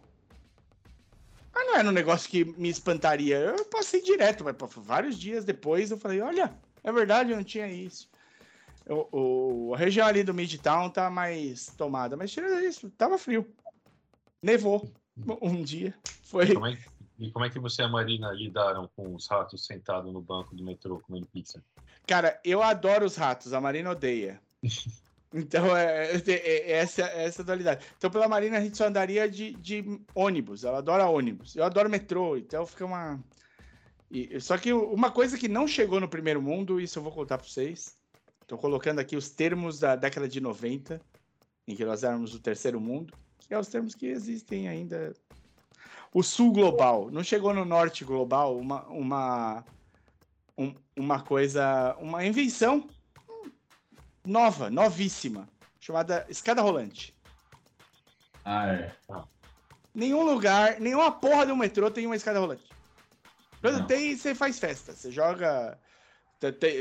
Ah, 1.59 1.65
não 1.65 1.75
era 1.77 1.89
um 1.89 1.91
negócio 1.91 2.29
que 2.29 2.45
me 2.45 2.69
espantaria. 2.69 3.37
Eu 3.39 3.65
passei 3.65 4.01
direto, 4.01 4.43
mas 4.43 4.55
vários 4.77 5.17
dias 5.17 5.43
depois 5.43 5.89
eu 5.89 5.97
falei, 5.97 6.21
olha, 6.21 6.55
é 6.83 6.91
verdade, 6.91 7.31
eu 7.31 7.37
não 7.37 7.43
tinha 7.43 7.67
isso. 7.67 8.09
O, 8.87 9.69
o- 9.69 9.73
a 9.73 9.77
região 9.77 10.07
ali 10.07 10.23
do 10.23 10.33
Midtown 10.33 10.89
tá 10.89 11.09
mais 11.09 11.73
tomada, 11.75 12.15
mas 12.15 12.31
tirando 12.31 12.63
isso, 12.63 12.89
tava 12.91 13.17
frio. 13.17 13.55
Nevou 14.41 14.93
um 15.41 15.63
dia. 15.63 15.97
Foi. 16.21 16.53
Como 16.53 16.67
é, 16.67 16.77
e 17.17 17.31
como 17.31 17.45
é 17.45 17.49
que 17.49 17.59
você 17.59 17.81
e 17.81 17.85
a 17.85 17.89
Marina 17.89 18.31
lidaram 18.31 18.87
com 18.95 19.15
os 19.15 19.27
ratos 19.27 19.65
sentados 19.65 20.13
no 20.13 20.21
banco 20.21 20.55
do 20.55 20.63
metrô 20.63 20.99
comendo 20.99 21.25
pizza? 21.25 21.63
Cara, 22.05 22.39
eu 22.45 22.61
adoro 22.61 23.05
os 23.05 23.15
ratos, 23.15 23.51
a 23.51 23.59
Marina 23.59 23.91
odeia. 23.91 24.39
Então, 25.37 25.75
é, 25.75 26.11
é- 26.15 26.31
é 26.31 26.71
essa, 26.71 27.01
é 27.03 27.25
essa 27.25 27.43
dualidade. 27.43 27.85
Então, 27.97 28.09
pela 28.09 28.27
Marina, 28.27 28.57
a 28.57 28.61
gente 28.61 28.77
só 28.77 28.87
andaria 28.87 29.29
de, 29.29 29.53
de 29.53 29.99
ônibus. 30.15 30.63
Ela 30.63 30.79
adora 30.79 31.07
ônibus. 31.07 31.55
Eu 31.55 31.63
adoro 31.63 31.89
metrô, 31.89 32.35
então 32.37 32.65
fica 32.65 32.85
uma. 32.85 33.19
e- 34.09 34.39
só 34.39 34.57
que 34.57 34.73
uma 34.73 35.11
coisa 35.11 35.37
que 35.37 35.47
não 35.47 35.67
chegou 35.67 35.99
no 35.99 36.07
primeiro 36.09 36.41
mundo, 36.41 36.79
isso 36.81 36.99
eu 36.99 37.03
vou 37.03 37.11
contar 37.11 37.37
para 37.37 37.47
vocês. 37.47 37.95
Estou 38.41 38.57
colocando 38.57 38.99
aqui 38.99 39.15
os 39.17 39.29
termos 39.29 39.77
da 39.79 39.95
década 39.95 40.27
de 40.27 40.39
90, 40.39 41.01
em 41.67 41.75
que 41.75 41.83
nós 41.85 42.03
éramos 42.03 42.33
o 42.33 42.39
terceiro 42.39 42.79
mundo, 42.79 43.13
que 43.47 43.53
é 43.53 43.59
os 43.59 43.67
termos 43.67 43.93
que 43.93 44.05
existem 44.07 44.67
ainda. 44.69 45.13
O 46.13 46.23
sul 46.23 46.51
global. 46.53 47.11
Não 47.11 47.21
chegou 47.23 47.53
no 47.53 47.65
norte 47.65 48.05
global 48.05 48.57
uma, 48.57 48.85
uma, 48.87 49.65
um- 50.57 50.73
uma 50.95 51.19
coisa, 51.21 51.95
uma 51.99 52.25
invenção 52.25 52.87
nova, 54.27 54.69
novíssima, 54.69 55.47
chamada 55.79 56.25
escada 56.29 56.61
rolante. 56.61 57.15
Ah, 58.45 58.67
é. 58.67 58.95
Nenhum 59.93 60.23
lugar, 60.23 60.79
nenhuma 60.79 61.11
porra 61.11 61.45
do 61.45 61.55
metrô 61.55 61.89
tem 61.89 62.05
uma 62.05 62.15
escada 62.15 62.39
rolante. 62.39 62.63
Quando 63.61 63.79
Não. 63.79 63.87
tem, 63.87 64.15
você 64.15 64.35
faz 64.35 64.59
festa. 64.59 64.93
Você 64.93 65.11
joga. 65.11 65.77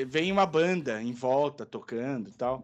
Vem 0.09 0.31
uma 0.31 0.45
banda 0.45 1.03
em 1.03 1.13
volta 1.13 1.65
tocando 1.65 2.29
e 2.29 2.33
tal. 2.33 2.63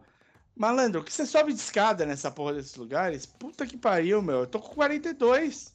Malandro, 0.55 1.01
o 1.01 1.05
que 1.05 1.11
você 1.13 1.25
sobe 1.25 1.55
de 1.55 1.59
escada 1.59 2.05
nessa 2.05 2.31
porra 2.31 2.53
desses 2.53 2.77
lugares? 2.77 3.25
Puta 3.25 3.67
que 3.67 3.79
pariu, 3.79 4.21
meu. 4.21 4.41
Eu 4.41 4.47
tô 4.47 4.61
com 4.61 4.75
42. 4.75 5.75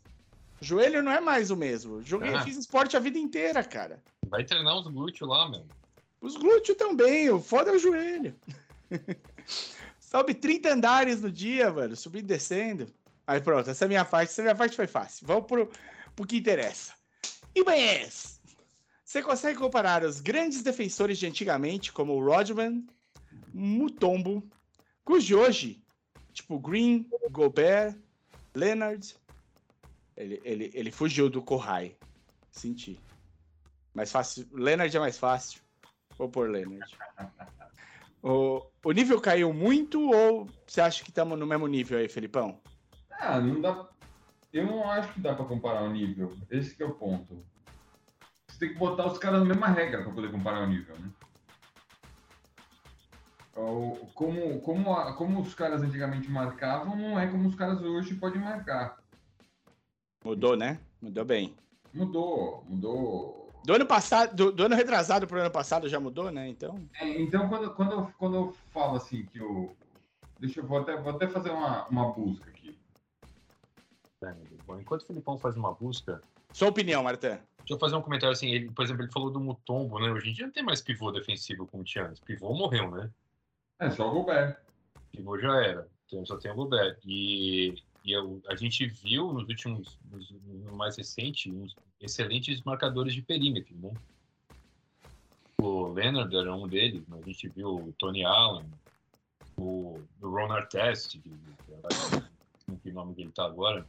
O 0.61 0.65
joelho 0.65 1.01
não 1.01 1.11
é 1.11 1.19
mais 1.19 1.49
o 1.49 1.55
mesmo. 1.57 2.03
Joguei, 2.03 2.33
Ah. 2.35 2.43
fiz 2.43 2.55
esporte 2.57 2.95
a 2.95 2.99
vida 2.99 3.17
inteira, 3.17 3.63
cara. 3.63 3.99
Vai 4.27 4.43
treinar 4.43 4.77
os 4.77 4.85
glúteos 4.87 5.27
lá, 5.27 5.49
meu. 5.49 5.65
Os 6.21 6.35
glúteos 6.37 6.77
também, 6.77 7.29
o 7.31 7.41
foda 7.41 7.71
é 7.71 7.75
o 7.75 7.79
joelho. 7.79 8.35
Sobe 9.99 10.33
30 10.33 10.73
andares 10.73 11.21
no 11.21 11.31
dia, 11.31 11.71
mano, 11.71 11.95
subindo 11.95 12.25
e 12.25 12.27
descendo. 12.27 12.87
Aí 13.25 13.41
pronto, 13.41 13.69
essa 13.69 13.85
é 13.85 13.87
minha 13.87 14.05
parte. 14.05 14.31
Essa 14.31 14.41
minha 14.41 14.55
parte 14.55 14.75
foi 14.75 14.87
fácil. 14.87 15.27
Vamos 15.27 15.45
pro, 15.45 15.69
pro 16.15 16.25
que 16.25 16.37
interessa. 16.37 16.93
Ibanez! 17.53 18.39
Você 19.03 19.21
consegue 19.21 19.57
comparar 19.57 20.03
os 20.03 20.19
grandes 20.19 20.61
defensores 20.63 21.17
de 21.17 21.27
antigamente, 21.27 21.91
como 21.91 22.13
o 22.13 22.23
Rodman, 22.23 22.85
Mutombo, 23.53 24.43
com 25.03 25.13
os 25.13 25.23
de 25.23 25.33
hoje? 25.33 25.83
Tipo 26.33 26.59
Green, 26.59 27.09
Gobert, 27.31 27.95
Leonard. 28.53 29.15
Ele, 30.15 30.41
ele, 30.43 30.71
ele 30.73 30.91
fugiu 30.91 31.29
do 31.29 31.41
Kohai. 31.41 31.95
Senti. 32.51 32.99
Mais 33.93 34.11
fácil. 34.11 34.47
Leonard 34.51 34.95
é 34.95 34.99
mais 34.99 35.17
fácil. 35.17 35.61
Vou 36.17 36.29
por 36.29 36.49
Leonard. 36.49 36.97
O, 38.29 38.61
o 38.83 38.91
nível 38.91 39.21
caiu 39.21 39.53
muito 39.53 40.11
ou 40.11 40.47
você 40.67 40.81
acha 40.81 41.01
que 41.03 41.09
estamos 41.09 41.39
no 41.39 41.45
mesmo 41.47 41.65
nível 41.65 41.97
aí, 41.97 42.09
Felipão? 42.09 42.59
Ah, 43.11 43.39
não 43.39 43.61
dá. 43.61 43.87
Eu 44.51 44.65
não 44.65 44.89
acho 44.89 45.13
que 45.13 45.21
dá 45.21 45.33
pra 45.33 45.45
comparar 45.45 45.83
o 45.83 45.89
nível. 45.89 46.35
Esse 46.51 46.75
que 46.75 46.83
é 46.83 46.85
o 46.85 46.93
ponto. 46.93 47.45
Você 48.49 48.59
tem 48.59 48.69
que 48.73 48.79
botar 48.79 49.07
os 49.07 49.17
caras 49.17 49.39
na 49.39 49.45
mesma 49.45 49.67
regra 49.67 50.03
pra 50.03 50.11
poder 50.11 50.31
comparar 50.31 50.63
o 50.63 50.67
nível, 50.67 50.95
né? 50.99 51.09
O- 53.55 54.07
Como, 54.13 54.59
como, 54.61 54.93
a- 54.93 55.13
como 55.13 55.39
os 55.41 55.53
caras 55.55 55.81
antigamente 55.81 56.29
marcavam, 56.29 56.95
não 56.95 57.19
é 57.19 57.27
como 57.27 57.47
os 57.47 57.55
caras 57.55 57.81
hoje 57.81 58.15
podem 58.15 58.41
marcar. 58.41 58.97
Mudou, 60.23 60.55
né? 60.57 60.79
Mudou 61.01 61.23
bem. 61.23 61.55
Mudou, 61.93 62.63
mudou. 62.67 63.46
Do 63.67 63.73
ano 63.73 63.85
passado, 63.85 64.33
do, 64.33 64.49
do 64.49 64.63
ano 64.63 64.75
retrasado 64.77 65.27
pro 65.27 65.41
ano 65.41 65.51
passado 65.51 65.89
já 65.89 65.99
mudou, 65.99 66.31
né? 66.31 66.47
Então. 66.47 66.79
É, 67.01 67.21
então, 67.21 67.49
quando, 67.49 67.69
quando, 67.73 67.91
eu, 67.91 68.13
quando 68.17 68.35
eu 68.37 68.55
falo 68.71 68.95
assim 68.95 69.25
que 69.25 69.41
o. 69.41 69.75
Deixa 70.39 70.61
eu 70.61 70.65
vou 70.65 70.79
até, 70.79 70.95
vou 70.95 71.11
até 71.11 71.27
fazer 71.27 71.49
uma, 71.49 71.85
uma 71.89 72.13
busca 72.13 72.49
aqui. 72.49 72.79
É, 74.23 74.33
bom, 74.65 74.79
enquanto 74.79 75.01
o 75.01 75.05
Filipão 75.05 75.37
faz 75.37 75.57
uma 75.57 75.73
busca, 75.73 76.21
Sua 76.53 76.69
opinião, 76.69 77.03
Martin. 77.03 77.27
deixa 77.27 77.41
eu 77.71 77.77
fazer 77.77 77.97
um 77.97 78.01
comentário 78.01 78.31
assim. 78.31 78.51
Ele, 78.51 78.71
por 78.71 78.85
exemplo, 78.85 79.03
ele 79.03 79.11
falou 79.11 79.29
do 79.29 79.39
Mutombo, 79.41 79.99
né? 79.99 80.11
Hoje 80.11 80.29
em 80.29 80.33
dia 80.33 80.45
não 80.45 80.53
tem 80.53 80.63
mais 80.63 80.81
pivô 80.81 81.11
defensivo 81.11 81.67
como 81.67 81.83
tinha 81.83 82.05
antes. 82.05 82.21
Pivô 82.21 82.53
morreu, 82.53 82.89
né? 82.89 83.11
É 83.79 83.89
só 83.89 84.07
o 84.07 84.13
Gobert. 84.13 84.55
Pivô 85.11 85.37
já 85.37 85.61
era. 85.61 85.89
Então 86.05 86.25
só 86.25 86.37
tem 86.37 86.49
o 86.51 86.55
Gobert. 86.55 86.99
E 87.05 87.75
eu- 88.11 88.41
a 88.47 88.55
gente 88.55 88.85
viu 88.87 89.33
nos 89.33 89.47
últimos, 89.47 89.97
nos- 90.09 90.31
no 90.31 90.75
mais 90.75 90.97
recente, 90.97 91.51
uns 91.51 91.75
excelentes 91.99 92.61
marcadores 92.63 93.13
de 93.13 93.21
perímetro, 93.21 93.75
né? 93.77 93.91
O 95.59 95.87
Leonard 95.87 96.35
era 96.35 96.53
um 96.55 96.67
deles, 96.67 97.03
mas 97.07 97.21
a 97.21 97.25
gente 97.25 97.49
viu 97.49 97.69
o 97.69 97.93
Tony 97.97 98.23
Allen, 98.23 98.71
o, 99.57 99.99
o 100.21 100.29
Ron 100.29 100.51
Artest, 100.51 101.13
que, 101.19 101.29
que 101.29 101.73
agora- 101.73 102.31
não 102.67 102.79
sei 102.79 102.91
o 102.91 102.95
nome 102.95 103.15
dele 103.15 103.31
tá 103.31 103.45
agora, 103.45 103.87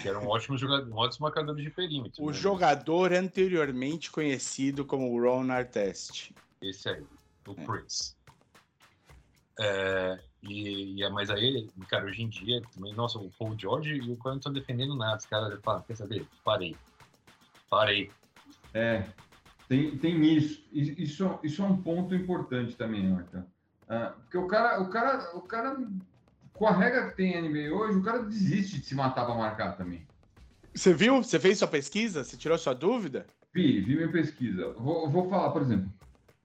que 0.00 0.06
eram 0.08 0.26
ótimos 0.26 0.60
jogadores, 0.60 0.92
ótimos 0.92 1.18
marcadores 1.18 1.64
de 1.64 1.70
perímetro. 1.70 2.22
O 2.22 2.28
né? 2.28 2.32
jogador 2.34 3.12
anteriormente 3.12 4.10
conhecido 4.10 4.84
como 4.84 5.18
Ron 5.20 5.50
Artest. 5.50 6.30
Esse 6.62 6.88
aí, 6.90 7.04
o 7.46 7.52
É. 7.52 7.64
Prince. 7.66 8.16
É, 9.58 10.27
e, 10.42 11.02
e, 11.02 11.10
mas 11.10 11.30
aí, 11.30 11.68
cara, 11.88 12.04
hoje 12.04 12.22
em 12.22 12.28
dia, 12.28 12.62
também, 12.74 12.94
nossa, 12.94 13.18
o 13.18 13.30
Paul 13.38 13.58
George 13.58 13.94
e 13.94 14.12
o 14.12 14.16
Cohen 14.16 14.34
não 14.34 14.36
estão 14.38 14.52
defendendo 14.52 14.94
nada. 14.94 15.18
Os 15.18 15.26
caras 15.26 15.58
falam, 15.62 15.82
quer 15.82 15.96
saber? 15.96 16.26
Parei. 16.44 16.76
Parei. 17.68 18.10
É, 18.72 19.04
tem, 19.68 19.96
tem 19.98 20.22
isso. 20.24 20.64
Isso, 20.72 21.38
isso 21.42 21.62
é 21.62 21.66
um 21.66 21.76
ponto 21.76 22.14
importante 22.14 22.76
também, 22.76 23.08
Marta. 23.08 23.46
Ah, 23.88 24.14
porque 24.22 24.38
o 24.38 24.46
cara, 24.46 24.80
o 24.80 24.88
cara, 24.88 25.36
o 25.36 25.40
cara, 25.40 25.76
com 26.52 26.66
a 26.66 26.72
regra 26.72 27.08
que 27.08 27.16
tem 27.16 27.36
a 27.36 27.42
NBA 27.42 27.74
hoje, 27.74 27.98
o 27.98 28.02
cara 28.02 28.22
desiste 28.22 28.80
de 28.80 28.86
se 28.86 28.94
matar 28.94 29.24
para 29.24 29.34
marcar 29.34 29.76
também. 29.76 30.06
Você 30.74 30.94
viu? 30.94 31.22
Você 31.22 31.40
fez 31.40 31.58
sua 31.58 31.68
pesquisa? 31.68 32.22
Você 32.22 32.36
tirou 32.36 32.56
sua 32.58 32.74
dúvida? 32.74 33.26
Vi, 33.52 33.80
vi 33.80 33.96
minha 33.96 34.12
pesquisa. 34.12 34.72
Vou, 34.74 35.10
vou 35.10 35.28
falar, 35.28 35.50
por 35.50 35.62
exemplo, 35.62 35.90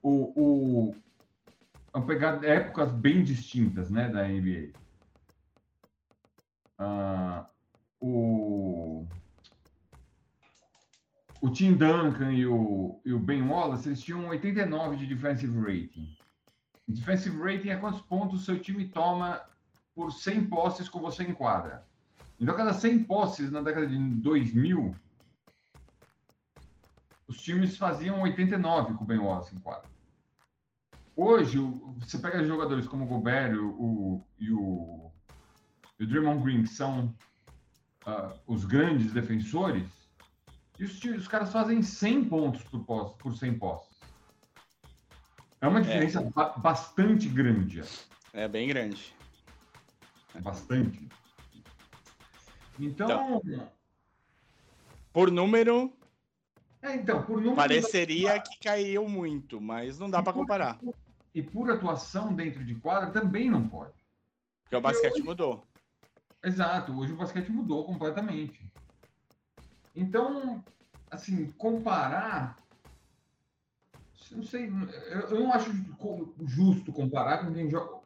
o, 0.01 0.33
o, 0.35 0.95
vamos 1.93 2.07
pegar 2.07 2.43
épocas 2.43 2.91
bem 2.91 3.23
distintas, 3.23 3.89
né, 3.89 4.09
da 4.09 4.27
NBA. 4.27 4.73
Ah, 6.79 7.47
o 8.01 9.07
o 11.43 11.49
Tim 11.49 11.73
Duncan 11.73 12.31
e 12.31 12.47
o, 12.47 13.01
e 13.03 13.11
o 13.11 13.19
Ben 13.19 13.41
Wallace, 13.41 13.89
eles 13.89 14.01
tinham 14.01 14.29
89 14.29 14.95
de 14.95 15.05
defensive 15.05 15.59
rating. 15.59 16.15
Defensive 16.87 17.37
rating 17.37 17.67
é 17.67 17.75
quantos 17.75 17.99
pontos 17.99 18.45
seu 18.45 18.57
time 18.57 18.87
toma 18.87 19.41
por 19.93 20.13
100 20.13 20.45
posses 20.45 20.87
com 20.87 21.01
você 21.01 21.23
em 21.23 21.33
quadra. 21.33 21.85
Então, 22.39 22.55
cada 22.55 22.73
100 22.73 23.03
posses 23.03 23.51
na 23.51 23.61
década 23.61 23.85
de 23.85 23.97
2000, 23.97 24.95
os 27.27 27.41
times 27.41 27.75
faziam 27.75 28.21
89 28.21 28.93
com 28.93 29.03
o 29.03 29.07
Ben 29.07 29.19
Wallace 29.19 29.53
em 29.53 29.59
quadra. 29.59 29.92
Hoje, 31.15 31.59
você 31.99 32.17
pega 32.17 32.43
jogadores 32.43 32.87
como 32.87 33.05
o 33.05 33.07
Gobert 33.07 33.55
o, 33.55 34.23
e, 34.39 34.51
o, 34.51 35.11
e 35.99 36.03
o 36.03 36.07
Draymond 36.07 36.43
Green, 36.43 36.63
que 36.63 36.69
são 36.69 37.13
ah, 38.05 38.33
os 38.47 38.65
grandes 38.65 39.13
defensores, 39.13 39.87
e 40.79 40.83
os, 40.83 41.03
os 41.03 41.27
caras 41.27 41.51
fazem 41.51 41.83
100 41.83 42.25
pontos 42.25 42.63
por, 42.63 42.83
posse, 42.83 43.17
por 43.17 43.35
100 43.35 43.59
posses. 43.59 43.93
É 45.61 45.67
uma 45.67 45.81
diferença 45.81 46.21
ba- 46.21 46.57
bastante 46.57 47.29
grande. 47.29 47.81
É 48.33 48.47
bem 48.47 48.67
grande. 48.67 49.15
Bastante. 50.41 51.07
Então, 52.79 53.39
Por 55.13 55.29
número, 55.29 55.93
é, 56.81 56.95
então 56.95 57.23
por 57.23 57.37
número 57.37 57.55
pareceria 57.55 58.41
que 58.41 58.57
caiu 58.59 59.07
muito, 59.07 59.61
mas 59.61 59.99
não 59.99 60.09
dá 60.09 60.23
pra 60.23 60.33
comparar. 60.33 60.79
E 61.33 61.41
por 61.41 61.69
atuação 61.71 62.33
dentro 62.33 62.63
de 62.63 62.75
quadra 62.75 63.11
também 63.11 63.49
não 63.49 63.67
pode. 63.67 63.93
Porque 64.63 64.75
o 64.75 64.81
basquete 64.81 65.21
mudou. 65.21 65.65
Exato, 66.43 66.97
hoje 66.97 67.13
o 67.13 67.17
basquete 67.17 67.49
mudou 67.51 67.85
completamente. 67.85 68.71
Então, 69.95 70.63
assim, 71.09 71.49
comparar. 71.51 72.57
Não 74.31 74.43
sei, 74.43 74.67
eu 75.29 75.39
não 75.39 75.53
acho 75.53 75.71
justo 76.41 76.91
comparar 76.91 77.45
com 77.45 77.53
quem 77.53 77.69
joga. 77.69 78.01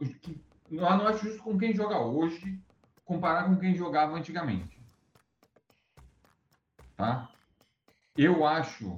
Eu 0.70 0.82
não 0.82 1.08
acho 1.08 1.26
justo 1.26 1.42
com 1.42 1.58
quem 1.58 1.74
joga 1.74 2.00
hoje, 2.00 2.62
comparar 3.06 3.46
com 3.46 3.58
quem 3.58 3.74
jogava 3.76 4.16
antigamente. 4.16 4.78
Tá? 6.98 7.30
Eu 8.18 8.46
acho 8.46 8.98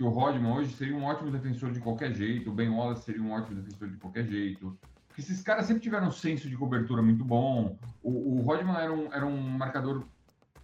que 0.00 0.04
o 0.04 0.08
Rodman 0.08 0.54
hoje 0.54 0.72
seria 0.76 0.96
um 0.96 1.04
ótimo 1.04 1.30
defensor 1.30 1.72
de 1.72 1.78
qualquer 1.78 2.14
jeito, 2.14 2.48
o 2.48 2.54
Ben 2.54 2.70
Wallace 2.70 3.04
seria 3.04 3.20
um 3.20 3.32
ótimo 3.32 3.60
defensor 3.60 3.86
de 3.86 3.98
qualquer 3.98 4.26
jeito. 4.26 4.74
Porque 5.06 5.20
esses 5.20 5.42
caras 5.42 5.66
sempre 5.66 5.82
tiveram 5.82 6.08
um 6.08 6.10
senso 6.10 6.48
de 6.48 6.56
cobertura 6.56 7.02
muito 7.02 7.22
bom. 7.22 7.76
O, 8.02 8.38
o 8.38 8.40
Rodman 8.40 8.78
era 8.78 8.90
um, 8.90 9.12
era 9.12 9.26
um 9.26 9.38
marcador 9.38 10.06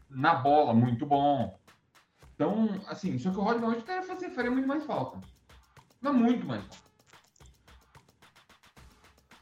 na 0.08 0.36
bola 0.36 0.72
muito 0.72 1.04
bom. 1.04 1.60
Então, 2.34 2.80
assim, 2.86 3.18
só 3.18 3.30
que 3.30 3.36
o 3.36 3.42
Rodman 3.42 3.68
hoje 3.72 3.82
cara, 3.82 4.02
fazer, 4.04 4.30
faria 4.30 4.50
muito 4.50 4.66
mais 4.66 4.86
falta. 4.86 5.20
Mas 6.00 6.14
muito 6.14 6.46
mais 6.46 6.64
falta. 6.64 6.86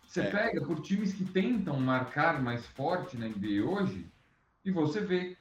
Você 0.09 0.23
É. 0.23 0.31
pega 0.31 0.67
por 0.67 0.81
times 0.81 1.13
que 1.13 1.25
tentam 1.25 1.79
marcar 1.79 2.43
mais 2.43 2.67
forte 2.67 3.17
na 3.17 3.29
NBA 3.29 3.65
hoje 3.65 4.11
e 4.65 4.73
você 4.73 5.01
vê 5.01 5.37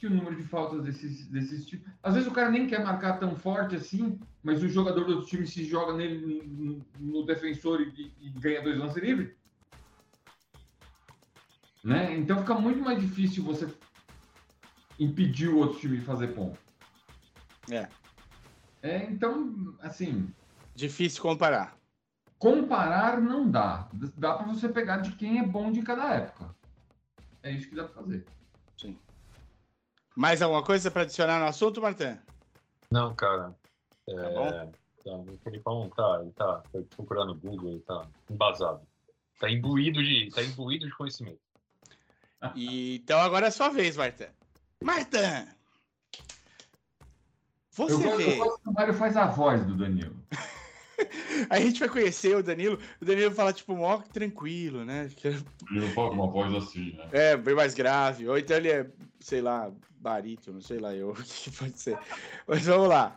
que 0.00 0.06
o 0.06 0.10
número 0.10 0.34
de 0.34 0.42
faltas 0.44 0.82
desses, 0.82 1.26
desses 1.26 1.66
tipos. 1.66 1.92
Às 2.02 2.14
vezes 2.14 2.26
o 2.26 2.32
cara 2.32 2.50
nem 2.50 2.66
quer 2.66 2.82
marcar 2.82 3.18
tão 3.18 3.36
forte 3.36 3.76
assim, 3.76 4.18
mas 4.42 4.62
o 4.62 4.68
jogador 4.68 5.04
do 5.04 5.16
outro 5.16 5.28
time 5.28 5.46
se 5.46 5.62
joga 5.62 5.92
nele 5.92 6.42
no, 6.46 6.86
no 6.98 7.26
defensor 7.26 7.82
e, 7.82 8.10
e 8.18 8.30
ganha 8.30 8.62
dois 8.62 8.78
lances 8.78 9.02
livres. 9.02 9.36
Né? 11.84 12.16
Então 12.16 12.38
fica 12.38 12.54
muito 12.54 12.80
mais 12.80 12.98
difícil 12.98 13.44
você 13.44 13.68
impedir 14.98 15.48
o 15.48 15.58
outro 15.58 15.78
time 15.78 15.98
de 15.98 16.04
fazer 16.04 16.28
ponto. 16.28 16.58
É. 17.70 17.86
É, 18.82 19.04
então, 19.04 19.76
assim, 19.80 20.32
Difícil 20.74 21.20
comparar. 21.20 21.76
comparar 22.38 23.20
não 23.20 23.50
dá. 23.50 23.86
Dá 24.16 24.32
para 24.32 24.46
você 24.46 24.66
pegar 24.66 24.98
de 24.98 25.12
quem 25.12 25.40
é 25.40 25.46
bom 25.46 25.70
de 25.70 25.82
cada 25.82 26.14
época. 26.14 26.56
É 27.42 27.52
isso 27.52 27.68
que 27.68 27.74
dá 27.74 27.84
para 27.84 28.02
fazer. 28.02 28.24
Sim. 28.78 28.98
Mais 30.20 30.42
alguma 30.42 30.62
coisa 30.62 30.90
para 30.90 31.00
adicionar 31.02 31.38
no 31.38 31.46
assunto, 31.46 31.80
Martin? 31.80 32.18
Não, 32.90 33.14
cara. 33.14 33.54
É, 34.06 34.14
Tá 34.14 34.28
bom? 34.28 34.72
tá, 35.02 35.10
o 35.32 35.38
Felipão 35.42 35.88
tá, 35.96 36.18
ele 36.20 36.32
tá 36.32 36.62
foi 36.70 36.82
procurar 36.82 37.24
no 37.24 37.34
Google, 37.34 37.70
ele 37.70 37.80
tá 37.80 38.06
embasado. 38.28 38.82
Tá 39.38 39.48
imbuído 39.50 40.02
de, 40.04 40.28
tá 40.30 40.42
imbuído 40.42 40.84
de 40.86 40.94
conhecimento. 40.94 41.40
E, 42.54 42.96
então 42.96 43.18
agora 43.18 43.46
é 43.46 43.48
a 43.48 43.52
sua 43.52 43.70
vez, 43.70 43.96
Martin. 43.96 44.26
Martin! 44.84 45.48
Você 47.70 47.94
Eu, 47.94 48.16
vê. 48.18 48.34
eu 48.34 48.44
gosto 48.44 48.62
que 48.62 48.68
o 48.68 48.72
Mário 48.74 48.92
faz 48.92 49.16
a 49.16 49.24
voz 49.24 49.64
do 49.64 49.74
Danilo. 49.74 50.22
A 51.50 51.60
gente 51.60 51.80
vai 51.80 51.88
conhecer 51.88 52.36
o 52.36 52.42
Danilo. 52.42 52.78
O 53.00 53.04
Danilo 53.04 53.30
fala, 53.32 53.52
tipo, 53.52 53.76
mó 53.76 53.98
tranquilo, 53.98 54.84
né? 54.84 55.08
Ele 55.70 55.88
fala 55.94 56.10
com 56.10 56.14
uma 56.16 56.30
voz 56.30 56.54
assim, 56.54 56.92
né? 56.92 57.08
É, 57.12 57.36
bem 57.36 57.54
mais 57.54 57.74
grave. 57.74 58.28
Ou 58.28 58.38
então 58.38 58.56
ele 58.56 58.70
é, 58.70 58.86
sei 59.18 59.40
lá, 59.40 59.70
barítono, 59.98 60.60
sei 60.62 60.78
lá 60.78 60.94
eu. 60.94 61.10
O 61.18 61.22
que 61.22 61.50
pode 61.50 61.78
ser. 61.78 61.98
Mas 62.46 62.64
vamos 62.64 62.88
lá. 62.88 63.16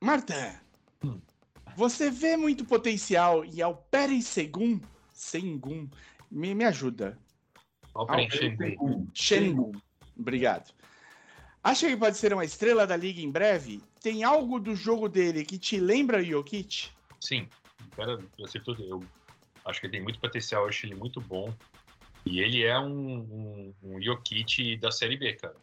Marta, 0.00 0.60
Hum. 1.02 1.20
você 1.76 2.10
vê 2.10 2.36
muito 2.36 2.64
potencial 2.64 3.44
em 3.44 3.60
Alperen 3.60 4.20
Segum? 4.20 4.80
Sengum. 5.12 5.88
Me, 6.30 6.54
me 6.54 6.64
ajuda. 6.64 7.18
Aí. 8.08 8.28
um. 8.80 9.06
Shengun. 9.14 9.72
Obrigado. 10.18 10.72
Acha 11.64 11.88
que 11.88 11.96
pode 11.96 12.18
ser 12.18 12.34
uma 12.34 12.44
estrela 12.44 12.86
da 12.86 12.94
liga 12.94 13.22
em 13.22 13.30
breve? 13.30 13.82
Tem 14.02 14.22
algo 14.22 14.60
do 14.60 14.76
jogo 14.76 15.08
dele 15.08 15.46
que 15.46 15.58
te 15.58 15.80
lembra 15.80 16.18
o 16.18 16.22
Jokic? 16.22 16.90
Sim, 17.18 17.48
o 17.86 17.96
cara 17.96 18.18
acertou. 18.44 18.76
Eu 18.78 19.02
acho 19.64 19.80
que 19.80 19.86
ele 19.86 19.92
tem 19.92 20.02
muito 20.02 20.20
potencial, 20.20 20.68
acho 20.68 20.84
ele 20.84 20.94
muito 20.94 21.22
bom. 21.22 21.54
E 22.26 22.40
ele 22.40 22.62
é 22.62 22.78
um, 22.78 22.92
um, 22.92 23.74
um 23.82 24.02
Jokic 24.02 24.76
da 24.76 24.92
Série 24.92 25.16
B, 25.16 25.32
cara. 25.32 25.56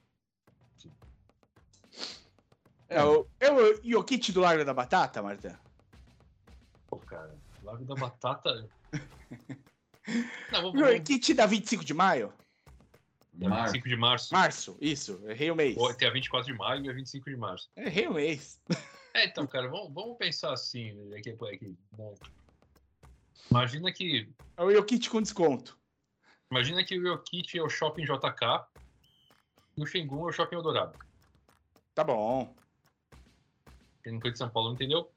É, 2.89 3.03
o, 3.03 3.27
é 3.39 3.51
o 3.51 3.79
Jokic 3.83 4.31
do 4.31 4.41
Largo 4.41 4.65
da 4.65 4.73
Batata, 4.73 5.21
Marta? 5.21 5.59
Pô, 6.87 6.97
cara, 6.97 7.37
Lago 7.61 7.85
da 7.85 7.93
Batata. 7.93 8.67
Não, 10.51 10.73
vamos, 10.73 10.79
Jokic 10.79 11.35
da 11.35 11.45
25 11.45 11.85
de 11.85 11.93
maio? 11.93 12.33
É 13.45 13.49
Marcos. 13.49 13.71
25 13.73 13.89
de 13.89 13.95
março. 13.95 14.33
Março, 14.33 14.77
isso. 14.81 15.21
Errei 15.27 15.49
o 15.51 15.55
mês. 15.55 15.75
Tem 15.97 16.07
a 16.07 16.11
24 16.11 16.51
de 16.51 16.57
maio 16.57 16.85
e 16.85 16.89
a 16.89 16.93
25 16.93 17.29
de 17.29 17.35
março. 17.37 17.69
Errei 17.75 18.07
o 18.07 18.13
mês. 18.13 18.59
É, 19.13 19.25
então, 19.25 19.45
cara, 19.45 19.67
vamos, 19.67 19.93
vamos 19.93 20.17
pensar 20.17 20.53
assim. 20.53 20.93
né, 21.09 21.19
que- 21.19 21.33
que- 21.33 21.75
né. 21.97 22.13
Imagina 23.49 23.91
que 23.91 24.29
É 24.55 24.63
o 24.63 24.71
Jokic 24.71 25.09
com 25.09 25.21
desconto. 25.21 25.77
Imagina 26.49 26.81
que 26.85 26.97
o 26.97 27.01
Jokic 27.03 27.57
é 27.59 27.61
o 27.61 27.67
Shopping 27.67 28.05
JK 28.05 28.65
e 29.75 29.83
o 29.83 29.85
Shengun 29.85 30.21
é 30.27 30.29
o 30.29 30.31
Shopping 30.31 30.55
Eldorado. 30.55 30.97
Tá 31.93 32.05
bom. 32.05 32.55
Quem 34.01 34.13
não 34.13 34.21
foi 34.21 34.31
de 34.31 34.37
São 34.37 34.49
Paulo 34.49 34.69
não 34.69 34.75
entendeu? 34.75 35.11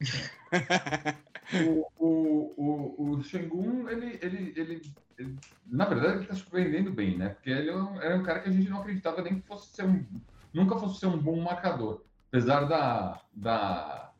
O, 1.54 1.86
o, 1.98 2.54
o, 2.56 3.10
o 3.18 3.24
Shengun, 3.24 3.88
ele, 3.88 4.18
ele, 4.22 4.52
ele, 4.56 4.94
ele- 5.18 5.36
Na 5.66 5.84
verdade, 5.84 6.18
ele 6.18 6.26
tá 6.26 6.34
surpreendendo 6.34 6.90
bem, 6.92 7.16
né? 7.16 7.30
Porque 7.30 7.50
ele 7.50 7.70
é 7.70 7.74
era 8.06 8.16
um 8.16 8.22
cara 8.22 8.40
que 8.40 8.48
a 8.48 8.52
gente 8.52 8.68
não 8.68 8.80
acreditava 8.80 9.22
nem 9.22 9.40
que 9.40 9.46
fosse 9.46 9.74
ser 9.74 9.84
um. 9.84 10.04
Nunca 10.52 10.78
fosse 10.78 11.00
ser 11.00 11.06
um 11.06 11.18
bom 11.18 11.40
marcador. 11.40 12.02
Apesar 12.28 12.64
da. 12.64 13.20
da 13.32 14.10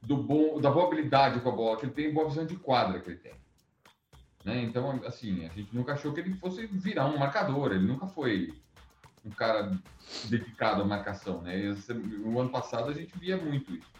do 0.00 0.16
bom, 0.16 0.60
da 0.60 0.70
boa 0.70 0.86
habilidade 0.86 1.40
com 1.40 1.48
a 1.50 1.52
bola, 1.52 1.76
que 1.76 1.84
ele 1.84 1.92
tem 1.92 2.12
boa 2.14 2.28
visão 2.28 2.46
de 2.46 2.56
quadra 2.56 3.00
que 3.00 3.10
ele 3.10 3.18
tem. 3.18 3.34
Né? 4.44 4.62
Então, 4.62 4.90
assim, 5.04 5.44
a 5.44 5.48
gente 5.48 5.74
nunca 5.74 5.92
achou 5.92 6.12
que 6.14 6.20
ele 6.20 6.34
fosse 6.34 6.66
virar 6.66 7.06
um 7.06 7.18
marcador. 7.18 7.72
Ele 7.72 7.86
nunca 7.86 8.06
foi 8.06 8.54
um 9.24 9.30
cara 9.30 9.76
dedicado 10.30 10.82
à 10.82 10.84
marcação, 10.84 11.42
né? 11.42 11.58
Esse- 11.58 11.92
No 11.92 12.38
ano 12.40 12.48
passado 12.48 12.88
a 12.88 12.94
gente 12.94 13.18
via 13.18 13.36
muito 13.36 13.74
isso. 13.74 13.90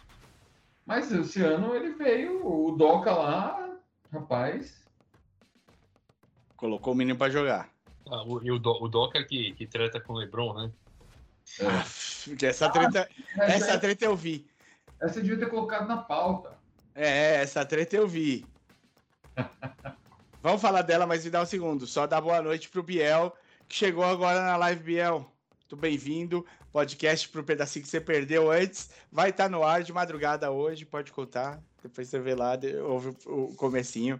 Mas 0.85 1.11
esse 1.11 1.43
ano 1.43 1.75
ele 1.75 1.91
veio, 1.93 2.43
o 2.47 2.71
Doca 2.71 3.11
lá, 3.11 3.77
rapaz. 4.11 4.78
Colocou 6.59 6.91
o 6.93 6.95
menino 6.95 7.17
pra 7.17 7.29
jogar. 7.29 7.69
Ah, 8.11 8.21
o, 8.23 8.43
e 8.43 8.51
o, 8.51 8.59
Do, 8.59 8.71
o 8.83 8.89
Doca 8.89 9.23
que, 9.23 9.53
que 9.53 9.65
treta 9.65 9.97
com 10.01 10.11
o 10.13 10.17
Lebron, 10.17 10.53
né? 10.53 10.71
É. 11.59 11.65
Aff, 11.65 12.35
que 12.35 12.45
essa 12.45 12.69
treta, 12.69 13.09
Essa, 13.37 13.43
essa 13.55 13.79
treta 13.79 14.03
eu 14.03 14.13
vi. 14.15 14.45
essa 14.99 15.21
devia 15.21 15.39
ter 15.39 15.49
colocado 15.49 15.87
na 15.87 15.97
pauta. 15.97 16.57
É, 16.93 17.35
essa 17.35 17.63
treta 17.65 17.95
eu 17.95 18.05
vi. 18.07 18.45
Vamos 20.43 20.61
falar 20.61 20.81
dela, 20.81 21.07
mas 21.07 21.23
me 21.23 21.31
dá 21.31 21.41
um 21.41 21.45
segundo. 21.45 21.87
Só 21.87 22.05
dar 22.05 22.19
boa 22.19 22.41
noite 22.41 22.67
pro 22.67 22.83
Biel, 22.83 23.33
que 23.67 23.75
chegou 23.75 24.03
agora 24.03 24.41
na 24.41 24.57
live, 24.57 24.83
Biel. 24.83 25.31
Muito 25.61 25.77
bem-vindo. 25.77 26.45
Podcast 26.73 27.29
pro 27.29 27.43
pedacinho 27.43 27.83
que 27.83 27.89
você 27.89 28.01
perdeu 28.01 28.51
antes. 28.51 28.89
Vai 29.09 29.29
estar 29.29 29.49
no 29.49 29.63
ar 29.63 29.81
de 29.81 29.93
madrugada 29.93 30.51
hoje, 30.51 30.85
pode 30.85 31.11
contar. 31.13 31.61
Depois 31.81 32.09
você 32.09 32.19
vê 32.19 32.35
lá, 32.35 32.51
ouve 32.85 33.15
o 33.25 33.55
comecinho. 33.55 34.19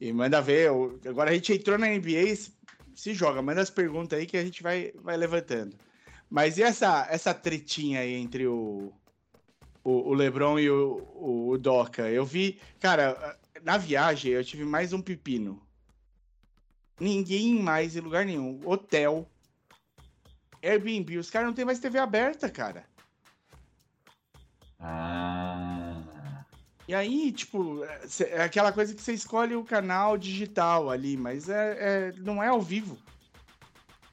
E 0.00 0.12
manda 0.12 0.40
ver. 0.40 0.70
Agora 1.06 1.30
a 1.30 1.34
gente 1.34 1.52
entrou 1.52 1.76
na 1.76 1.88
NBA, 1.88 2.34
se 2.94 3.12
joga. 3.14 3.42
Manda 3.42 3.60
as 3.60 3.70
perguntas 3.70 4.18
aí 4.18 4.26
que 4.26 4.36
a 4.36 4.44
gente 4.44 4.62
vai, 4.62 4.92
vai 4.94 5.16
levantando. 5.16 5.76
Mas 6.28 6.56
e 6.58 6.62
essa, 6.62 7.06
essa 7.10 7.34
tretinha 7.34 8.00
aí 8.00 8.14
entre 8.14 8.46
o, 8.46 8.92
o, 9.84 10.10
o 10.10 10.14
LeBron 10.14 10.58
e 10.58 10.70
o, 10.70 11.06
o, 11.14 11.48
o 11.50 11.58
Doca? 11.58 12.08
Eu 12.08 12.24
vi, 12.24 12.60
cara, 12.78 13.36
na 13.62 13.76
viagem 13.76 14.32
eu 14.32 14.44
tive 14.44 14.64
mais 14.64 14.92
um 14.92 15.02
pepino. 15.02 15.60
Ninguém 16.98 17.60
mais 17.60 17.96
em 17.96 18.00
lugar 18.00 18.24
nenhum. 18.24 18.60
Hotel. 18.64 19.28
Airbnb. 20.62 21.18
Os 21.18 21.30
caras 21.30 21.48
não 21.48 21.54
tem 21.54 21.64
mais 21.64 21.80
TV 21.80 21.98
aberta, 21.98 22.48
cara. 22.48 22.84
Ah. 24.78 25.49
E 26.90 26.94
aí, 26.94 27.30
tipo, 27.30 27.84
é 27.84 28.00
é 28.30 28.42
aquela 28.42 28.72
coisa 28.72 28.92
que 28.92 29.00
você 29.00 29.12
escolhe 29.12 29.54
o 29.54 29.62
canal 29.62 30.18
digital 30.18 30.90
ali, 30.90 31.16
mas 31.16 31.48
é, 31.48 32.08
é- 32.08 32.12
não 32.16 32.42
é 32.42 32.48
ao 32.48 32.60
vivo. 32.60 32.98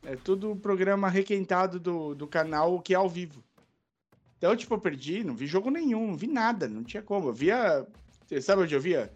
É 0.03 0.15
tudo 0.15 0.55
programa 0.55 1.09
requentado 1.09 1.80
do, 1.80 2.13
do 2.13 2.28
canal 2.28 2.80
que 2.80 2.93
é 2.93 2.97
ao 2.97 3.09
vivo. 3.09 3.43
Então, 4.38 4.55
tipo, 4.55 4.75
eu 4.75 4.80
perdi, 4.80 5.23
não 5.23 5.36
vi 5.36 5.47
jogo 5.47 5.71
nenhum, 5.71 6.09
não 6.09 6.15
vi 6.15 6.28
nada, 6.28 6.67
não 6.67 6.84
tinha 6.84 7.01
como. 7.01 7.30
Eu 7.30 7.34
via. 7.34 7.88
Sabe 8.43 8.61
onde 8.61 8.75
eu 8.75 8.80
via? 8.80 9.11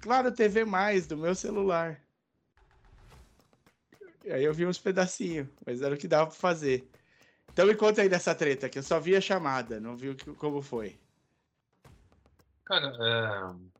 Claro, 0.00 0.32
TV 0.32 0.64
mais 0.64 1.06
do 1.06 1.14
meu 1.14 1.34
celular. 1.34 2.00
E 4.24 4.32
aí 4.32 4.42
eu 4.42 4.54
vi 4.54 4.64
uns 4.64 4.78
pedacinhos, 4.78 5.48
mas 5.66 5.82
era 5.82 5.94
o 5.94 5.98
que 5.98 6.08
dava 6.08 6.28
pra 6.30 6.34
fazer. 6.34 6.88
Então 7.52 7.66
me 7.66 7.74
conta 7.74 8.00
aí 8.00 8.08
dessa 8.08 8.34
treta, 8.34 8.70
que 8.70 8.78
eu 8.78 8.82
só 8.82 8.98
vi 8.98 9.14
a 9.14 9.20
chamada, 9.20 9.78
não 9.78 9.94
vi 9.94 10.16
como 10.38 10.62
foi. 10.62 11.01
Cara, 12.64 12.96
é... 13.00 13.72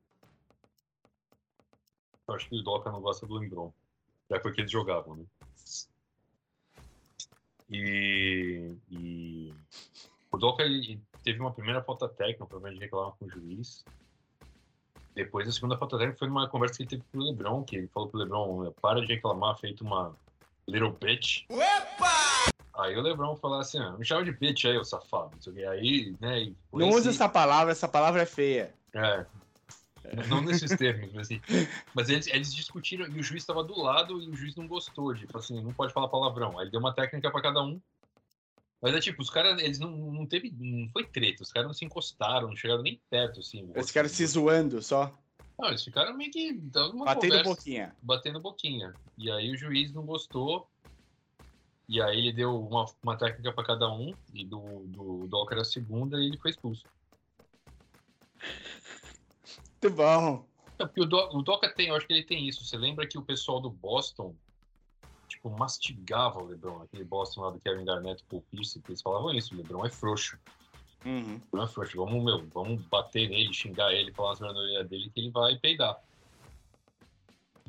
Eu 2.29 2.35
acho 2.35 2.49
que 2.49 2.57
o 2.57 2.63
Doca 2.63 2.91
não 2.91 3.01
gosta 3.01 3.27
do 3.27 3.35
Lebron. 3.35 3.73
Já 4.31 4.41
foi 4.41 4.53
que 4.53 4.61
eles 4.61 4.71
jogavam, 4.71 5.17
né? 5.17 5.25
E, 7.69 8.77
e 8.91 9.55
o 10.31 10.37
Doca 10.37 10.63
ele 10.63 11.01
teve 11.23 11.41
uma 11.41 11.53
primeira 11.53 11.83
falta 11.83 12.09
técnica, 12.09 12.47
provavelmente 12.47 12.83
reclamar 12.83 13.13
com 13.13 13.25
o 13.25 13.31
juiz. 13.31 13.85
Depois 15.15 15.49
a 15.49 15.53
segunda 15.53 15.77
falta 15.77 15.99
técnica 15.99 16.19
foi 16.19 16.29
numa 16.29 16.49
conversa 16.49 16.77
que 16.77 16.83
ele 16.83 16.91
teve 16.91 17.03
com 17.11 17.19
o 17.19 17.23
Lebron, 17.23 17.65
que 17.65 17.77
ele 17.77 17.89
falou 17.89 18.09
pro 18.09 18.19
Lebron, 18.19 18.73
para 18.81 19.01
de 19.01 19.07
reclamar, 19.07 19.59
feito 19.59 19.85
uma 19.85 20.15
little 20.69 20.93
bitch. 20.93 21.45
Aí 22.75 22.97
o 22.97 23.03
Lebron 23.03 23.37
falou 23.37 23.59
assim, 23.59 23.79
ah, 23.79 23.93
me 23.99 24.05
chama 24.05 24.25
de 24.25 24.33
bitch 24.33 24.65
aí, 24.65 24.83
safado. 24.85 25.37
o 25.47 25.53
quê. 25.53 25.65
Aí, 25.65 26.17
né, 26.21 26.43
e 26.45 26.57
Não 26.73 26.89
esse- 26.89 26.99
usa 26.99 27.11
essa 27.11 27.29
palavra, 27.29 27.73
essa 27.73 27.87
palavra 27.89 28.23
é 28.23 28.27
feia. 28.27 28.75
é. 28.95 29.27
Não 30.29 30.41
nesses 30.43 30.77
termos, 30.77 31.13
mas 31.13 31.29
assim. 31.31 31.41
Mas 31.95 32.09
eles, 32.09 32.27
eles 32.27 32.53
discutiram 32.53 33.07
e 33.07 33.21
o 33.21 33.23
juiz 33.23 33.43
estava 33.43 33.63
do 33.63 33.79
lado 33.81 34.21
e 34.21 34.29
o 34.29 34.35
juiz 34.35 34.57
não 34.57 34.67
gostou 34.67 35.15
tipo 35.15 35.39
assim, 35.39 35.63
não 35.63 35.73
pode 35.73 35.93
falar 35.93 36.09
palavrão. 36.09 36.59
Aí 36.59 36.65
ele 36.65 36.71
deu 36.73 36.81
uma 36.81 36.93
técnica 36.93 37.31
para 37.31 37.41
cada 37.41 37.63
um. 37.63 37.81
Mas 38.81 38.95
é 38.97 39.01
tipo, 39.01 39.23
os 39.23 39.31
caras, 39.31 39.63
eles 39.63 39.79
não, 39.79 39.91
não 39.91 40.27
teve. 40.27 40.53
Não 40.59 40.89
foi 40.91 41.05
treta, 41.07 41.45
os 41.45 41.53
caras 41.53 41.69
não 41.69 41.75
se 41.75 41.85
encostaram, 41.85 42.49
não 42.49 42.57
chegaram 42.57 42.83
nem 42.83 43.01
perto, 43.09 43.39
assim. 43.39 43.71
Eles 43.75 43.87
ficaram 43.89 44.09
se 44.09 44.27
zoando 44.27 44.83
só, 44.83 45.17
Não, 45.57 45.69
eles 45.69 45.85
ficaram 45.85 46.17
meio 46.17 46.33
que 46.33 46.53
batendo 46.53 47.05
conversa, 47.21 47.45
boquinha. 47.45 47.97
batendo 48.03 48.41
boquinha. 48.41 48.93
E 49.17 49.31
aí 49.31 49.53
o 49.53 49.57
juiz 49.57 49.93
não 49.93 50.05
gostou. 50.05 50.69
E 51.93 52.01
aí 52.01 52.17
ele 52.21 52.33
deu 52.33 52.59
uma, 52.59 52.87
uma 53.03 53.19
técnica 53.19 53.53
para 53.53 53.67
cada 53.67 53.93
um, 53.93 54.15
e 54.33 54.47
do, 54.47 54.59
do 54.87 55.27
Docker 55.29 55.59
a 55.59 55.65
segunda, 55.65 56.19
e 56.19 56.29
ele 56.29 56.39
foi 56.39 56.51
expulso. 56.51 56.87
Muito 59.83 59.95
bom. 59.95 60.47
É, 60.79 60.87
porque 60.87 61.03
o, 61.03 61.05
Do- 61.05 61.37
o 61.37 61.43
Doca 61.43 61.69
tem, 61.69 61.89
eu 61.89 61.95
acho 61.95 62.07
que 62.07 62.15
ele 62.15 62.25
tem 62.25 62.49
isso. 62.49 62.65
Você 62.65 62.79
lembra 62.79 63.07
que 63.07 63.19
o 63.19 63.23
pessoal 63.23 63.61
do 63.61 63.69
Boston, 63.69 64.35
tipo, 65.29 65.51
mastigava 65.51 66.43
o 66.43 66.47
LeBron, 66.47 66.81
aquele 66.81 67.05
Boston 67.05 67.43
lá 67.43 67.51
do 67.51 67.61
Kevin 67.61 67.85
Garnett 67.85 68.25
Paul 68.25 68.43
Pierce, 68.51 68.81
que 68.81 68.91
eles 68.91 69.03
falavam 69.03 69.31
isso, 69.35 69.55
o 69.55 69.59
LeBron 69.59 69.85
é 69.85 69.91
frouxo. 69.91 70.39
Uhum. 71.05 71.35
O 71.35 71.57
LeBron 71.57 71.65
é 71.65 71.69
frouxo, 71.69 71.97
vamos, 71.99 72.25
meu, 72.25 72.47
vamos 72.49 72.81
bater 72.87 73.29
nele, 73.29 73.53
xingar 73.53 73.93
ele, 73.93 74.15
falar 74.15 74.33
as 74.33 74.41
orelha 74.41 74.83
dele 74.83 75.11
que 75.11 75.21
ele 75.21 75.31
vai 75.31 75.59
peidar. 75.59 76.01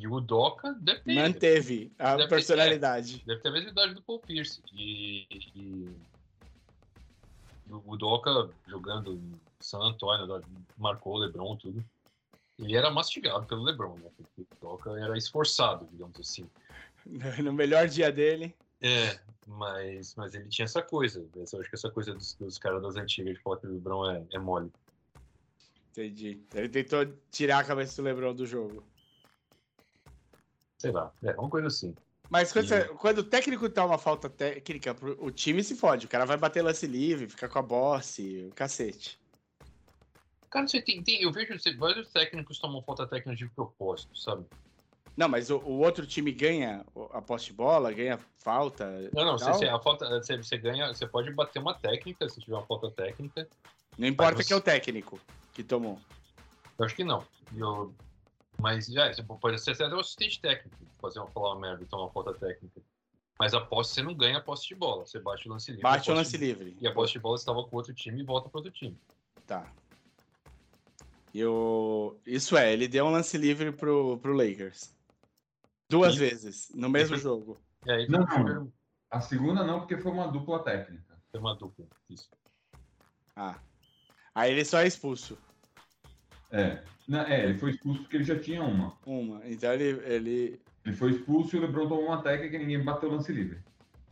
E 0.04 0.08
o 0.08 0.16
Udoka 0.16 0.74
deve. 0.82 1.16
Manteve 1.16 1.94
a 1.98 2.18
Deve 2.18 2.24
ter- 2.24 2.36
personalidade. 2.36 3.24
Deve 3.26 3.40
ter 3.40 3.48
a 3.48 3.52
mesma 3.54 3.70
idade 3.70 3.94
do 3.94 4.02
Paul 4.02 4.20
Pierce. 4.20 4.62
E, 4.74 5.26
e 5.56 5.88
o 7.70 7.94
Udoka 7.94 8.50
jogando 8.68 9.14
em 9.14 9.40
San 9.62 9.80
Antônio, 9.80 10.26
lá, 10.26 10.42
marcou 10.78 11.14
o 11.16 11.20
LeBron, 11.20 11.56
tudo. 11.56 11.82
Ele 12.60 12.76
era 12.76 12.92
mastigado 12.92 13.46
pelo 13.46 13.64
LeBron, 13.64 13.96
né? 13.96 14.10
Porque 14.18 14.42
o 14.42 14.48
Udoka 14.58 14.92
era 15.00 15.18
esforçado, 15.18 15.88
digamos 15.90 16.20
assim. 16.20 16.50
No 17.42 17.54
melhor 17.54 17.88
dia 17.88 18.12
dele. 18.12 18.54
É, 18.82 19.18
mas, 19.48 20.16
mas 20.16 20.34
ele 20.36 20.50
tinha 20.50 20.66
essa 20.66 20.82
coisa. 20.82 21.26
Eu 21.34 21.44
acho 21.44 21.70
que 21.70 21.76
essa 21.76 21.90
coisa 21.90 22.14
dos, 22.14 22.34
dos 22.36 22.58
caras 22.58 22.82
das 22.82 22.98
antigas 22.98 23.36
de 23.36 23.42
falar 23.42 23.56
que 23.58 23.68
o 23.68 23.72
LeBron 23.72 24.12
é, 24.12 24.24
é 24.34 24.40
mole. 24.40 24.70
Entendi. 25.92 26.42
Ele 26.54 26.68
tentou 26.68 27.06
tirar 27.32 27.60
a 27.60 27.64
cabeça 27.64 28.02
do 28.02 28.06
Lebron 28.06 28.34
do 28.34 28.46
jogo. 28.46 28.84
Sei 30.84 30.92
lá, 30.92 31.14
é 31.24 31.32
uma 31.40 31.50
coisa 31.50 31.68
assim. 31.68 31.96
Mas 32.30 32.52
quando, 32.52 32.68
você- 32.68 32.84
quando 32.96 33.20
o 33.20 33.24
técnico 33.24 33.70
tá 33.70 33.86
uma 33.86 33.98
falta 33.98 34.30
técnica, 34.30 34.94
o 35.18 35.32
time 35.32 35.64
se 35.64 35.78
fode. 35.78 36.08
O 36.08 36.10
cara 36.10 36.26
vai 36.26 36.36
bater 36.36 36.62
lance 36.62 36.86
livre, 36.86 37.30
fica 37.30 37.48
com 37.48 37.58
a 37.58 37.62
bosse, 37.62 38.50
o 38.52 38.54
cacete. 38.54 39.18
Cara, 40.50 40.68
você 40.68 40.82
tem, 40.82 41.02
tem- 41.02 41.22
eu 41.22 41.32
vejo 41.32 41.58
você- 41.58 41.74
vários 41.74 42.12
técnicos 42.12 42.60
tomam 42.60 42.82
falta 42.84 43.08
técnica 43.08 43.34
de 43.34 43.50
propósito, 43.50 44.14
sabe? 44.18 44.46
Não, 45.16 45.30
mas 45.30 45.50
o, 45.50 45.58
o 45.60 45.80
outro 45.80 46.06
time 46.06 46.34
ganha 46.34 46.86
a 47.14 47.22
posse 47.22 47.46
de 47.46 47.54
bola, 47.54 47.94
ganha 47.94 48.20
falta. 48.40 49.10
Não, 49.14 49.24
não, 49.24 49.40
você, 49.40 49.46
você- 49.54 49.68
a 49.70 49.80
falta, 49.80 50.10
você, 50.20 50.36
você 50.36 50.58
ganha, 50.58 50.94
você 50.94 51.08
pode 51.08 51.32
bater 51.32 51.60
uma 51.60 51.74
técnica 51.74 52.28
se 52.28 52.42
tiver 52.42 52.58
uma 52.58 52.66
falta 52.66 52.92
técnica. 52.92 53.48
Não 53.98 54.06
importa 54.06 54.40
Mas 54.40 54.48
que 54.48 54.52
é 54.52 54.56
o 54.58 54.62
técnico 54.62 55.18
que 55.54 55.64
tomou. 55.64 55.98
Eu 56.78 56.84
acho 56.84 56.94
que 56.94 57.06
não. 57.06 57.26
Eu, 57.56 57.96
mas 58.60 58.88
já, 58.88 59.12
você 59.14 59.24
pode 59.24 59.60
ser 59.62 59.72
até 59.72 59.88
o 59.88 60.00
assistente 60.00 60.40
técnico, 60.42 60.78
fazer 61.02 61.20
uma, 61.20 61.28
falar 61.28 61.54
uma 61.54 61.62
merda 61.62 61.84
e 61.84 61.88
tomar 61.88 62.04
uma 62.04 62.12
falta 62.12 62.34
técnica. 62.34 62.82
Mas 63.40 63.54
a 63.54 63.60
posse, 63.62 63.94
você 63.96 64.02
não 64.04 64.14
ganha 64.14 64.38
a 64.38 64.42
posse 64.42 64.68
de 64.68 64.76
bola. 64.76 65.06
Você 65.06 65.20
bate 65.20 65.48
o 65.50 65.52
lance 65.52 65.72
livre. 65.72 65.84
Bate 65.84 66.12
o 66.12 66.14
lance 66.14 66.32
de- 66.32 66.38
livre. 66.38 66.78
E 66.80 66.88
a 66.88 66.94
posse 66.94 67.14
de 67.14 67.20
bola 67.20 67.36
estava 67.36 67.64
com 67.64 67.76
outro 67.76 67.94
time 67.94 68.22
e 68.22 68.26
volta 68.26 68.48
para 68.48 68.60
outro 68.60 68.72
time. 68.72 68.98
Tá. 69.48 69.72
E 71.34 71.44
o... 71.44 72.16
Isso 72.26 72.56
é, 72.56 72.72
ele 72.72 72.88
deu 72.88 73.06
um 73.06 73.10
lance 73.12 73.38
livre 73.38 73.72
pro, 73.72 74.18
pro 74.20 74.34
Lakers. 74.38 74.94
Duas 75.90 76.14
Sim. 76.14 76.20
vezes, 76.20 76.72
no 76.76 76.90
mesmo 76.90 77.18
Sim. 77.18 77.24
jogo. 77.24 77.60
E 77.86 77.92
aí 77.92 78.08
Não, 78.08 78.20
não. 78.26 78.72
A 79.10 79.20
segunda 79.20 79.64
não, 79.64 79.80
porque 79.80 79.98
foi 79.98 80.12
uma 80.12 80.28
dupla 80.28 80.64
técnica. 80.64 81.18
foi 81.32 81.40
uma 81.40 81.56
dupla. 81.56 81.86
Isso. 82.10 82.30
Ah. 83.36 83.60
Aí 84.34 84.52
ele 84.52 84.64
só 84.64 84.80
é 84.80 84.88
expulso. 84.88 85.38
É. 86.54 86.82
Na- 87.08 87.30
é, 87.30 87.44
ele 87.44 87.58
foi 87.58 87.72
expulso 87.72 88.02
porque 88.04 88.16
ele 88.16 88.24
já 88.24 88.40
tinha 88.40 88.64
uma. 88.64 88.94
Uma. 89.06 89.42
Então 89.46 89.74
ele. 89.74 90.02
ele... 90.06 90.62
Ele 90.86 90.96
foi 90.96 91.12
expulso 91.12 91.56
e 91.56 91.60
o 91.60 91.62
LeBron 91.62 91.88
tomou 91.88 92.06
uma 92.06 92.22
técnica 92.22 92.56
e 92.56 92.60
ninguém 92.60 92.84
bateu 92.84 93.10
o 93.10 93.14
lance 93.14 93.32
livre. 93.32 93.58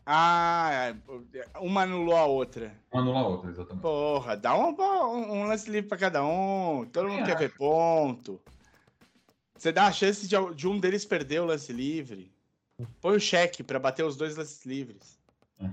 Ah, 0.05 0.95
uma 1.59 1.83
anulou 1.83 2.15
a 2.15 2.25
outra. 2.25 2.73
Uma 2.91 3.01
anula 3.01 3.19
a 3.19 3.27
outra, 3.27 3.49
exatamente. 3.51 3.81
Porra, 3.81 4.35
dá 4.35 4.57
um, 4.57 4.73
um 4.73 5.47
lance 5.47 5.69
livre 5.69 5.87
pra 5.87 5.97
cada 5.97 6.23
um. 6.25 6.85
Todo 6.91 7.09
mundo 7.09 7.21
É. 7.21 7.25
quer 7.25 7.37
ver 7.37 7.55
ponto. 7.55 8.41
Você 9.55 9.71
dá 9.71 9.85
a 9.85 9.91
chance 9.91 10.27
de, 10.27 10.35
de 10.55 10.67
um 10.67 10.79
deles 10.79 11.05
perder 11.05 11.41
o 11.41 11.45
lance 11.45 11.71
livre. 11.71 12.33
Põe 12.99 13.17
o 13.17 13.19
cheque 13.19 13.61
pra 13.63 13.77
bater 13.77 14.03
os 14.03 14.17
dois 14.17 14.35
lances 14.35 14.65
livres. 14.65 15.19
É. 15.59 15.69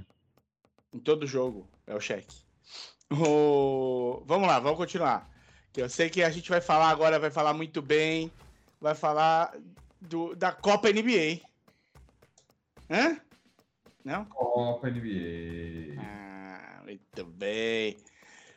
Em 0.93 0.99
todo 0.99 1.27
jogo. 1.27 1.67
É 1.87 1.95
o 1.95 2.01
cheque. 2.01 2.37
O... 3.11 4.23
Vamos 4.27 4.47
lá, 4.47 4.59
vamos 4.61 4.79
continuar. 4.79 5.31
Eu 5.79 5.89
sei 5.89 6.11
que 6.11 6.25
a 6.25 6.31
gente 6.31 6.51
vai 6.51 6.61
falar 6.61 6.91
agora, 6.91 7.21
vai 7.21 7.31
falar 7.31 7.55
muito 7.55 7.81
bem. 7.81 8.33
Vai 8.81 8.97
falar 8.97 9.57
do, 10.01 10.35
da 10.35 10.51
Copa 10.51 10.89
NBA. 10.89 11.41
Hã? 12.91 13.21
Não? 14.05 14.25
Copa 14.25 14.91
NBA. 14.91 15.95
Ah, 16.01 16.81
muito 16.85 17.25
bem. 17.27 17.97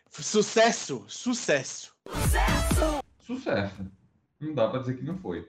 Sucesso, 0.10 1.06
sucesso. 1.08 1.96
Sucesso. 3.20 3.86
Não 4.40 4.56
dá 4.56 4.68
pra 4.68 4.80
dizer 4.80 4.98
que 4.98 5.04
não 5.04 5.18
foi. 5.20 5.48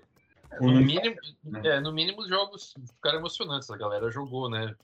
No 0.60 0.74
mínimo, 0.74 1.16
né? 1.44 1.60
é, 1.64 1.80
no 1.80 1.90
mínimo, 1.90 2.20
os 2.20 2.28
jogos 2.28 2.74
ficaram 2.96 3.18
emocionantes. 3.18 3.70
A 3.70 3.78
galera 3.78 4.10
jogou, 4.10 4.50
né? 4.50 4.76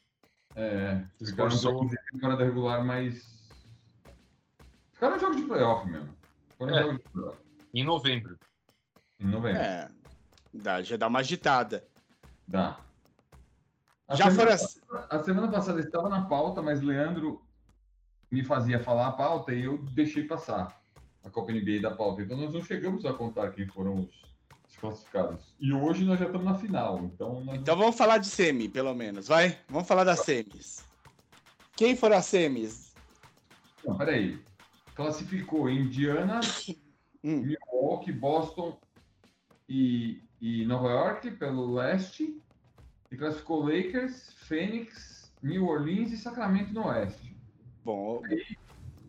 É, 0.55 1.05
ficaram 1.23 1.51
jogos 1.51 1.91
de 1.91 1.97
temporada 2.11 2.45
regular, 2.45 2.83
mas. 2.83 3.23
Ficaram 4.95 5.19
jogos 5.19 5.37
de 5.37 5.43
playoff 5.43 5.87
mesmo. 5.87 6.18
Foram 6.59 6.77
É. 6.77 6.99
Em 7.73 7.85
novembro. 7.85 8.37
Em 9.21 9.27
novembro. 9.27 9.63
É, 9.63 9.89
dá, 10.53 10.83
já 10.83 10.97
dá 10.97 11.07
uma 11.07 11.21
agitada. 11.21 11.87
Dá. 12.47 12.81
A 14.09 14.15
Já 14.17 14.31
semana, 14.31 14.59
foram 14.59 15.07
a 15.11 15.23
semana 15.23 15.49
passada 15.49 15.81
estava 15.81 16.09
na 16.09 16.23
pauta, 16.23 16.63
mas 16.63 16.81
Leandro 16.81 17.43
me 18.31 18.43
fazia 18.43 18.83
falar 18.83 19.09
a 19.09 19.13
pauta 19.13 19.53
e 19.53 19.65
eu 19.65 19.79
deixei 19.93 20.25
passar 20.25 20.81
a 21.23 21.31
Copa 21.31 21.53
NBA 21.53 21.81
da 21.83 21.91
pauta. 21.91 22.23
Então 22.23 22.37
nós 22.37 22.53
não 22.53 22.63
chegamos 22.63 23.05
a 23.05 23.13
contar 23.13 23.51
quem 23.53 23.67
foram 23.67 23.97
os, 23.97 24.23
os 24.67 24.77
classificados. 24.77 25.55
E 25.61 25.73
hoje 25.73 26.05
nós 26.05 26.19
já 26.19 26.25
estamos 26.25 26.47
na 26.47 26.55
final. 26.55 27.01
Então, 27.05 27.45
nós 27.45 27.59
Então 27.59 27.77
vamos 27.77 27.97
falar 27.97 28.19
de 28.19 28.27
semi, 28.27 28.69
pelo 28.69 28.95
menos, 28.95 29.29
vai? 29.29 29.59
Vamos 29.69 29.87
falar 29.87 30.05
das 30.05 30.21
semis. 30.21 30.85
Quem 31.77 31.95
foram 31.95 32.17
as 32.17 32.27
semis? 32.27 32.95
Não, 33.85 33.97
peraí. 33.97 34.43
Classificou 35.03 35.71
Indiana, 35.71 36.41
Hum. 37.23 37.43
Milwaukee, 37.43 38.11
Boston 38.13 38.81
e, 39.69 40.23
e 40.41 40.65
Nova 40.67 40.89
York 40.89 41.31
pelo 41.33 41.73
leste. 41.73 42.43
E 43.11 43.17
classificou 43.17 43.63
Lakers, 43.65 44.33
Phoenix, 44.35 45.33
New 45.41 45.67
Orleans 45.67 46.11
e 46.13 46.17
Sacramento 46.17 46.73
no 46.75 46.87
oeste. 46.87 47.37
Bom, 47.85 48.21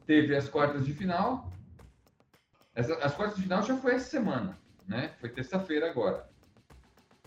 Teve 0.06 0.36
as 0.36 0.48
quartas 0.48 0.86
de 0.86 0.94
final. 0.94 1.52
Essa- 2.76 2.98
as 3.04 3.16
quartas 3.16 3.38
de 3.38 3.44
final 3.44 3.64
já 3.64 3.76
foi 3.78 3.96
essa 3.96 4.10
semana, 4.10 4.60
né? 4.88 5.10
Foi 5.20 5.30
terça-feira 5.30 5.90
agora. 5.90 6.30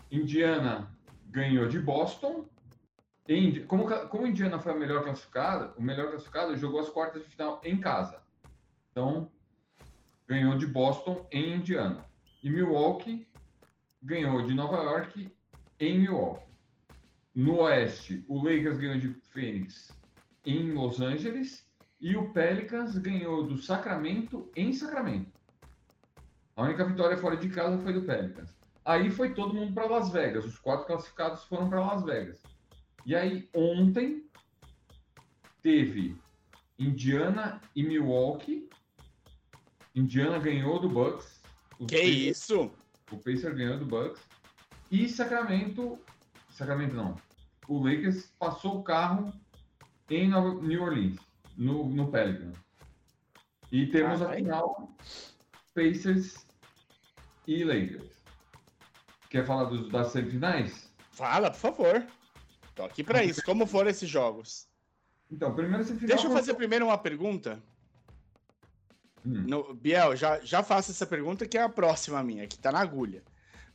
Indiana 0.09 0.89
ganhou 1.25 1.67
de 1.67 1.79
Boston. 1.79 2.47
Como, 3.67 3.85
como 4.07 4.27
Indiana 4.27 4.57
foi 4.59 4.71
a 4.71 4.75
melhor 4.77 5.03
classificada, 5.03 5.73
o 5.77 5.81
melhor 5.81 6.09
classificado 6.11 6.55
jogou 6.55 6.79
as 6.79 6.89
quartas 6.89 7.23
de 7.23 7.29
final 7.29 7.59
em 7.63 7.77
casa. 7.79 8.22
Então, 8.93 9.27
ganhou 10.27 10.55
de 10.55 10.67
Boston 10.67 11.27
em 11.31 11.55
Indiana. 11.55 12.05
E 12.43 12.49
Milwaukee 12.49 13.27
ganhou 14.03 14.45
de 14.45 14.53
Nova 14.53 14.77
York 14.83 15.31
em 15.79 15.99
Milwaukee. 15.99 16.45
No 17.33 17.61
Oeste, 17.61 18.23
o 18.27 18.37
Lakers 18.37 18.77
ganhou 18.77 18.99
de 18.99 19.09
Phoenix 19.31 19.91
em 20.45 20.73
Los 20.73 21.01
Angeles 21.01 21.67
e 21.99 22.15
o 22.15 22.29
Pelicans 22.29 22.95
ganhou 22.99 23.47
do 23.47 23.57
Sacramento 23.57 24.47
em 24.55 24.71
Sacramento. 24.73 25.31
A 26.55 26.61
única 26.61 26.85
vitória 26.85 27.17
fora 27.17 27.35
de 27.35 27.49
casa 27.49 27.79
foi 27.79 27.93
do 27.93 28.03
Pelicans. 28.03 28.53
Aí 28.85 29.09
foi 29.09 29.33
todo 29.33 29.55
mundo 29.55 29.73
para 29.73 29.87
Las 29.87 30.11
Vegas. 30.11 30.45
Os 30.45 30.59
quatro 30.59 30.85
classificados 30.85 31.45
foram 31.45 31.67
para 31.67 31.83
Las 31.83 32.03
Vegas. 32.03 32.43
E 33.07 33.15
aí 33.15 33.49
ontem 33.55 34.23
teve 35.63 36.15
Indiana 36.77 37.59
e 37.75 37.81
Milwaukee. 37.81 38.69
Indiana 39.95 40.39
ganhou 40.39 40.79
do 40.79 40.89
Bucks. 40.89 41.41
O 41.79 41.85
que 41.85 41.95
Pacers- 41.95 42.17
isso? 42.37 42.71
o 43.11 43.17
Pacers 43.17 43.55
ganhou 43.55 43.77
do 43.77 43.85
Bucks. 43.85 44.21
E 44.91 45.07
Sacramento. 45.09 45.99
Sacramento 46.51 46.95
não. 46.95 47.17
O 47.67 47.79
Lakers 47.83 48.27
passou 48.37 48.79
o 48.79 48.83
carro 48.83 49.33
em 50.09 50.29
New 50.29 50.83
Orleans, 50.83 51.17
no, 51.57 51.89
no 51.89 52.11
Pelicans. 52.11 52.57
E 53.71 53.87
temos 53.87 54.21
a 54.21 54.25
Caralho. 54.25 54.43
final 54.43 54.95
Pacers 55.73 56.45
e 57.47 57.63
Lakers. 57.63 58.11
Quer 59.29 59.45
falar 59.45 59.63
dos, 59.65 59.89
das 59.89 60.11
semifinais? 60.11 60.91
Fala, 61.11 61.49
por 61.49 61.57
favor. 61.59 62.05
Tô 62.75 62.83
aqui 62.83 63.03
pra 63.03 63.23
isso. 63.23 63.43
Como 63.43 63.65
foram 63.65 63.89
esses 63.89 64.07
jogos? 64.09 64.67
Então, 65.31 65.55
primeiro 65.55 65.83
semifinal. 65.83 66.15
Deixa 66.15 66.27
eu 66.27 66.31
fazer 66.31 66.53
primeiro 66.53 66.85
uma 66.85 66.97
pergunta. 66.97 67.61
Hum. 69.25 69.45
No, 69.47 69.73
Biel, 69.73 70.15
já, 70.15 70.39
já 70.41 70.61
faço 70.63 70.91
essa 70.91 71.05
pergunta 71.05 71.47
que 71.47 71.57
é 71.57 71.61
a 71.61 71.69
próxima 71.69 72.21
minha, 72.23 72.47
que 72.47 72.57
tá 72.59 72.71
na 72.71 72.79
agulha. 72.81 73.23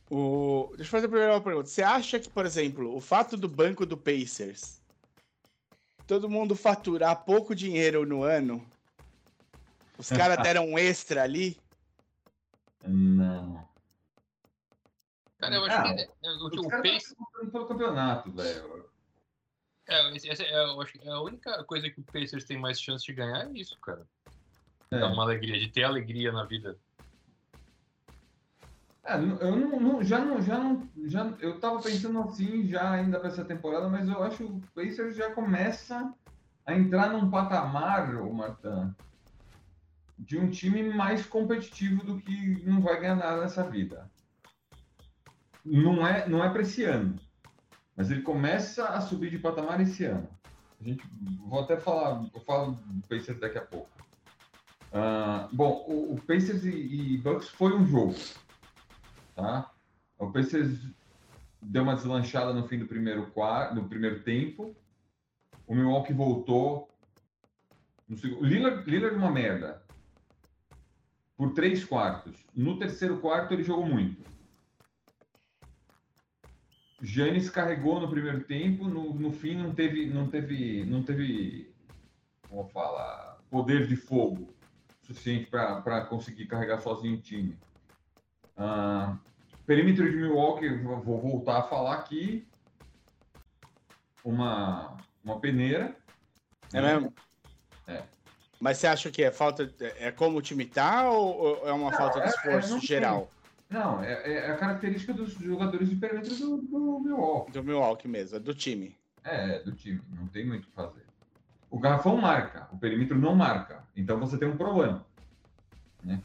O, 0.09 0.67
deixa 0.75 0.83
eu 0.83 0.91
fazer 0.91 1.07
primeiro 1.07 1.33
uma 1.33 1.41
pergunta. 1.41 1.67
Você 1.67 1.83
acha 1.83 2.19
que, 2.19 2.29
por 2.29 2.45
exemplo, 2.45 2.95
o 2.95 3.01
fato 3.01 3.35
do 3.37 3.47
banco 3.47 3.85
do 3.85 3.97
Pacers 3.97 4.79
todo 6.07 6.27
mundo 6.27 6.55
faturar 6.55 7.23
pouco 7.23 7.53
dinheiro 7.53 8.03
no 8.03 8.23
ano, 8.23 8.67
os 9.97 10.09
caras 10.09 10.37
deram 10.41 10.65
um 10.67 10.77
extra 10.79 11.21
ali? 11.21 11.55
Não. 12.87 13.67
Cara, 15.37 15.55
eu 15.55 15.65
acho 15.65 15.77
Ah, 15.77 15.83
que 15.93 16.01
é, 16.01 16.09
é, 16.23 16.29
o, 16.31 16.47
Os 16.47 16.57
o 16.57 16.67
caras 16.67 16.91
Pace, 16.91 17.05
estão 17.11 17.25
lutando 17.31 17.51
pelo 17.51 17.67
campeonato, 17.67 18.31
velho. 18.31 18.89
é, 19.87 20.15
essa 20.27 20.43
é, 20.43 20.63
eu 20.65 20.81
acho 20.81 20.93
que 20.93 21.07
é 21.07 21.11
a 21.11 21.21
única 21.21 21.63
coisa 21.65 21.89
que 21.89 21.99
o 21.99 22.03
Pacers 22.03 22.43
tem 22.43 22.57
mais 22.57 22.81
chance 22.81 23.05
de 23.05 23.13
ganhar 23.13 23.47
é 23.47 23.51
isso, 23.53 23.77
cara. 23.79 24.07
É. 24.91 24.99
Dar 24.99 25.11
uma 25.11 25.23
alegria, 25.23 25.59
de 25.59 25.69
ter 25.69 25.83
alegria 25.83 26.31
na 26.31 26.45
vida. 26.45 26.77
É, 29.03 29.15
eu 29.15 29.55
não, 29.55 29.79
não, 29.79 30.03
já 30.03 30.19
não, 30.23 30.41
já 30.41 30.57
não, 30.57 30.87
já 31.05 31.25
eu 31.39 31.59
tava 31.59 31.81
pensando 31.81 32.19
assim 32.21 32.67
já 32.67 32.91
ainda 32.91 33.19
para 33.19 33.29
essa 33.29 33.45
temporada, 33.45 33.87
mas 33.87 34.07
eu 34.07 34.21
acho 34.23 34.37
que 34.37 34.43
o 34.43 34.61
Pacers 34.73 35.15
já 35.15 35.31
começa 35.31 36.13
a 36.65 36.75
entrar 36.75 37.11
num 37.11 37.29
patamar, 37.29 38.15
o 38.15 38.33
Martin, 38.33 38.93
de 40.17 40.37
um 40.37 40.49
time 40.49 40.83
mais 40.83 41.25
competitivo 41.25 42.03
do 42.03 42.19
que 42.19 42.63
não 42.65 42.81
vai 42.81 42.99
ganhar 42.99 43.15
nada 43.15 43.41
nessa 43.41 43.63
vida. 43.63 44.09
Não 45.63 46.05
é, 46.05 46.27
não 46.27 46.43
é 46.43 46.49
para 46.49 46.61
esse 46.61 46.83
ano, 46.83 47.15
mas 47.95 48.09
ele 48.09 48.21
começa 48.21 48.87
a 48.89 49.01
subir 49.01 49.29
de 49.29 49.37
patamar 49.37 49.79
esse 49.81 50.05
ano. 50.05 50.27
A 50.79 50.83
gente 50.83 51.03
vou 51.47 51.61
até 51.61 51.77
falar, 51.77 52.27
eu 52.33 52.41
falo 52.41 52.71
do 52.73 53.07
Pacers 53.07 53.39
daqui 53.39 53.57
a 53.57 53.65
pouco. 53.65 53.98
Uh, 54.91 55.55
bom, 55.55 55.85
o, 55.87 56.13
o 56.13 56.21
Pacers 56.21 56.63
e, 56.65 56.71
e, 56.71 57.17
Bucks 57.17 57.49
foi 57.49 57.75
um 57.75 57.85
jogo, 57.85 58.15
tá? 59.35 59.71
O 60.17 60.31
Pacers 60.31 60.79
deu 61.61 61.83
uma 61.83 61.95
deslanchada 61.95 62.53
no 62.53 62.67
fim 62.67 62.79
do 62.79 62.87
primeiro 62.87 63.27
quarto, 63.27 63.75
no 63.75 63.87
primeiro 63.87 64.23
tempo. 64.23 64.75
O 65.67 65.75
Milwaukee 65.75 66.13
voltou. 66.13 66.89
No 68.07 68.17
segundo, 68.17 68.43
Lillard, 68.43 68.89
Lillard 68.89 69.15
uma 69.15 69.29
merda. 69.29 69.83
Por 71.37 71.53
três 71.53 71.85
quartos. 71.85 72.43
No 72.55 72.79
terceiro 72.79 73.19
quarto 73.19 73.53
ele 73.53 73.63
jogou 73.63 73.85
muito. 73.85 74.27
Giannis 77.01 77.49
carregou 77.49 78.01
no 78.01 78.09
primeiro 78.09 78.43
tempo, 78.43 78.85
no, 78.89 79.13
no 79.13 79.31
fim 79.31 79.55
não 79.55 79.73
teve, 79.73 80.07
não 80.07 80.27
teve, 80.27 80.83
não 80.83 81.01
teve, 81.01 81.73
como 82.49 82.67
fala, 82.67 83.39
poder 83.49 83.87
de 83.87 83.95
fogo 83.95 84.58
suficiente 85.09 85.49
para 85.49 86.01
conseguir 86.05 86.45
carregar 86.45 86.79
sozinho 86.79 87.17
o 87.17 87.21
time. 87.21 87.57
Uh, 88.55 89.17
perímetro 89.65 90.09
de 90.09 90.17
Milwaukee, 90.17 90.69
vou 90.69 91.19
voltar 91.19 91.59
a 91.59 91.63
falar 91.63 91.95
aqui, 91.95 92.47
uma, 94.23 94.97
uma 95.23 95.39
peneira. 95.39 95.95
É 96.71 96.81
mesmo? 96.81 97.13
É. 97.87 98.03
Mas 98.59 98.77
você 98.77 98.87
acha 98.87 99.09
que 99.09 99.23
é 99.23 99.31
falta, 99.31 99.73
é 99.97 100.11
como 100.11 100.37
o 100.37 100.41
time 100.41 100.65
tá 100.65 101.09
ou 101.09 101.67
é 101.67 101.71
uma 101.71 101.89
não, 101.89 101.97
falta 101.97 102.19
de 102.19 102.25
é, 102.25 102.29
esforço 102.29 102.77
é, 102.77 102.81
geral? 102.81 103.31
Não, 103.69 104.03
é, 104.03 104.33
é, 104.33 104.51
a 104.51 104.57
característica 104.57 105.13
dos 105.13 105.33
jogadores 105.33 105.89
de 105.89 105.95
perímetro 105.95 106.35
do, 106.35 106.57
do 106.57 106.99
Milwaukee. 106.99 107.51
Do 107.51 107.63
Milwaukee 107.63 108.07
mesmo, 108.07 108.37
é 108.37 108.39
do 108.39 108.53
time. 108.53 108.95
É, 109.23 109.59
do 109.63 109.71
time, 109.71 110.01
não 110.15 110.27
tem 110.27 110.45
muito 110.45 110.65
o 110.65 110.67
que 110.67 110.73
fazer. 110.73 111.08
O 111.69 111.79
garrafão 111.79 112.17
marca, 112.17 112.67
o 112.71 112.77
perímetro 112.77 113.17
não 113.17 113.35
marca. 113.35 113.83
Então 113.95 114.19
você 114.19 114.37
tem 114.37 114.47
um 114.47 114.57
problema. 114.57 115.05
Né? 116.03 116.21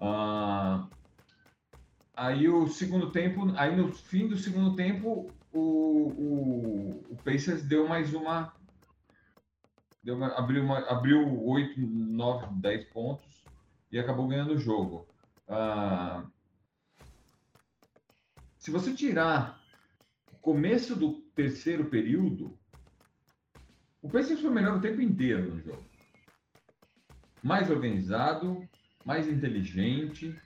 Ah, 0.00 0.86
aí 2.14 2.48
o 2.48 2.68
segundo 2.68 3.10
tempo, 3.10 3.52
aí 3.56 3.74
no 3.74 3.92
fim 3.92 4.28
do 4.28 4.36
segundo 4.36 4.76
tempo, 4.76 5.30
o, 5.52 5.58
o, 5.58 7.04
o 7.10 7.16
Pacers 7.24 7.62
deu 7.62 7.88
mais 7.88 8.14
uma. 8.14 8.52
Deu 10.02 10.16
uma, 10.16 10.28
abriu, 10.36 10.64
uma, 10.64 10.78
abriu 10.88 11.44
8, 11.44 11.80
9, 11.80 12.46
10 12.60 12.84
pontos 12.86 13.44
e 13.90 13.98
acabou 13.98 14.26
ganhando 14.26 14.54
o 14.54 14.58
jogo. 14.58 15.06
Ah, 15.48 16.24
se 18.58 18.70
você 18.70 18.94
tirar 18.94 19.60
começo 20.40 20.96
do 20.96 21.20
terceiro 21.34 21.84
período, 21.84 22.58
o 24.02 24.08
Pacers 24.10 24.40
foi 24.40 24.50
melhor 24.50 24.76
o 24.76 24.80
tempo 24.80 25.00
inteiro 25.00 25.54
no 25.54 25.60
jogo. 25.60 25.84
Mais 27.42 27.70
organizado, 27.70 28.68
mais 29.04 29.28
inteligente, 29.28 30.36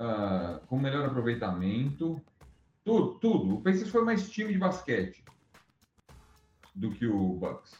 uh, 0.00 0.64
com 0.66 0.78
melhor 0.78 1.06
aproveitamento, 1.06 2.20
tudo, 2.84 3.18
tudo. 3.20 3.54
O 3.54 3.62
Pacers 3.62 3.90
foi 3.90 4.04
mais 4.04 4.28
time 4.28 4.52
de 4.52 4.58
basquete 4.58 5.24
do 6.74 6.90
que 6.90 7.06
o 7.06 7.34
Bucks. 7.34 7.72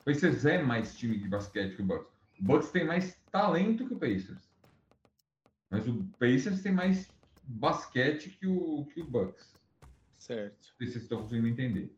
O 0.00 0.04
Pacers 0.04 0.44
é 0.44 0.62
mais 0.62 0.96
time 0.96 1.18
de 1.18 1.28
basquete 1.28 1.76
que 1.76 1.82
o 1.82 1.86
Bucks. 1.86 2.12
O 2.38 2.44
Bucks 2.44 2.70
tem 2.70 2.84
mais 2.86 3.18
talento 3.30 3.86
que 3.86 3.94
o 3.94 3.98
Pacers. 3.98 4.50
Mas 5.70 5.86
o 5.86 6.04
Pacers 6.18 6.62
tem 6.62 6.72
mais 6.72 7.08
basquete 7.44 8.30
que 8.30 8.46
o, 8.46 8.84
que 8.86 9.00
o 9.00 9.06
Bucks. 9.06 9.54
Certo. 10.18 10.68
Não 10.68 10.76
sei 10.78 10.86
se 10.86 10.92
vocês 10.92 11.02
estão 11.04 11.22
conseguindo 11.22 11.48
entender. 11.48 11.96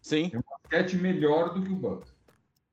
Sim. 0.00 0.30
Tem 0.30 0.40
um 0.40 0.57
basquete 0.68 0.96
melhor 0.96 1.54
do 1.54 1.62
que 1.62 1.72
o 1.72 1.76
Bucks. 1.76 2.14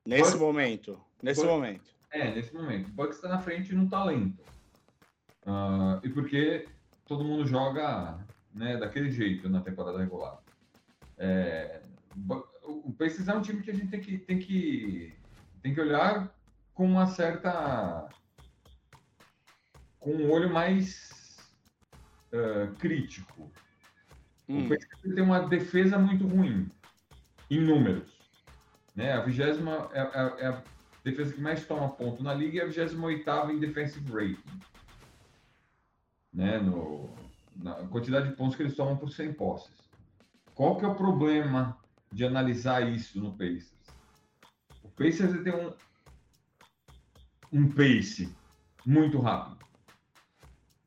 Nesse 0.04 0.32
Bucks, 0.32 0.40
momento. 0.40 1.00
Nesse 1.22 1.40
Bucks, 1.40 1.54
momento. 1.54 1.90
É, 2.10 2.34
nesse 2.34 2.54
momento. 2.54 2.88
O 2.88 2.92
Bucks 2.92 3.16
está 3.16 3.28
na 3.28 3.40
frente 3.40 3.74
no 3.74 3.88
talento. 3.88 4.42
Uh, 5.46 6.04
e 6.04 6.08
porque 6.10 6.68
todo 7.06 7.24
mundo 7.24 7.46
joga 7.46 8.18
né, 8.54 8.76
daquele 8.76 9.10
jeito 9.10 9.48
na 9.48 9.60
temporada 9.60 9.98
regular. 9.98 10.38
É, 11.18 11.80
o 12.62 12.92
Pacers 12.92 13.28
é 13.28 13.34
um 13.34 13.42
time 13.42 13.62
que 13.62 13.70
a 13.70 13.74
gente 13.74 13.88
tem 13.88 14.00
que, 14.00 14.18
tem 14.18 14.38
que, 14.38 15.16
tem 15.62 15.74
que 15.74 15.80
olhar 15.80 16.32
com 16.74 16.84
uma 16.84 17.06
certa 17.06 18.08
com 19.98 20.12
um 20.12 20.30
olho 20.30 20.52
mais 20.52 21.38
uh, 22.32 22.72
crítico. 22.76 23.50
Hum. 24.48 24.66
O 24.66 24.68
PSV 24.68 25.14
tem 25.14 25.24
uma 25.24 25.40
defesa 25.40 25.98
muito 25.98 26.26
ruim, 26.26 26.70
em 27.50 27.60
números. 27.60 28.16
Né? 28.94 29.12
A 29.12 29.20
vigésima 29.20 29.90
é, 29.92 30.00
é, 30.00 30.36
é, 30.44 30.46
a 30.48 30.62
defesa 31.04 31.32
que 31.32 31.40
mais 31.40 31.64
toma 31.66 31.90
ponto 31.90 32.22
na 32.22 32.34
liga 32.34 32.58
e 32.58 32.60
a 32.60 32.66
28 32.66 33.50
em 33.50 33.58
defensive 33.58 34.10
rating. 34.10 34.60
Né? 36.32 36.58
No, 36.58 37.14
na 37.54 37.74
quantidade 37.88 38.28
de 38.28 38.36
pontos 38.36 38.56
que 38.56 38.62
eles 38.62 38.76
tomam 38.76 38.96
por 38.96 39.10
100 39.10 39.34
posses. 39.34 39.70
Qual 40.54 40.76
que 40.78 40.84
é 40.84 40.88
o 40.88 40.94
problema 40.94 41.78
de 42.10 42.24
analisar 42.24 42.80
isso 42.90 43.20
no 43.20 43.32
Pacers? 43.32 43.74
O 44.82 44.88
Pacers 44.88 45.42
tem 45.42 45.54
um, 45.54 45.72
um 47.52 47.68
pace 47.68 48.34
muito 48.84 49.20
rápido. 49.20 49.66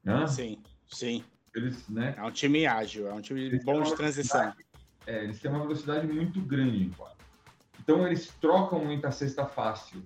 Né? 0.03 0.25
Sim, 0.27 0.61
sim. 0.87 1.23
Eles, 1.53 1.87
né? 1.89 2.15
É 2.17 2.23
um 2.23 2.31
time 2.31 2.65
ágil, 2.65 3.07
é 3.07 3.13
um 3.13 3.21
time 3.21 3.41
eles 3.41 3.63
bom 3.63 3.81
de 3.81 3.95
transição. 3.95 4.53
É, 5.09 5.23
eles 5.23 5.39
têm 5.39 5.49
uma 5.49 5.61
velocidade 5.61 6.05
muito 6.05 6.39
grande 6.39 6.83
em 6.83 6.91
quadro. 6.91 7.17
Então 7.79 8.05
eles 8.05 8.27
trocam 8.39 8.85
muita 8.85 9.09
cesta 9.09 9.43
fácil 9.43 10.03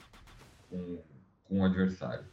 com, 0.69 1.03
com 1.43 1.59
o 1.59 1.65
adversário. 1.65 2.23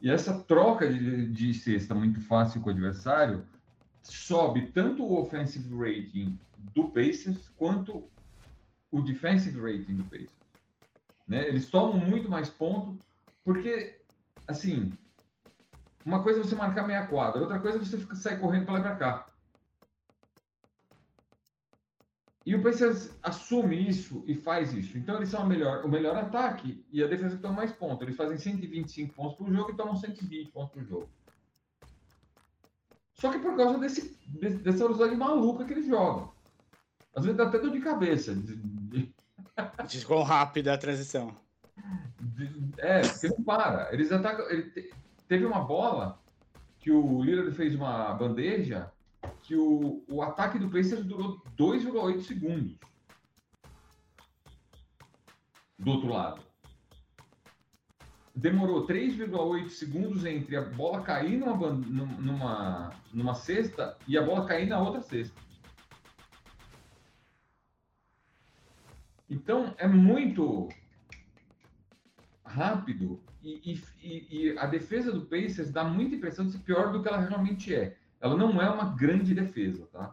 E 0.00 0.10
essa 0.10 0.40
troca 0.44 0.90
de, 0.90 1.26
de 1.26 1.52
cesta 1.52 1.94
muito 1.94 2.18
fácil 2.22 2.62
com 2.62 2.70
o 2.70 2.72
adversário 2.72 3.44
sobe 4.02 4.68
tanto 4.68 5.04
o 5.04 5.20
offensive 5.20 5.68
rating 5.76 6.38
do 6.74 6.88
Pacers 6.88 7.50
quanto 7.54 8.08
o 8.90 9.02
defensive 9.02 9.60
rating 9.60 9.96
do 9.96 10.04
Pacers. 10.04 10.32
Né? 11.28 11.46
Eles 11.46 11.68
tomam 11.68 11.98
muito 11.98 12.30
mais 12.30 12.48
ponto 12.48 12.98
porque, 13.44 14.00
assim, 14.48 14.90
uma 16.02 16.22
coisa 16.22 16.40
é 16.40 16.42
você 16.44 16.54
marcar 16.54 16.86
meia 16.86 17.06
quadra, 17.06 17.42
outra 17.42 17.58
coisa 17.58 17.76
é 17.76 17.80
você 17.80 17.98
sair 18.14 18.40
correndo 18.40 18.64
para 18.64 18.74
lá 18.74 18.80
e 18.80 18.82
para 18.82 18.96
cá. 18.96 19.26
E 22.46 22.54
o 22.54 22.62
Pacers 22.62 23.10
assume 23.24 23.88
isso 23.88 24.22
e 24.24 24.34
faz 24.36 24.72
isso. 24.72 24.96
Então 24.96 25.16
eles 25.16 25.28
são 25.28 25.44
melhor, 25.44 25.84
o 25.84 25.88
melhor 25.88 26.16
ataque 26.16 26.86
e 26.92 27.02
a 27.02 27.08
defesa 27.08 27.34
que 27.34 27.42
toma 27.42 27.54
mais 27.54 27.72
pontos. 27.72 28.02
Eles 28.02 28.16
fazem 28.16 28.38
125 28.38 29.12
pontos 29.12 29.36
por 29.36 29.52
jogo 29.52 29.72
e 29.72 29.76
tomam 29.76 29.96
120 29.96 30.52
pontos 30.52 30.72
por 30.72 30.84
jogo. 30.84 31.08
Só 33.14 33.32
que 33.32 33.40
por 33.40 33.56
causa 33.56 33.78
desse, 33.78 34.16
dessa 34.62 34.78
velocidade 34.78 35.16
maluca 35.16 35.64
que 35.64 35.72
eles 35.72 35.88
jogam. 35.88 36.32
Às 37.16 37.24
vezes 37.24 37.36
dá 37.36 37.48
até 37.48 37.58
dor 37.58 37.72
de 37.72 37.80
cabeça. 37.80 38.32
De, 38.32 39.12
quão 40.06 40.22
rápida 40.22 40.72
a 40.72 40.78
transição. 40.78 41.34
É, 42.78 43.00
porque 43.00 43.28
não 43.28 43.42
para. 43.42 43.92
Eles 43.92 44.12
atacam. 44.12 44.48
Ele, 44.50 44.92
Teve 45.26 45.44
uma 45.44 45.60
bola 45.60 46.22
que 46.78 46.92
o 46.92 47.20
Lillard 47.22 47.50
fez 47.56 47.74
uma 47.74 48.14
bandeja 48.14 48.92
que 49.46 49.54
o, 49.54 50.04
o 50.08 50.22
ataque 50.22 50.58
do 50.58 50.68
Pacers 50.68 51.04
durou 51.04 51.40
2,8 51.56 52.20
segundos. 52.22 52.76
Do 55.78 55.92
outro 55.92 56.08
lado. 56.08 56.42
Demorou 58.34 58.86
3,8 58.86 59.68
segundos 59.68 60.24
entre 60.24 60.56
a 60.56 60.62
bola 60.62 61.00
cair 61.02 61.38
numa, 61.38 61.72
numa, 61.72 62.90
numa 63.12 63.34
cesta 63.34 63.96
e 64.08 64.18
a 64.18 64.22
bola 64.22 64.46
cair 64.46 64.66
na 64.66 64.80
outra 64.80 65.00
cesta. 65.00 65.40
Então, 69.30 69.74
é 69.78 69.86
muito 69.86 70.68
rápido 72.44 73.22
e, 73.42 73.80
e, 74.02 74.26
e, 74.30 74.58
a 74.58 74.66
defesa 74.66 75.12
do 75.12 75.26
Pacers 75.26 75.70
dá 75.70 75.84
muita 75.84 76.16
impressão 76.16 76.46
de 76.46 76.52
ser 76.52 76.58
pior 76.58 76.92
do 76.92 77.00
que 77.00 77.08
ela 77.08 77.20
realmente 77.20 77.72
é. 77.72 77.96
Ela 78.26 78.36
não 78.36 78.60
é 78.60 78.68
uma 78.68 78.92
grande 78.96 79.32
defesa, 79.32 79.86
tá? 79.92 80.12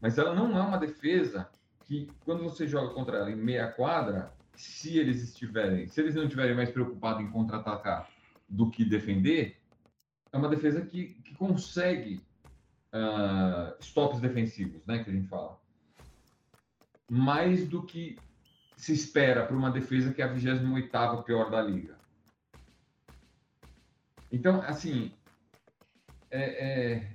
Mas 0.00 0.16
ela 0.16 0.34
não 0.34 0.56
é 0.58 0.62
uma 0.62 0.78
defesa 0.78 1.46
que, 1.84 2.08
quando 2.24 2.42
você 2.42 2.66
joga 2.66 2.94
contra 2.94 3.18
ela 3.18 3.30
em 3.30 3.36
meia 3.36 3.70
quadra, 3.70 4.32
se 4.56 4.96
eles 4.96 5.22
estiverem, 5.22 5.86
se 5.86 6.00
eles 6.00 6.14
não 6.14 6.22
estiverem 6.22 6.56
mais 6.56 6.70
preocupados 6.70 7.22
em 7.22 7.30
contra-atacar 7.30 8.08
do 8.48 8.70
que 8.70 8.82
defender, 8.82 9.58
é 10.32 10.38
uma 10.38 10.48
defesa 10.48 10.80
que, 10.80 11.20
que 11.22 11.34
consegue 11.34 12.22
uh, 12.94 13.76
stops 13.80 14.20
defensivos, 14.20 14.86
né, 14.86 15.04
que 15.04 15.10
a 15.10 15.12
gente 15.12 15.28
fala. 15.28 15.60
Mais 17.10 17.68
do 17.68 17.82
que 17.82 18.16
se 18.74 18.94
espera 18.94 19.44
para 19.44 19.56
uma 19.56 19.70
defesa 19.70 20.14
que 20.14 20.22
é 20.22 20.24
a 20.24 20.32
28ª 20.32 21.22
pior 21.24 21.50
da 21.50 21.60
liga. 21.60 21.98
Então, 24.32 24.62
assim, 24.62 25.12
é, 26.30 26.94
é, 26.94 27.12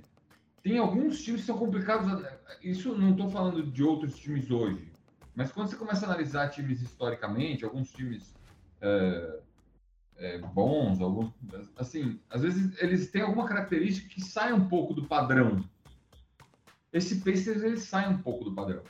tem 0.66 0.78
alguns 0.78 1.22
times 1.22 1.42
que 1.42 1.46
são 1.46 1.56
complicados. 1.56 2.24
Isso 2.60 2.92
não 2.98 3.12
estou 3.12 3.30
falando 3.30 3.62
de 3.62 3.84
outros 3.84 4.18
times 4.18 4.50
hoje, 4.50 4.90
mas 5.32 5.52
quando 5.52 5.68
você 5.68 5.76
começa 5.76 6.04
a 6.04 6.08
analisar 6.08 6.48
times 6.48 6.82
historicamente, 6.82 7.64
alguns 7.64 7.92
times 7.92 8.34
é, 8.80 9.38
é, 10.16 10.38
bons, 10.38 11.00
alguns, 11.00 11.32
assim, 11.76 12.18
às 12.28 12.42
vezes 12.42 12.76
eles 12.82 13.08
têm 13.12 13.22
alguma 13.22 13.46
característica 13.46 14.08
que 14.08 14.20
sai 14.20 14.52
um 14.52 14.68
pouco 14.68 14.92
do 14.92 15.06
padrão. 15.06 15.64
Esse 16.92 17.20
Pacers 17.20 17.62
ele 17.62 17.78
sai 17.78 18.12
um 18.12 18.18
pouco 18.18 18.42
do 18.42 18.52
padrão 18.52 18.82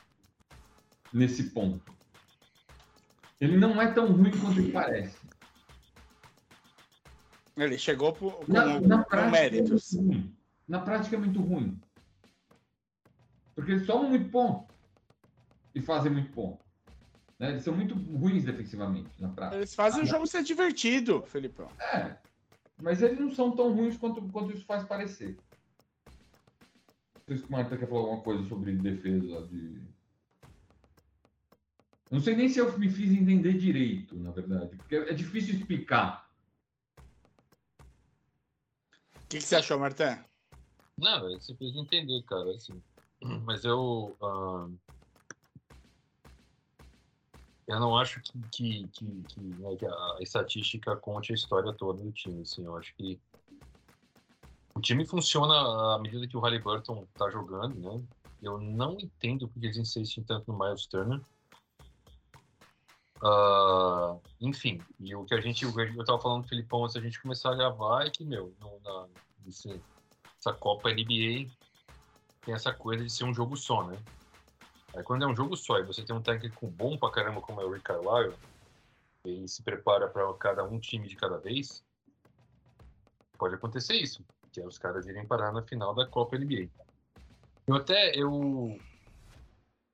nesse 1.13 1.51
ponto. 1.51 1.93
Ele 3.39 3.55
não 3.55 3.79
é 3.79 3.91
tão 3.91 4.11
ruim 4.13 4.31
quanto 4.31 4.59
ele 4.59 4.71
parece. 4.71 5.19
Ele 7.55 7.77
chegou 7.77 8.13
por, 8.13 8.33
com, 8.33 8.51
na, 8.51 8.81
na 8.81 9.03
com 9.03 9.09
prática, 9.11 9.31
méritos. 9.31 9.93
É 9.93 10.01
muito 10.01 10.15
ruim. 10.15 10.36
Na 10.67 10.79
prática 10.79 11.15
é 11.15 11.19
muito 11.19 11.41
ruim. 11.41 11.79
Porque 13.55 13.71
eles 13.71 13.87
tomam 13.87 14.09
muito 14.09 14.29
ponto 14.29 14.73
e 15.73 15.81
fazem 15.81 16.11
muito 16.11 16.31
ponto. 16.31 16.63
Né? 17.39 17.51
Eles 17.51 17.63
são 17.63 17.75
muito 17.75 17.95
ruins 17.95 18.43
defensivamente, 18.43 19.09
na 19.19 19.29
prática. 19.29 19.57
Eles 19.57 19.73
fazem 19.73 20.03
o 20.03 20.05
jogo 20.05 20.27
ser 20.27 20.43
divertido, 20.43 21.23
Felipão. 21.27 21.69
É, 21.79 22.17
mas 22.81 23.01
eles 23.01 23.19
não 23.19 23.31
são 23.31 23.55
tão 23.55 23.73
ruins 23.73 23.97
quanto, 23.97 24.21
quanto 24.29 24.53
isso 24.53 24.65
faz 24.65 24.83
parecer. 24.83 25.37
Não 27.15 27.21
sei 27.27 27.37
se 27.37 27.43
o 27.43 27.51
Marta 27.51 27.77
quer 27.77 27.87
falar 27.87 28.01
alguma 28.01 28.21
coisa 28.21 28.43
sobre 28.47 28.73
defesa 28.73 29.47
de. 29.47 29.81
Não 32.09 32.21
sei 32.21 32.35
nem 32.35 32.47
se 32.47 32.59
eu 32.59 32.77
me 32.79 32.89
fiz 32.89 33.11
entender 33.11 33.57
direito, 33.57 34.15
na 34.17 34.31
verdade, 34.31 34.75
porque 34.77 34.95
é 34.95 35.13
difícil 35.13 35.55
explicar. 35.55 36.27
O 39.15 39.27
que, 39.27 39.39
que, 39.39 39.43
você 39.43 39.57
achou, 39.57 39.77
Marta? 39.77 40.26
Não, 40.97 41.29
é 41.29 41.39
simples 41.39 41.73
de 41.73 41.79
entender, 41.79 42.23
cara, 42.23 42.49
assim. 42.51 42.81
Mas 43.45 43.63
eu. 43.63 44.15
Uh, 44.21 44.73
eu 47.67 47.79
não 47.79 47.97
acho 47.97 48.21
que, 48.21 48.39
que, 48.51 48.87
que, 48.87 49.23
que, 49.23 49.39
né, 49.41 49.75
que, 49.75 49.85
a 49.85 50.17
estatística 50.21 50.95
conte 50.95 51.33
a 51.33 51.35
história 51.35 51.73
toda 51.73 52.01
do 52.01 52.11
time, 52.11 52.41
assim. 52.41 52.63
Eu 52.63 52.77
acho 52.77 52.95
que 52.95 53.19
o 54.73 54.79
time 54.79 55.05
funciona 55.05 55.95
à 55.95 55.99
medida 55.99 56.27
que 56.27 56.37
o 56.37 56.39
Halliburton 56.39 57.05
tá 57.15 57.29
jogando, 57.29 57.75
né? 57.75 58.01
Eu 58.41 58.59
não 58.59 58.97
entendo 58.99 59.47
porque 59.47 59.65
eles 59.65 59.77
insistem 59.77 60.23
tanto 60.23 60.51
no 60.51 60.57
Miles 60.57 60.85
Turner. 60.85 61.19
Uh, 63.21 64.21
enfim, 64.39 64.79
e 64.99 65.15
o 65.15 65.25
que 65.25 65.33
a 65.33 65.41
gente, 65.41 65.65
eu 65.65 66.05
tava 66.05 66.21
falando 66.21 66.43
do 66.43 66.47
Filipão 66.47 66.83
antes 66.83 66.93
da 66.93 67.01
gente 67.01 67.19
começar 67.19 67.51
a 67.51 67.55
gravar 67.55 68.05
é 68.05 68.11
que, 68.11 68.23
meu, 68.23 68.55
no, 68.61 68.79
na, 68.81 69.07
esse, 69.47 69.81
essa 70.47 70.53
Copa 70.53 70.89
NBA 70.89 71.49
tem 72.45 72.53
essa 72.53 72.73
coisa 72.73 73.03
de 73.03 73.09
ser 73.09 73.25
um 73.25 73.33
jogo 73.33 73.57
só, 73.57 73.85
né? 73.85 73.97
Aí 74.95 75.03
quando 75.03 75.23
é 75.23 75.27
um 75.27 75.35
jogo 75.35 75.57
só 75.57 75.77
e 75.79 75.83
você 75.83 76.03
tem 76.03 76.15
um 76.15 76.21
técnico 76.21 76.67
bom 76.67 76.97
pra 76.97 77.11
caramba 77.11 77.41
como 77.41 77.59
é 77.61 77.65
o 77.65 77.71
Rick 77.71 77.83
Carlisle, 77.83 78.35
e 79.25 79.47
se 79.47 79.61
prepara 79.61 80.07
para 80.07 80.33
cada 80.35 80.63
um 80.63 80.79
time 80.79 81.07
de 81.07 81.15
cada 81.15 81.37
vez, 81.37 81.83
pode 83.37 83.55
acontecer 83.55 83.95
isso, 83.95 84.23
que 84.51 84.61
é 84.61 84.65
os 84.65 84.77
caras 84.77 85.05
irem 85.05 85.27
parar 85.27 85.51
na 85.51 85.61
final 85.61 85.93
da 85.93 86.07
Copa 86.07 86.37
NBA. 86.37 86.69
Eu 87.67 87.75
até, 87.75 88.15
eu 88.15 88.79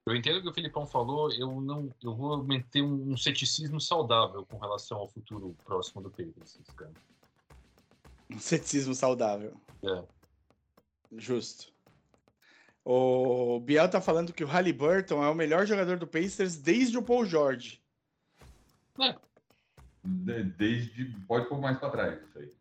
eu 0.05 0.15
entendo 0.15 0.37
o 0.37 0.41
que 0.43 0.49
o 0.49 0.53
Filipão 0.53 0.85
falou, 0.85 1.31
eu 1.31 1.59
não, 1.61 1.89
eu 2.03 2.13
vou 2.13 2.43
manter 2.43 2.83
um, 2.83 3.13
um 3.13 3.17
ceticismo 3.17 3.81
saudável 3.81 4.45
com 4.45 4.59
relação 4.59 4.99
ao 4.99 5.07
futuro 5.07 5.55
próximo 5.63 6.03
do 6.03 6.11
Patriots, 6.11 6.59
cara. 6.75 6.91
Um 8.29 8.39
ceticismo 8.39 8.93
saudável. 8.93 9.59
É. 9.81 10.03
Justo. 11.17 11.71
O 12.85 13.59
Biel 13.61 13.89
tá 13.89 14.01
falando 14.01 14.33
que 14.33 14.43
o 14.43 14.47
Halliburton 14.47 15.23
é 15.23 15.29
o 15.29 15.35
melhor 15.35 15.65
jogador 15.65 15.97
do 15.97 16.05
Pacers 16.07 16.57
desde 16.57 16.97
o 16.97 17.03
Paul 17.03 17.25
George. 17.25 17.81
É. 18.99 19.15
De, 20.03 20.43
desde. 20.43 21.05
Pode 21.27 21.47
pôr 21.47 21.59
mais 21.61 21.77
para 21.77 21.89
trás, 21.89 22.19
isso 22.23 22.39
aí. 22.39 22.51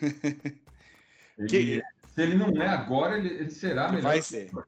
ele, 1.38 1.48
Que- 1.48 1.82
Se 2.14 2.22
ele 2.22 2.34
não 2.34 2.48
é 2.62 2.68
agora, 2.68 3.18
ele, 3.18 3.28
ele 3.28 3.50
será 3.50 3.84
Ele 3.88 3.96
melhor. 3.96 4.08
vai 4.08 4.18
que 4.20 4.24
ser. 4.24 4.50
o 4.54 4.64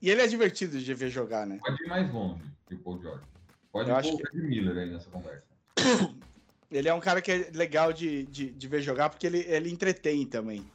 E 0.00 0.10
ele 0.10 0.22
é 0.22 0.26
divertido 0.28 0.78
de 0.78 0.94
ver 0.94 1.10
jogar, 1.10 1.44
né? 1.46 1.58
Pode 1.60 1.82
ir 1.82 1.88
mais 1.88 2.12
longe 2.12 2.42
que 2.68 2.74
o 2.74 2.78
Paul 2.78 3.00
George. 3.02 3.24
Pode 3.72 3.88
Eu 3.90 3.94
pôr 3.96 4.00
acho 4.00 4.14
o 4.14 4.16
Red 4.16 4.42
Miller 4.48 4.76
aí 4.78 4.90
nessa 4.90 5.10
conversa. 5.10 5.44
Ele 6.70 6.86
é 6.86 6.92
um 6.92 7.00
cara 7.00 7.22
que 7.22 7.32
é 7.32 7.50
legal 7.54 7.92
de, 7.94 8.26
de, 8.26 8.50
de 8.50 8.68
ver 8.68 8.82
jogar 8.82 9.08
porque 9.08 9.26
ele, 9.26 9.38
ele 9.38 9.70
entretém 9.70 10.26
também. 10.26 10.70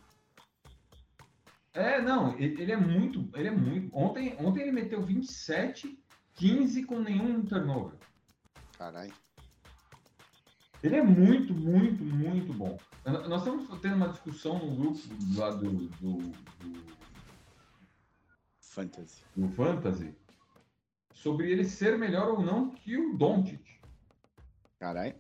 É, 1.73 2.01
não, 2.01 2.37
ele, 2.37 2.71
é 2.71 2.77
muito. 2.77 3.29
Ele 3.33 3.47
é 3.47 3.51
muito. 3.51 3.95
Ontem, 3.95 4.35
ontem 4.39 4.61
ele 4.61 4.71
meteu 4.71 5.01
27, 5.01 5.97
15 6.35 6.83
com 6.85 6.99
nenhum 6.99 7.43
turnover. 7.45 7.97
Caralho. 8.77 9.13
Ele 10.83 10.97
é 10.97 11.01
muito, 11.01 11.53
muito, 11.53 12.03
muito 12.03 12.53
bom. 12.53 12.77
Nós 13.05 13.41
estamos 13.41 13.67
tendo 13.79 13.95
uma 13.95 14.09
discussão 14.09 14.59
no 14.59 14.75
grupo 14.75 14.99
lá 15.35 15.49
do, 15.51 15.71
do, 15.71 16.17
do, 16.17 16.97
Fantasy. 18.59 19.23
do 19.35 19.47
Fantasy 19.49 20.13
sobre 21.13 21.49
ele 21.49 21.63
ser 21.63 21.97
melhor 21.97 22.27
ou 22.29 22.41
não 22.41 22.69
que 22.69 22.97
o 22.97 23.15
Doncic. 23.17 23.63
Caralho. 24.77 25.15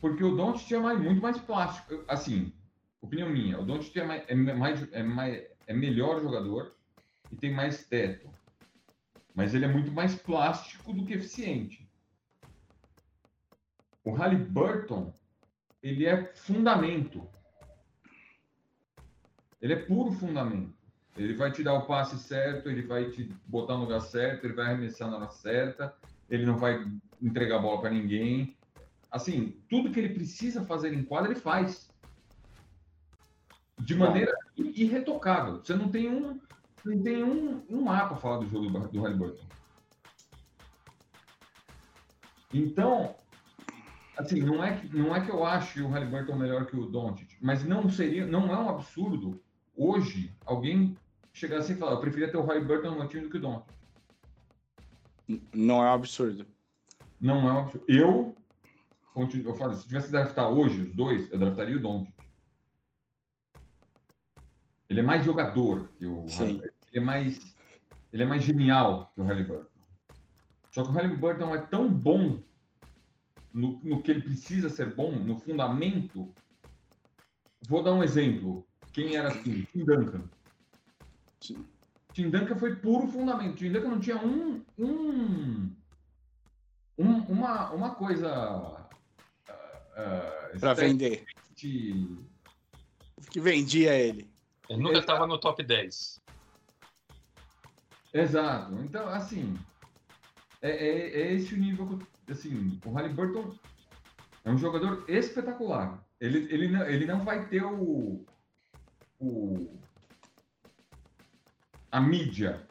Porque 0.00 0.22
o 0.22 0.36
Doncic 0.36 0.70
é 0.72 0.78
mais, 0.78 1.00
muito 1.00 1.20
mais 1.20 1.38
plástico. 1.38 2.04
Assim, 2.06 2.52
opinião 3.00 3.28
minha, 3.28 3.58
o 3.58 3.64
Doncic 3.64 3.96
é, 3.96 4.04
mais, 4.04 4.24
é, 4.28 4.34
mais, 4.34 4.92
é, 4.92 5.02
mais, 5.02 5.44
é 5.68 5.74
melhor 5.74 6.20
jogador 6.20 6.74
e 7.30 7.36
tem 7.36 7.54
mais 7.54 7.86
teto. 7.86 8.28
Mas 9.34 9.54
ele 9.54 9.66
é 9.66 9.68
muito 9.68 9.92
mais 9.92 10.16
plástico 10.16 10.92
do 10.92 11.04
que 11.04 11.12
eficiente. 11.12 11.88
O 14.02 14.10
Halliburton, 14.10 15.12
ele 15.82 16.06
é 16.06 16.32
fundamento. 16.34 17.28
Ele 19.60 19.74
é 19.74 19.76
puro 19.76 20.10
fundamento. 20.10 20.74
Ele 21.16 21.34
vai 21.34 21.52
te 21.52 21.62
dar 21.62 21.74
o 21.74 21.86
passe 21.86 22.18
certo, 22.18 22.70
ele 22.70 22.82
vai 22.82 23.10
te 23.10 23.24
botar 23.44 23.74
no 23.74 23.82
lugar 23.82 24.00
certo, 24.00 24.44
ele 24.44 24.54
vai 24.54 24.66
arremessar 24.66 25.10
na 25.10 25.18
hora 25.18 25.30
certa, 25.30 25.94
ele 26.30 26.46
não 26.46 26.56
vai 26.56 26.90
entregar 27.20 27.56
a 27.56 27.62
bola 27.62 27.80
para 27.80 27.90
ninguém. 27.90 28.56
Assim, 29.10 29.60
tudo 29.68 29.90
que 29.90 29.98
ele 29.98 30.14
precisa 30.14 30.64
fazer 30.64 30.94
em 30.94 31.02
quadra, 31.02 31.32
ele 31.32 31.40
faz. 31.40 31.87
De 33.80 33.94
maneira 33.94 34.32
irretocável. 34.56 35.56
Você 35.64 35.74
não 35.74 35.88
tem 35.88 36.08
um, 36.10 36.40
não 36.84 37.02
tem 37.02 37.22
um, 37.24 37.64
um 37.70 37.90
A 37.90 38.06
para 38.06 38.16
falar 38.16 38.38
do 38.38 38.46
jogo 38.48 38.68
do, 38.68 38.88
do 38.88 39.00
Halliburton. 39.02 39.46
Então, 42.52 43.14
assim, 44.16 44.40
não 44.40 44.62
é, 44.64 44.76
que, 44.78 44.96
não 44.96 45.14
é 45.14 45.20
que 45.24 45.30
eu 45.30 45.44
ache 45.44 45.82
o 45.82 45.88
Halliburton 45.88 46.36
melhor 46.36 46.66
que 46.66 46.76
o 46.76 46.86
Doncic, 46.86 47.36
mas 47.40 47.64
não 47.64 47.88
seria, 47.90 48.26
não 48.26 48.52
é 48.52 48.58
um 48.58 48.68
absurdo 48.70 49.40
hoje 49.76 50.34
alguém 50.46 50.96
chegar 51.32 51.58
assim 51.58 51.74
e 51.74 51.76
falar, 51.76 51.92
eu 51.92 52.00
preferia 52.00 52.30
ter 52.30 52.36
o 52.38 52.44
Halliburton 52.44 52.90
no 52.90 52.98
meu 52.98 53.08
time 53.08 53.22
do 53.24 53.30
que 53.30 53.36
o 53.36 53.40
Doncic. 53.40 53.66
Não 55.54 55.84
é 55.84 55.90
um 55.90 55.94
absurdo. 55.94 56.46
Não 57.20 57.48
é 57.48 57.52
um 57.52 57.58
absurdo. 57.58 57.84
Eu, 57.86 58.34
continuo- 59.12 59.52
eu 59.52 59.54
falo, 59.54 59.74
se 59.74 59.86
tivesse 59.86 60.06
que 60.06 60.12
draftar 60.12 60.48
hoje 60.48 60.82
os 60.82 60.94
dois, 60.94 61.30
eu 61.30 61.38
draftaria 61.38 61.76
o 61.76 61.80
Doncic. 61.80 62.12
Ele 64.88 65.00
é 65.00 65.02
mais 65.02 65.24
jogador 65.24 65.88
que 65.98 66.06
o 66.06 66.26
Sim. 66.28 66.38
Halliburton. 66.38 66.74
Ele 66.92 66.98
é 67.02 67.04
mais, 67.04 67.56
ele 68.12 68.22
é 68.22 68.26
mais 68.26 68.42
genial 68.42 69.12
que 69.14 69.20
o 69.20 69.24
Halliburton. 69.24 69.66
Só 70.70 70.82
que 70.82 70.88
o 70.90 70.92
Halliburton 70.92 71.54
é 71.54 71.60
tão 71.62 71.88
bom 71.92 72.42
no, 73.52 73.80
no 73.82 74.02
que 74.02 74.10
ele 74.10 74.22
precisa 74.22 74.68
ser 74.68 74.94
bom, 74.94 75.12
no 75.12 75.38
fundamento. 75.38 76.32
Vou 77.68 77.82
dar 77.82 77.92
um 77.92 78.02
exemplo. 78.02 78.66
Quem 78.92 79.16
era 79.16 79.28
assim? 79.28 79.66
Tim 79.72 79.84
Duncan. 79.84 80.22
Sim. 81.40 81.66
Tim 82.12 82.30
Duncan 82.30 82.56
foi 82.56 82.76
puro 82.76 83.06
fundamento. 83.08 83.56
Tim 83.56 83.70
Duncan 83.72 83.88
não 83.90 84.00
tinha 84.00 84.16
um, 84.16 84.64
um, 84.78 85.70
um- 86.98 87.22
uma, 87.28 87.70
uma 87.72 87.94
coisa 87.94 88.28
ah, 88.32 88.88
ah, 89.96 90.50
Pra 90.58 90.74
vender. 90.74 91.26
de- 91.54 92.18
Que 93.30 93.40
vendia 93.40 93.94
ele. 93.94 94.27
Ele 94.68 94.82
nunca 94.82 94.98
estava 94.98 95.26
no 95.26 95.38
top 95.38 95.62
10. 95.62 96.20
Exato. 98.12 98.74
Então, 98.80 99.08
assim, 99.08 99.54
é, 100.62 100.70
é- 100.70 101.20
é 101.22 101.32
esse 101.34 101.54
o 101.54 101.58
nível 101.58 101.98
que, 102.26 102.32
assim, 102.32 102.78
o 102.84 102.90
Halliburton, 102.92 103.54
É 104.44 104.50
um 104.50 104.56
jogador 104.56 105.04
espetacular. 105.08 106.02
Ele, 106.18 106.50
ele, 106.52 106.68
não, 106.68 106.82
ele 106.88 107.04
não 107.04 107.22
vai 107.22 107.46
ter 107.48 107.62
o, 107.64 108.24
o 109.20 109.78
a 111.92 112.00
mídia, 112.00 112.66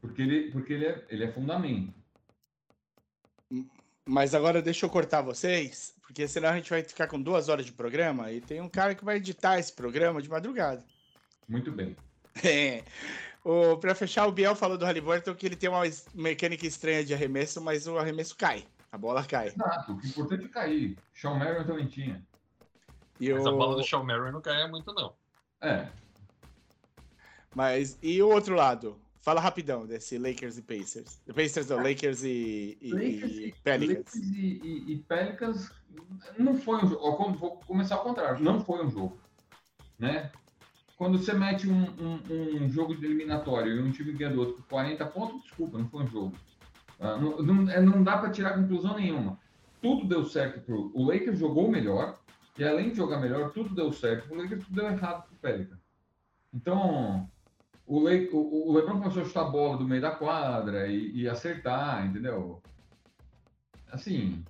porque 0.00 0.22
ele, 0.22 0.50
porque 0.50 0.72
ele, 0.72 0.86
é, 0.86 1.06
ele 1.10 1.24
é 1.24 1.32
fundamento. 1.32 1.94
Mas 4.06 4.34
agora 4.34 4.62
deixa 4.62 4.86
eu 4.86 4.90
cortar 4.90 5.20
vocês, 5.20 5.94
porque 6.00 6.28
senão 6.28 6.50
a 6.50 6.56
gente 6.56 6.70
vai 6.70 6.82
ficar 6.82 7.08
com 7.08 7.20
duas 7.20 7.48
horas 7.48 7.66
de 7.66 7.72
programa 7.72 8.30
e 8.30 8.40
tem 8.40 8.60
um 8.60 8.68
cara 8.68 8.94
que 8.94 9.04
vai 9.04 9.16
editar 9.16 9.58
esse 9.58 9.72
programa 9.72 10.22
de 10.22 10.28
madrugada. 10.28 10.84
Muito 11.48 11.70
bem. 11.72 11.96
É. 12.44 12.84
O, 13.42 13.78
pra 13.78 13.94
fechar, 13.94 14.26
o 14.26 14.32
Biel 14.32 14.54
falou 14.54 14.76
do 14.76 14.84
Halliburton 14.84 15.34
que 15.34 15.46
ele 15.46 15.56
tem 15.56 15.70
uma 15.70 15.84
mecânica 16.12 16.66
estranha 16.66 17.02
de 17.02 17.14
arremesso, 17.14 17.62
mas 17.62 17.86
o 17.86 17.96
arremesso 17.96 18.36
cai. 18.36 18.66
A 18.92 18.98
bola 18.98 19.24
cai. 19.24 19.46
Exato, 19.46 19.92
o 19.94 20.06
importante 20.06 20.44
é 20.44 20.48
cair. 20.48 20.98
Sean 21.14 21.34
Marion 21.34 21.64
também 21.64 21.86
tinha. 21.86 22.22
E 23.18 23.32
Mas 23.32 23.44
o... 23.44 23.48
a 23.48 23.52
bola 23.52 23.76
do 23.76 23.84
Shawn 23.84 24.04
Marion 24.04 24.32
não 24.32 24.40
cai 24.40 24.68
muito, 24.68 24.92
não. 24.92 25.14
É, 25.60 25.88
Mas 27.54 27.98
e 28.02 28.22
o 28.22 28.28
outro 28.28 28.54
lado? 28.54 29.00
Fala 29.26 29.40
rapidão 29.40 29.84
desse 29.84 30.18
Lakers 30.18 30.56
e 30.56 30.62
Pacers. 30.62 31.20
Pacers 31.34 31.68
não, 31.68 31.78
Lakers 31.78 32.22
e, 32.22 32.78
e, 32.80 32.92
Lakers 32.92 33.32
e 33.32 33.54
Pelicans. 33.64 34.14
Lakers 34.14 34.36
e, 34.36 34.84
e, 34.86 35.04
Pelicans 35.08 35.72
não 36.38 36.56
foi 36.56 36.76
um 36.76 36.88
jogo. 36.88 37.32
Vou 37.32 37.50
começar 37.66 37.96
ao 37.96 38.04
contrário, 38.04 38.40
não 38.40 38.60
foi 38.60 38.86
um 38.86 38.88
jogo. 38.88 39.18
Né? 39.98 40.30
Quando 40.96 41.18
você 41.18 41.32
mete 41.32 41.68
um, 41.68 41.86
um, 42.00 42.62
um 42.62 42.68
jogo 42.68 42.94
de 42.94 43.04
eliminatório 43.04 43.74
e 43.74 43.82
um 43.82 43.90
time 43.90 44.12
ganha 44.12 44.30
do 44.30 44.38
outro 44.38 44.54
por 44.58 44.68
40 44.68 45.04
pontos, 45.06 45.42
desculpa, 45.42 45.76
não 45.76 45.88
foi 45.88 46.04
um 46.04 46.06
jogo. 46.06 46.36
Ah, 47.00 47.16
não, 47.16 47.42
não, 47.42 47.68
é, 47.68 47.80
não 47.80 48.04
dá 48.04 48.18
para 48.18 48.30
tirar 48.30 48.54
conclusão 48.54 48.94
nenhuma. 48.94 49.40
Tudo 49.82 50.06
deu 50.06 50.24
certo 50.24 50.60
pro. 50.60 50.92
O 50.94 51.04
Lakers 51.04 51.40
jogou 51.40 51.68
melhor, 51.68 52.16
e 52.56 52.62
além 52.62 52.90
de 52.90 52.96
jogar 52.96 53.18
melhor, 53.18 53.50
tudo 53.50 53.74
deu 53.74 53.92
certo. 53.92 54.32
O 54.32 54.36
Lakers 54.36 54.64
tudo 54.64 54.76
deu 54.76 54.88
errado 54.88 55.26
pro 55.26 55.34
Pelicans. 55.38 55.80
Então, 56.54 57.28
o, 57.86 58.08
Le, 58.08 58.28
o, 58.32 58.70
o 58.70 58.72
LeBron 58.74 58.98
começou 58.98 59.22
a 59.22 59.24
chutar 59.24 59.42
a 59.42 59.50
bola 59.50 59.78
do 59.78 59.84
meio 59.84 60.02
da 60.02 60.10
quadra 60.10 60.86
e, 60.88 61.22
e 61.22 61.28
acertar, 61.28 62.06
entendeu? 62.06 62.62
Assim, 63.90 64.44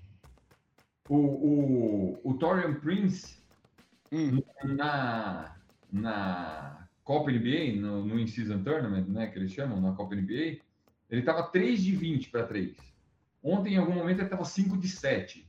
o, 1.09 1.17
o, 1.17 2.21
o 2.25 2.35
Torian 2.35 2.75
Prince 2.75 3.37
Hum, 4.13 4.43
na, 4.65 5.57
na 5.93 6.89
Copa 7.03 7.31
NBA, 7.31 7.81
no, 7.81 8.05
no 8.05 8.19
In-Season 8.19 8.63
Tournament, 8.63 9.07
né, 9.09 9.27
que 9.29 9.39
eles 9.39 9.53
chamam, 9.53 9.81
na 9.81 9.93
Copa 9.93 10.15
NBA, 10.15 10.61
ele 11.11 11.21
estava 11.21 11.45
3 11.45 11.83
de 11.83 11.97
20 11.97 12.31
para 12.31 12.47
3. 12.47 12.77
Ontem, 13.43 13.75
em 13.75 13.79
algum 13.79 13.95
momento, 13.95 14.19
ele 14.19 14.27
estava 14.27 14.45
5 14.45 14.77
de 14.79 14.89
7. 14.89 15.49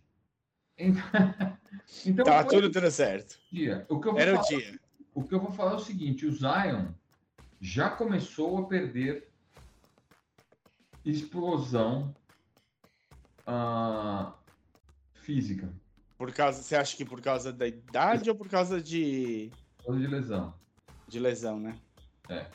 Então, 0.77 1.01
então 2.05 2.25
tava 2.25 2.47
tudo 2.47 2.69
dando 2.69 2.91
certo. 2.91 3.39
o 3.51 3.55
dia. 3.55 3.85
O 3.89 3.99
que 3.99 4.07
eu 4.07 4.11
vou 4.11 4.21
Era 4.21 4.33
o 4.33 4.35
falar 4.43 4.47
dia. 4.47 4.79
o 5.13 5.23
que 5.23 5.33
eu 5.33 5.39
vou 5.39 5.51
falar 5.51 5.71
é 5.71 5.75
o 5.75 5.79
seguinte: 5.79 6.25
o 6.25 6.31
Zion 6.31 6.89
já 7.59 7.89
começou 7.89 8.57
a 8.59 8.67
perder 8.67 9.29
explosão 11.03 12.13
ah, 13.45 14.33
física, 15.13 15.73
Por 16.17 16.33
causa, 16.33 16.61
você 16.61 16.75
acha 16.75 16.97
que 16.97 17.05
por 17.05 17.21
causa 17.21 17.53
da 17.53 17.67
idade 17.67 18.29
ou 18.29 18.35
por 18.35 18.49
causa 18.49 18.81
de, 18.81 19.51
por 19.77 19.85
causa 19.85 19.99
de 20.01 20.07
lesão. 20.07 20.53
de 21.07 21.19
lesão, 21.19 21.59
né? 21.59 21.79
É. 22.29 22.47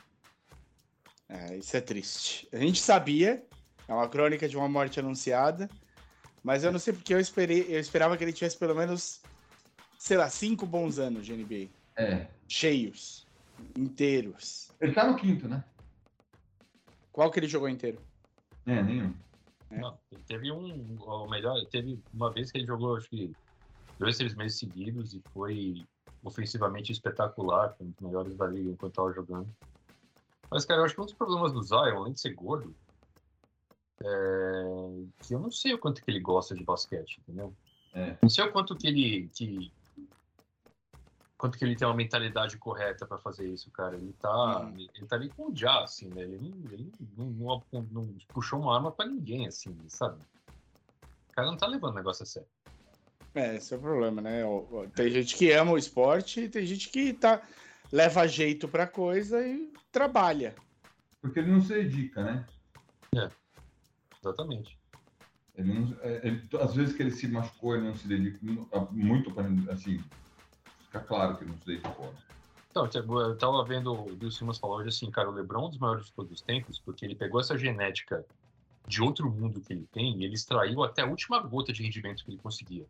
É, 1.29 1.57
isso 1.57 1.75
é 1.75 1.81
triste. 1.81 2.47
A 2.53 2.59
gente 2.59 2.81
sabia, 2.81 3.47
é 3.89 3.95
uma 3.95 4.09
crônica 4.09 4.47
de 4.47 4.57
uma 4.57 4.69
morte 4.69 5.01
anunciada, 5.01 5.69
mas 6.43 6.63
eu 6.63 6.71
não 6.71 6.79
sei 6.79 6.93
porque 6.93 7.15
eu 7.15 7.21
esperei, 7.21 7.67
eu 7.69 7.81
esperava 7.81 8.17
que 8.17 8.25
ele 8.25 8.33
tivesse 8.35 8.59
pelo 8.59 8.75
menos, 8.75 9.23
sei 9.99 10.19
lá, 10.19 10.29
cinco 10.29 10.67
bons 10.67 10.99
anos 10.99 11.25
de 11.25 11.35
NBA. 11.35 11.71
É. 11.97 12.27
Cheios, 12.47 13.27
inteiros. 13.79 14.72
Ele 14.83 14.93
tá 14.93 15.07
no 15.07 15.17
quinto, 15.17 15.49
né? 15.49 15.65
Qual 17.13 17.31
que 17.31 17.39
ele 17.39 17.47
jogou 17.47 17.69
inteiro? 17.69 17.99
É, 18.67 18.83
nenhum. 18.83 19.15
É. 19.71 19.79
Não, 19.79 19.97
ele 20.11 20.23
teve 20.25 20.51
um. 20.51 20.97
O 21.01 21.31
melhor, 21.31 21.65
teve 21.67 22.03
uma 22.13 22.33
vez 22.33 22.51
que 22.51 22.59
ele 22.59 22.67
jogou, 22.67 22.97
acho 22.97 23.09
que 23.09 23.33
dois, 23.97 24.19
três 24.19 24.35
meses 24.35 24.59
seguidos 24.59 25.15
e 25.15 25.23
foi 25.33 25.87
ofensivamente 26.25 26.91
espetacular, 26.91 27.75
foi 27.77 27.87
um 27.87 27.91
dos 27.91 28.01
melhores 28.01 28.37
da 28.37 28.47
liga 28.49 28.71
enquanto 28.71 28.93
estava 28.93 29.13
jogando. 29.13 29.49
Mas, 30.51 30.65
cara, 30.65 30.81
eu 30.81 30.85
acho 30.85 30.95
que 30.95 31.01
um 31.01 31.05
dos 31.05 31.15
problemas 31.15 31.53
do 31.53 31.63
Zion, 31.63 31.97
além 31.97 32.13
de 32.13 32.21
ser 32.21 32.35
gordo, 32.35 32.75
é 34.03 34.65
que 35.23 35.33
eu 35.33 35.39
não 35.39 35.51
sei 35.51 35.75
o 35.75 35.79
quanto 35.79 36.03
que 36.03 36.11
ele 36.11 36.21
gosta 36.21 36.57
de 36.57 36.65
basquete, 36.65 37.21
entendeu? 37.21 37.55
É. 37.95 38.17
Não 38.21 38.29
sei 38.29 38.45
o 38.45 38.51
quanto 38.51 38.77
que 38.77 38.89
ele. 38.89 39.29
Que, 39.33 39.73
quanto 41.43 41.59
que 41.59 41.65
ele 41.65 41.75
tem 41.75 41.89
uma 41.89 41.97
mentalidade 41.97 42.57
correta 42.57 43.05
pra 43.05 43.19
fazer 43.19 43.49
isso, 43.49 43.69
cara. 43.73 43.97
Ele 43.97 44.13
tá, 44.13 44.61
Uhum. 44.61 44.77
ele 44.95 45.07
tá 45.09 45.17
ali 45.17 45.29
com 45.29 45.51
o 45.51 45.57
Já, 45.57 45.83
assim, 45.83 46.09
né? 46.09 46.23
Ele, 46.23 46.39
não, 46.39 46.71
ele 46.71 46.93
não, 47.19 47.27
não- 47.33 47.65
não- 47.73 47.83
não 47.91 48.15
puxou 48.33 48.61
uma 48.61 48.77
arma 48.77 48.93
pra 48.93 49.07
ninguém, 49.07 49.49
assim, 49.49 49.77
sabe? 49.89 50.21
O 51.03 51.33
cara 51.35 51.49
não 51.51 51.57
tá 51.57 51.67
levando 51.67 51.95
o 51.95 51.97
negócio 51.97 52.23
a 52.23 52.27
sério. 52.27 52.49
É, 53.35 53.57
esse 53.57 53.75
é 53.75 53.77
o 53.77 53.81
problema, 53.81 54.23
né? 54.23 54.43
Tem 54.95 55.11
gente 55.11 55.35
que 55.35 55.51
ama 55.51 55.73
o 55.73 55.79
esporte 55.79 56.43
e 56.43 56.49
tem 56.49 56.65
gente 56.65 56.89
que 56.91 57.13
tá, 57.13 57.43
leva 57.91 58.25
jeito 58.29 58.69
pra 58.69 58.87
coisa 58.87 59.45
e 59.45 59.73
trabalha. 59.91 60.55
Porque 61.21 61.41
ele 61.41 61.51
não 61.51 61.61
se 61.61 61.75
dedica, 61.75 62.23
né? 62.23 62.47
Exatamente. 64.21 64.79
Ele 65.57 65.73
não, 65.75 65.97
é, 66.03 66.21
ele- 66.25 66.49
às 66.61 66.73
vezes 66.73 66.95
que 66.95 67.03
ele 67.03 67.11
se 67.11 67.27
machucou, 67.27 67.75
ele 67.75 67.89
não 67.89 67.97
se 67.97 68.07
dedica 68.07 68.39
muito 68.93 69.35
para 69.35 69.49
assim. 69.73 70.01
Fica 70.93 71.05
claro 71.05 71.39
que 71.39 71.45
não 71.47 71.59
se 71.59 71.65
dedicou. 71.65 72.13
né? 72.13 72.19
Então, 72.71 72.87
eu 72.95 73.39
tava 73.39 73.65
vendo 73.65 73.93
o 73.93 74.15
Bill 74.15 74.31
Simmons 74.31 74.59
falar 74.59 74.77
hoje 74.77 74.89
assim, 74.91 75.11
cara, 75.11 75.31
o 75.31 75.33
LeBron 75.33 75.63
é 75.63 75.67
um 75.67 75.71
dos 75.71 75.79
maiores 75.79 76.07
de 76.07 76.13
todos 76.13 76.31
os 76.33 76.43
tempos, 76.43 76.79
porque 76.79 77.05
ele 77.05 77.15
pegou 77.15 77.41
essa 77.41 77.57
genética 77.57 78.25
de 78.87 79.03
outro 79.03 79.31
mundo 79.31 79.61
que 79.63 79.73
ele 79.73 79.87
tem 79.87 80.19
e 80.19 80.25
ele 80.25 80.35
extraiu 80.35 80.83
até 80.83 81.01
a 81.03 81.07
última 81.07 81.39
gota 81.41 81.73
de 81.73 81.83
rendimento 81.83 82.23
que 82.25 82.31
ele 82.31 82.39
conseguia. 82.39 82.87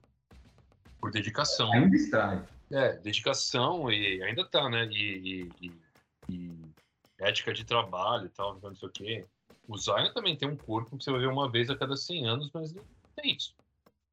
Por 1.00 1.12
dedicação. 1.12 1.70
Ainda 1.72 1.94
extrai. 1.94 2.48
É, 2.72 2.96
dedicação 2.98 3.90
e 3.90 4.20
ainda 4.22 4.44
tá, 4.48 4.68
né? 4.68 4.86
E, 4.86 5.54
e- 5.60 5.66
e- 5.68 5.82
e 6.28 6.70
ética 7.18 7.52
de 7.52 7.64
trabalho 7.64 8.26
e 8.26 8.30
tal, 8.30 8.58
não 8.60 8.74
sei 8.74 8.88
o 8.88 8.92
quê. 8.92 9.26
O 9.68 9.76
Zion 9.78 10.12
também 10.12 10.36
tem 10.36 10.48
um 10.48 10.56
corpo 10.56 10.96
que 10.96 11.04
você 11.04 11.10
vai 11.12 11.20
ver 11.20 11.28
uma 11.28 11.48
vez 11.50 11.70
a 11.70 11.76
cada 11.76 11.96
100 11.96 12.26
anos, 12.26 12.50
mas 12.52 12.72
não 12.72 12.84
tem 13.16 13.36
isso. 13.36 13.54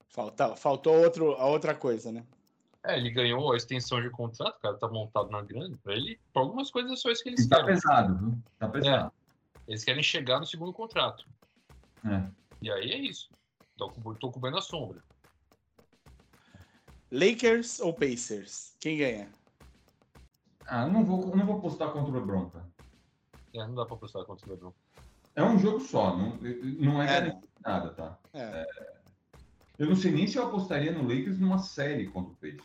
Falta, 0.09 0.55
faltou 0.55 0.95
outro, 1.03 1.33
a 1.35 1.45
outra 1.47 1.73
coisa, 1.75 2.11
né? 2.11 2.25
É, 2.83 2.97
ele 2.97 3.09
ganhou 3.11 3.51
a 3.51 3.57
extensão 3.57 4.01
de 4.01 4.09
contrato, 4.09 4.57
o 4.57 4.61
cara 4.61 4.77
tá 4.77 4.87
montado 4.87 5.29
na 5.29 5.41
grana. 5.41 5.77
Pra 5.83 5.93
ele, 5.93 6.19
pra 6.31 6.41
algumas 6.41 6.71
coisas 6.71 6.91
é 6.91 6.95
só 6.95 7.09
isso 7.11 7.21
que 7.23 7.29
eles 7.29 7.45
E 7.45 7.49
tá 7.49 7.57
querem. 7.57 7.75
pesado, 7.75 8.17
viu? 8.17 8.37
Tá 8.57 8.69
pesado. 8.69 9.11
Eles 9.67 9.83
querem 9.83 10.01
chegar 10.01 10.39
no 10.39 10.45
segundo 10.45 10.71
contrato. 10.73 11.25
É. 12.05 12.23
E 12.61 12.71
aí 12.71 12.91
é 12.91 12.97
isso. 12.97 13.29
Tô, 13.77 13.89
tô 14.15 14.31
cobrindo 14.31 14.57
a 14.57 14.61
sombra. 14.61 15.03
Lakers 17.11 17.79
ou 17.79 17.93
Pacers? 17.93 18.75
Quem 18.79 18.97
ganha? 18.97 19.29
Ah, 20.67 20.83
eu 20.83 20.91
não 20.93 21.03
vou, 21.03 21.29
eu 21.29 21.35
não 21.35 21.45
vou 21.45 21.57
apostar 21.57 21.89
contra 21.91 22.11
o 22.11 22.13
LeBron, 22.13 22.49
cara. 22.49 22.65
É, 23.53 23.59
não 23.59 23.73
dá 23.75 23.85
pra 23.85 23.95
apostar 23.95 24.23
contra 24.25 24.47
o 24.47 24.51
LeBron. 24.51 24.73
É 25.35 25.43
um 25.43 25.57
jogo 25.57 25.79
só, 25.79 26.15
não, 26.15 26.37
não 26.37 27.01
é, 27.01 27.29
É, 27.29 27.41
nada, 27.61 27.89
tá? 27.93 28.17
É. 28.33 28.67
Eu 29.79 29.87
não 29.87 29.95
sei 29.95 30.11
nem 30.11 30.27
se 30.27 30.37
eu 30.37 30.45
apostaria 30.45 30.91
no 30.91 31.03
Lakers 31.03 31.39
numa 31.39 31.57
série 31.59 32.07
contra 32.07 32.31
o 32.33 32.35
Pacers. 32.35 32.63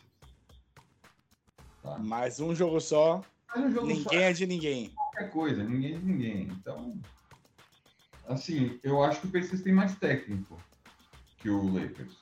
Tá? 1.81 1.97
Mais 1.97 2.39
um 2.41 2.53
jogo 2.53 2.79
só, 2.81 3.23
Mas 3.47 3.63
um 3.65 3.71
jogo 3.71 3.87
só 3.87 3.93
ninguém 3.93 4.19
é 4.23 4.33
de 4.33 4.45
ninguém. 4.45 4.89
qualquer 4.89 5.31
coisa, 5.31 5.63
ninguém 5.63 5.95
é 5.95 5.97
de 5.97 6.05
ninguém. 6.05 6.41
Então, 6.47 6.99
assim, 8.27 8.79
eu 8.83 9.01
acho 9.01 9.21
que 9.21 9.27
o 9.27 9.31
Pacers 9.31 9.61
tem 9.61 9.71
mais 9.73 9.95
técnico 9.97 10.61
que 11.37 11.49
o 11.49 11.73
Lakers. 11.73 12.17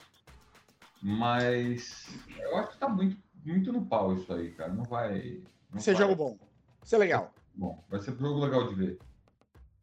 Mas 1.01 2.07
eu 2.39 2.55
acho 2.57 2.71
que 2.71 2.77
tá 2.77 2.87
muito, 2.87 3.17
muito 3.43 3.73
no 3.73 3.85
pau 3.85 4.15
isso 4.15 4.31
aí, 4.31 4.51
cara. 4.51 4.71
Não 4.71 4.83
vai. 4.83 5.41
Não 5.71 5.79
Esse 5.79 5.89
é 5.89 5.93
vai- 5.93 6.01
jogo 6.03 6.15
bom. 6.15 6.37
Isso 6.83 6.95
é 6.95 6.97
legal. 6.99 7.33
Bom, 7.55 7.83
vai 7.89 7.99
ser 7.99 8.11
um 8.11 8.17
jogo 8.19 8.39
legal 8.45 8.67
de 8.67 8.75
ver. 8.75 8.99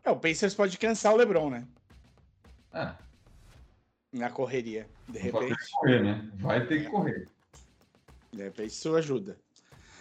É, 0.05 0.11
o 0.11 0.17
Pacers 0.17 0.55
pode 0.55 0.79
cansar 0.79 1.13
o 1.13 1.17
LeBron, 1.17 1.51
né? 1.51 1.67
Ah, 2.73 2.97
Na 4.13 4.31
correria. 4.31 4.89
De 5.09 5.19
vai 5.19 5.31
ter 5.31 5.49
repente, 5.49 5.65
que 5.65 5.73
correr, 5.73 6.03
né? 6.03 6.31
Vai 6.35 6.67
ter 6.67 6.85
que 6.85 6.91
correr. 6.91 7.29
de 8.33 8.43
repente 8.43 8.71
isso 8.71 8.95
ajuda. 8.97 9.39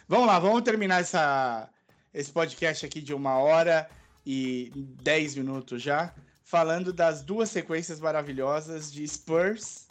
Vamos 0.08 0.26
lá, 0.26 0.40
vamos 0.40 0.64
terminar 0.64 1.02
essa, 1.02 1.70
esse 2.14 2.32
podcast 2.32 2.86
aqui 2.86 3.02
de 3.02 3.14
uma 3.14 3.38
hora 3.38 3.88
e 4.26 4.72
dez 5.04 5.36
minutos 5.36 5.82
já, 5.82 6.14
falando 6.44 6.92
das 6.92 7.22
duas 7.22 7.50
sequências 7.50 8.00
maravilhosas 8.00 8.92
de 8.92 9.08
Spurs 9.08 9.88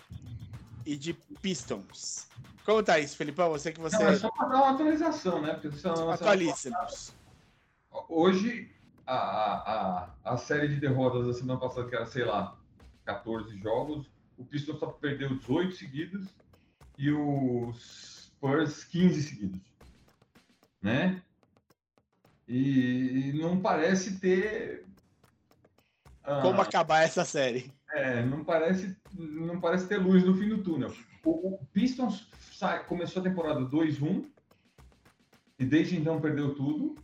e 0.84 0.96
de 0.96 1.14
Pistons. 1.40 2.26
Como 2.64 2.82
tá 2.82 2.98
isso, 2.98 3.16
Felipão? 3.16 3.48
Você 3.50 3.72
que 3.72 3.80
você 3.80 3.96
Não, 3.96 4.08
é 4.08 4.16
só 4.16 4.30
pra 4.30 4.48
dar 4.48 4.56
uma 4.56 4.72
atualização, 4.72 5.40
né? 5.40 5.54
Porque 5.54 5.70
senão, 5.78 6.10
atualíssimos. 6.10 7.14
Hoje, 8.08 8.70
a, 9.06 9.14
a, 9.14 10.08
a 10.24 10.36
série 10.36 10.68
de 10.68 10.76
derrotas 10.76 11.26
da 11.26 11.32
semana 11.32 11.58
passada, 11.60 11.88
que 11.88 11.94
era, 11.94 12.04
sei 12.04 12.24
lá, 12.24 12.57
14 13.08 13.56
jogos, 13.58 14.06
o 14.36 14.44
Pistons 14.44 14.78
só 14.78 14.88
perdeu 14.88 15.34
18 15.38 15.74
seguidos 15.74 16.28
e 16.98 17.10
o 17.10 17.72
Spurs 17.72 18.84
15 18.84 19.22
seguidos, 19.22 19.60
né? 20.82 21.22
E, 22.46 23.30
e 23.30 23.32
não 23.40 23.60
parece 23.60 24.20
ter 24.20 24.84
ah, 26.22 26.42
Como 26.42 26.60
acabar 26.60 27.02
essa 27.02 27.24
série? 27.24 27.72
é, 27.94 28.22
não 28.22 28.44
parece 28.44 28.94
não 29.14 29.58
parece 29.58 29.88
ter 29.88 29.96
luz 29.96 30.22
no 30.22 30.34
fim 30.36 30.50
do 30.50 30.62
túnel. 30.62 30.94
O, 31.24 31.54
o 31.54 31.66
Pistons 31.72 32.28
sai- 32.52 32.84
começou 32.84 33.20
a 33.20 33.24
temporada 33.24 33.60
2-1 33.60 34.26
e 35.58 35.64
desde 35.64 35.96
então 35.96 36.20
perdeu 36.20 36.54
tudo. 36.54 36.94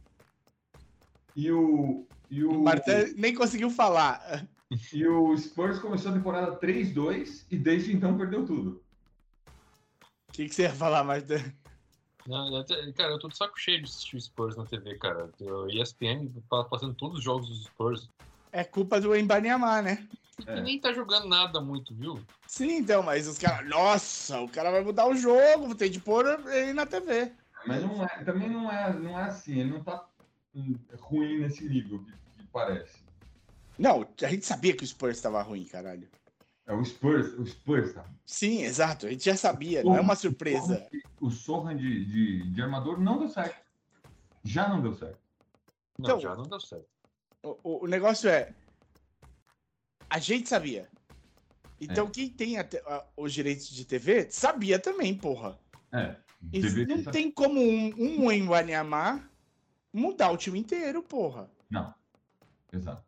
E 1.35 1.51
o 1.51 2.07
e 2.31 2.45
o 2.45 2.51
O 2.51 2.63
Martin 2.63 3.15
nem 3.17 3.35
conseguiu 3.35 3.71
falar. 3.71 4.47
E 4.93 5.07
o 5.07 5.37
Spurs 5.37 5.79
começou 5.79 6.11
a 6.11 6.15
temporada 6.15 6.57
3-2 6.59 7.47
e 7.51 7.57
desde 7.57 7.95
então 7.95 8.17
perdeu 8.17 8.45
tudo. 8.47 8.83
O 10.29 10.33
que, 10.33 10.49
que 10.49 10.55
você 10.55 10.63
ia 10.63 10.73
falar, 10.73 11.05
Martin? 11.05 11.53
Não, 12.27 12.57
até- 12.57 12.91
Cara, 12.93 13.13
eu 13.13 13.19
tô 13.19 13.29
de 13.29 13.37
saco 13.37 13.59
cheio 13.59 13.79
de 13.79 13.85
assistir 13.85 14.17
o 14.17 14.21
Spurs 14.21 14.57
na 14.57 14.65
TV, 14.65 14.97
cara. 14.99 15.31
O 15.41 15.69
ESPN 15.71 16.29
tá 16.51 16.65
passando 16.65 16.95
todos 16.95 17.19
os 17.19 17.25
jogos 17.25 17.49
dos 17.49 17.65
Spurs. 17.65 18.09
É 18.51 18.65
culpa 18.65 19.01
do 19.01 19.15
Embanyama, 19.15 19.83
né? 19.83 20.09
É. 20.47 20.59
E 20.59 20.63
nem 20.63 20.81
tá 20.81 20.93
jogando 20.93 21.29
nada 21.29 21.61
muito, 21.61 21.95
viu? 21.95 22.21
Sim, 22.47 22.79
então, 22.79 23.03
mas 23.03 23.29
os 23.29 23.39
caras. 23.39 23.69
Nossa, 23.69 24.41
o 24.41 24.49
cara 24.49 24.71
vai 24.71 24.83
mudar 24.83 25.07
o 25.07 25.15
jogo, 25.15 25.75
tem 25.75 25.91
de 25.91 26.01
pôr 26.01 26.27
ele 26.51 26.73
na 26.73 26.87
TV. 26.87 27.33
Mas 27.67 27.83
não 27.83 28.03
é, 28.05 28.25
também 28.25 28.49
não 28.49 28.71
é, 28.71 28.93
não 28.93 29.19
é 29.19 29.25
assim, 29.25 29.59
ele 29.61 29.71
não 29.71 29.83
tá 29.85 30.05
ruim 30.99 31.39
nesse 31.41 31.69
nível 31.69 32.01
que, 32.05 32.13
que 32.39 32.47
parece. 32.53 33.04
Não, 33.79 34.07
a 34.23 34.29
gente 34.29 34.47
sabia 34.47 34.77
que 34.77 34.85
o 34.85 34.87
Spurs 34.87 35.17
estava 35.17 35.43
ruim, 35.43 35.65
caralho. 35.65 36.09
É 36.67 36.73
o 36.73 36.83
Spurs, 36.85 37.33
o 37.39 37.45
Spurs 37.47 37.93
tá. 37.93 38.05
Sim, 38.25 38.63
exato, 38.63 39.07
a 39.07 39.11
gente 39.11 39.25
já 39.25 39.37
sabia, 39.37 39.83
não 39.85 39.97
é 39.97 40.01
uma 40.01 40.17
surpresa. 40.17 40.87
O 41.21 41.31
Sohan 41.31 41.77
de, 41.77 42.05
de, 42.07 42.51
de 42.51 42.63
armador 42.63 42.99
não 42.99 43.19
deu 43.19 43.29
certo. 43.29 43.63
Já 44.43 44.69
não 44.69 44.81
deu 44.81 44.95
certo. 44.95 45.19
Não, 45.99 46.05
Então- 46.07 46.21
já 46.21 46.35
não 46.35 46.45
deu 46.45 46.61
certo. 46.61 46.87
O, 47.43 47.85
o- 47.85 47.87
negócio 47.87 48.29
é. 48.31 48.55
A 50.09 50.19
gente 50.19 50.49
sabia. 50.49 50.89
Então, 51.81 52.09
quem 52.09 52.31
tem 52.31 52.59
a 52.59 52.63
a- 52.87 53.05
os 53.17 53.33
direitos 53.35 53.69
de 53.69 53.85
TV 53.85 54.31
sabia 54.31 54.79
também, 54.79 55.15
porra. 55.15 55.59
É. 55.93 56.17
E 56.53 56.61
deveria 56.63 56.97
não 56.97 57.13
tem 57.13 57.31
como 57.31 57.61
um, 57.61 57.93
um 58.25 58.33
Embanyama 58.33 59.29
mudar 59.93 60.31
o 60.31 60.37
time 60.39 60.59
inteiro, 60.59 61.03
porra. 61.03 61.51
Não. 61.71 61.95
Exato. 62.73 63.05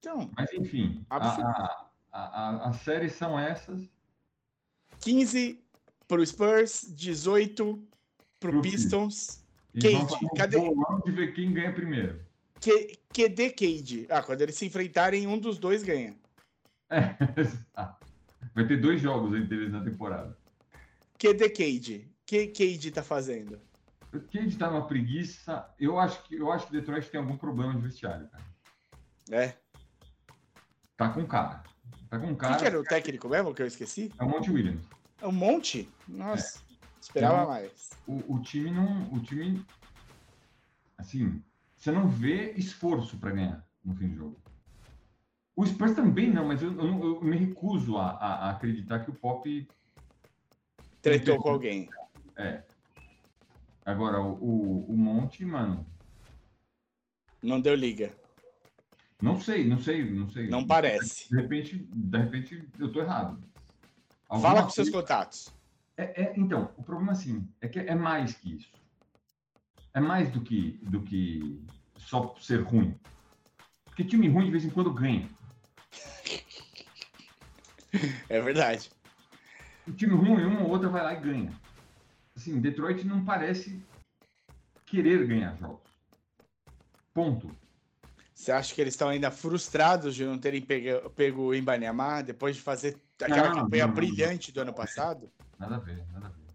Então, 0.00 0.30
Mas 0.34 0.50
enfim, 0.54 1.04
a, 1.10 1.86
a, 2.10 2.68
as 2.70 2.76
séries 2.76 3.12
são 3.12 3.38
essas. 3.38 3.86
15 5.00 5.62
pro 6.08 6.24
Spurs, 6.26 6.86
18 6.96 7.86
pro 8.40 8.50
Pro 8.50 8.62
Pistons. 8.62 9.44
E 9.74 9.80
Cade, 9.80 9.94
vamos 9.94 10.30
cadê- 10.36 10.58
bolão 10.58 11.00
de 11.04 11.12
ver 11.12 11.34
quem 11.34 11.52
ganha 11.52 11.72
primeiro. 11.72 12.18
Q- 12.60 12.98
QD 13.12 13.50
Cade. 13.50 14.06
Ah, 14.10 14.22
quando 14.22 14.40
eles 14.40 14.56
se 14.56 14.66
enfrentarem, 14.66 15.26
um 15.26 15.38
dos 15.38 15.58
dois 15.58 15.82
ganha. 15.82 16.16
É. 16.88 17.14
Vai 18.54 18.66
ter 18.66 18.80
dois 18.80 19.00
jogos 19.00 19.38
entre 19.38 19.54
eles 19.56 19.70
na 19.72 19.84
temporada. 19.84 20.36
QD 21.18 21.50
Cade. 21.50 22.10
O 22.22 22.26
que 22.26 22.46
Cade 22.48 22.90
tá 22.90 23.02
fazendo? 23.02 23.60
O 24.12 24.18
Cade 24.20 24.56
tá 24.56 24.70
numa 24.70 24.86
preguiça. 24.86 25.68
Eu 25.78 25.98
acho 26.00 26.22
que 26.24 26.34
eu 26.36 26.50
acho 26.50 26.66
que 26.66 26.72
Detroit 26.72 27.08
tem 27.10 27.20
algum 27.20 27.36
problema 27.36 27.74
de 27.74 27.80
vestiário, 27.82 28.28
cara. 28.28 28.44
É. 29.30 29.54
Tá 31.00 31.08
com 31.08 31.26
cara. 31.26 31.62
Tá 32.10 32.18
com 32.18 32.34
cara. 32.36 32.56
que 32.58 32.66
era 32.66 32.78
o 32.78 32.84
técnico 32.84 33.26
mesmo 33.26 33.54
que 33.54 33.62
eu 33.62 33.66
esqueci? 33.66 34.12
É 34.18 34.22
o 34.22 34.28
Monte 34.28 34.50
Williams. 34.50 34.84
É 35.22 35.26
um 35.26 35.32
monte? 35.32 35.88
Nossa, 36.06 36.60
esperava 37.00 37.38
Não. 37.40 37.46
mais. 37.48 37.88
O, 38.06 38.34
o 38.34 38.42
time 38.42 38.70
não. 38.70 39.10
O 39.10 39.18
time. 39.18 39.64
Assim, 40.98 41.42
você 41.74 41.90
não 41.90 42.06
vê 42.06 42.52
esforço 42.52 43.16
para 43.16 43.30
ganhar 43.30 43.66
no 43.82 43.94
fim 43.96 44.08
do 44.10 44.14
jogo. 44.16 44.36
O 45.56 45.64
Spurs 45.64 45.94
também 45.94 46.30
não, 46.30 46.46
mas 46.46 46.60
eu, 46.62 46.70
eu 46.78 47.14
eu 47.16 47.20
me 47.22 47.34
recuso 47.38 47.96
a, 47.96 48.10
a- 48.10 48.34
a 48.34 48.50
acreditar 48.50 49.00
que 49.02 49.10
o 49.10 49.14
Pop 49.14 49.66
Tretou 51.00 51.38
com 51.40 51.48
alguém. 51.48 51.88
é. 52.36 52.62
Agora, 53.86 54.20
o, 54.20 54.32
o, 54.34 54.90
o 54.92 54.96
Monte, 54.98 55.46
mano, 55.46 55.86
Não 57.42 57.58
deu 57.58 57.74
liga. 57.74 58.12
Não 59.20 59.40
sei, 59.40 59.66
não 59.66 59.78
sei, 59.80 60.10
não 60.10 60.28
sei. 60.30 60.48
Não 60.48 60.66
parece. 60.66 61.28
De 61.28 61.36
repente, 61.36 61.76
de 61.92 62.18
repente 62.18 62.68
eu 62.78 62.90
tô 62.92 63.00
errado. 63.00 63.42
Fala 64.28 64.46
Alguma 64.48 64.62
com 64.64 64.70
seus 64.70 64.88
coisa- 64.88 65.02
contatos. 65.06 65.52
É, 65.96 66.22
é- 66.22 66.34
então, 66.36 66.70
o 66.76 66.82
problema 66.82 67.12
assim 67.12 67.46
é 67.60 67.68
que 67.68 67.78
é 67.78 67.94
mais 67.94 68.34
que 68.34 68.54
isso. 68.56 68.70
É 69.92 70.00
mais 70.00 70.30
do 70.30 70.40
que 70.40 70.78
do 70.82 71.02
que 71.02 71.60
só 71.96 72.34
ser 72.40 72.62
ruim. 72.62 72.94
Porque 73.84 74.04
time 74.04 74.28
ruim 74.28 74.46
de 74.46 74.50
vez 74.52 74.64
em 74.64 74.70
quando 74.70 74.92
ganha. 74.92 75.28
É 78.28 78.40
verdade. 78.40 78.90
O 79.86 79.92
time 79.92 80.14
ruim, 80.14 80.44
uma 80.44 80.60
ou 80.60 80.68
outra 80.70 80.88
vai 80.88 81.02
lá 81.02 81.12
e 81.12 81.20
ganha. 81.20 81.52
Assim, 82.36 82.60
Detroit 82.60 83.04
não 83.04 83.24
parece 83.24 83.84
querer 84.86 85.26
ganhar 85.26 85.56
jogos. 85.58 85.90
Ponto. 87.12 87.50
Você 88.40 88.52
acha 88.52 88.74
que 88.74 88.80
eles 88.80 88.94
estão 88.94 89.10
ainda 89.10 89.30
frustrados 89.30 90.14
de 90.14 90.24
não 90.24 90.38
terem 90.38 90.62
pego, 90.62 91.10
pego 91.10 91.42
o 91.42 91.54
Ibanema 91.54 92.22
depois 92.22 92.56
de 92.56 92.62
fazer 92.62 92.96
aquela 93.20 93.50
Não, 93.50 93.64
campanha 93.64 93.82
não, 93.82 93.88
não. 93.88 93.94
brilhante 93.94 94.50
do 94.50 94.62
ano 94.62 94.72
passado? 94.72 95.30
Nada 95.58 95.76
a 95.76 95.78
ver, 95.78 96.02
nada 96.10 96.28
a 96.28 96.30
ver. 96.30 96.46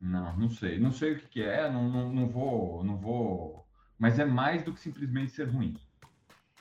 Não, 0.00 0.36
não 0.38 0.48
sei. 0.48 0.78
Não 0.78 0.92
sei 0.92 1.14
o 1.14 1.18
que, 1.18 1.26
que 1.26 1.42
é, 1.42 1.68
não, 1.68 1.90
não, 1.90 2.12
não 2.12 2.28
vou. 2.28 2.84
Não 2.84 2.96
vou. 2.96 3.66
Mas 3.98 4.20
é 4.20 4.24
mais 4.24 4.62
do 4.62 4.72
que 4.72 4.78
simplesmente 4.78 5.32
ser 5.32 5.48
ruim. 5.48 5.76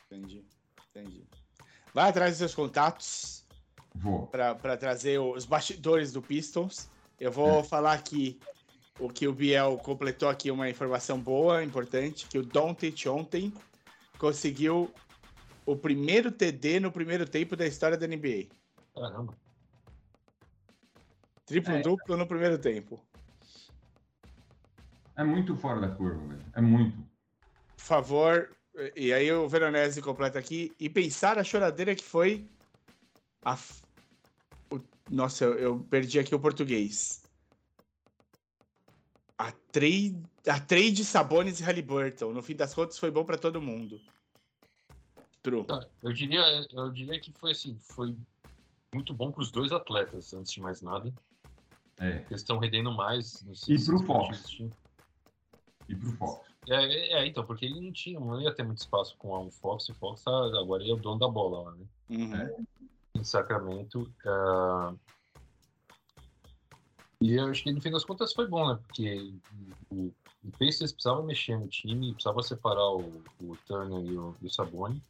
Entendi, 0.07 0.43
entendi. 0.89 1.27
Vai 1.93 2.09
atrás 2.09 2.31
dos 2.31 2.39
seus 2.39 2.55
contatos 2.55 3.45
Vou. 3.93 4.25
para 4.25 4.77
trazer 4.77 5.19
os 5.19 5.45
bastidores 5.45 6.11
do 6.11 6.23
Pistons. 6.23 6.89
Eu 7.19 7.31
vou 7.31 7.63
falar 7.63 7.93
aqui 7.93 8.39
o 8.99 9.07
que 9.09 9.27
o 9.27 9.33
Biel 9.33 9.77
completou 9.77 10.27
aqui 10.27 10.51
uma 10.51 10.69
informação 10.69 11.19
boa, 11.19 11.63
importante, 11.63 12.27
que 12.27 12.37
o 12.37 12.43
Doncic 12.45 13.05
ontem 13.07 13.53
conseguiu 14.17 14.93
o 15.65 15.75
primeiro 15.75 16.31
TD 16.31 16.79
no 16.79 16.91
primeiro 16.91 17.25
tempo 17.27 17.55
da 17.55 17.65
história 17.65 17.97
da 17.97 18.05
NBA. 18.07 18.47
Caramba. 18.93 19.37
Triplo 21.45 21.81
duplo 21.81 22.17
no 22.17 22.27
primeiro 22.27 22.57
tempo. 22.59 23.03
É 25.15 25.23
muito 25.23 25.55
fora 25.55 25.79
da 25.81 25.89
curva, 25.89 26.27
velho. 26.27 26.45
É 26.53 26.61
muito. 26.61 26.97
Por 27.75 27.83
favor, 27.83 28.55
e 28.95 29.11
aí 29.13 29.31
o 29.31 29.47
Veronese 29.47 30.01
completa 30.01 30.37
aqui, 30.37 30.73
e 30.79 30.89
pensar 30.89 31.37
a 31.37 31.43
choradeira 31.43 31.95
que 31.95 32.03
foi 32.03 32.49
a 33.43 33.57
o- 34.71 34.79
nossa, 35.09 35.45
eu, 35.45 35.53
eu 35.55 35.79
perdi 35.79 36.19
aqui 36.19 36.35
o 36.35 36.39
português. 36.39 37.28
A 39.39 39.53
trade, 39.71 40.21
a 40.45 40.59
trade 40.59 41.05
Sabonis 41.05 41.61
e 41.61 41.63
Halliburton. 41.63 42.33
No 42.33 42.43
fim 42.43 42.57
das 42.57 42.73
contas, 42.73 42.99
foi 42.99 43.09
bom 43.09 43.23
para 43.23 43.37
todo 43.37 43.61
mundo. 43.61 44.01
True. 45.41 45.63
Tá, 45.63 45.87
Eu 46.03 46.11
diria, 46.11 46.41
eu 46.73 46.91
diria 46.91 47.17
que 47.21 47.31
foi 47.31 47.51
assim, 47.51 47.77
foi 47.79 48.13
muito 48.93 49.13
bom 49.13 49.31
para 49.31 49.41
os 49.41 49.49
dois 49.49 49.71
atletas, 49.71 50.33
antes 50.33 50.51
de 50.51 50.59
mais 50.59 50.81
nada. 50.81 51.13
É. 52.01 52.17
Eles 52.29 52.41
estão 52.41 52.57
rendendo 52.57 52.91
mais. 52.91 53.41
E 53.65 53.81
pro 53.81 53.93
nos 53.93 54.05
Fox. 54.05 54.59
E 55.87 55.95
pro 55.95 56.11
Fox. 56.17 56.49
É, 56.67 56.75
é, 56.75 57.13
é, 57.13 57.25
então, 57.25 57.45
porque 57.45 57.65
ele 57.65 57.79
não 57.79 57.93
tinha, 57.93 58.19
não 58.19 58.41
ia 58.41 58.53
ter 58.53 58.63
muito 58.63 58.79
espaço 58.79 59.15
com 59.17 59.47
o 59.47 59.51
Fox, 59.51 59.87
e 59.87 59.93
o 59.93 59.95
Fox 59.95 60.21
tá, 60.21 60.31
agora 60.31 60.83
ele 60.83 60.91
é 60.91 60.95
o 60.95 60.97
dono 60.97 61.17
da 61.17 61.29
bola 61.29 61.69
lá, 61.69 61.75
né? 61.77 61.85
Uhum. 62.09 62.35
É. 62.35 62.55
Em 63.15 63.23
Sacramento. 63.23 64.11
ah, 64.25 64.93
E 67.21 67.33
eu 67.35 67.49
acho 67.49 67.63
que 67.63 67.71
no 67.71 67.81
fim 67.81 67.91
das 67.91 68.05
contas 68.05 68.33
foi 68.33 68.47
bom, 68.47 68.67
né? 68.67 68.79
Porque 68.87 69.33
o, 69.89 70.13
o 70.43 70.51
Pacers 70.57 70.93
precisava 70.93 71.21
mexer 71.21 71.57
no 71.57 71.67
time, 71.67 72.13
precisava 72.13 72.41
separar 72.41 72.91
o, 72.93 73.21
o 73.41 73.57
Turner 73.67 74.05
e 74.05 74.17
o, 74.17 74.35
e 74.41 74.47
o 74.47 74.49
Saboni. 74.49 75.03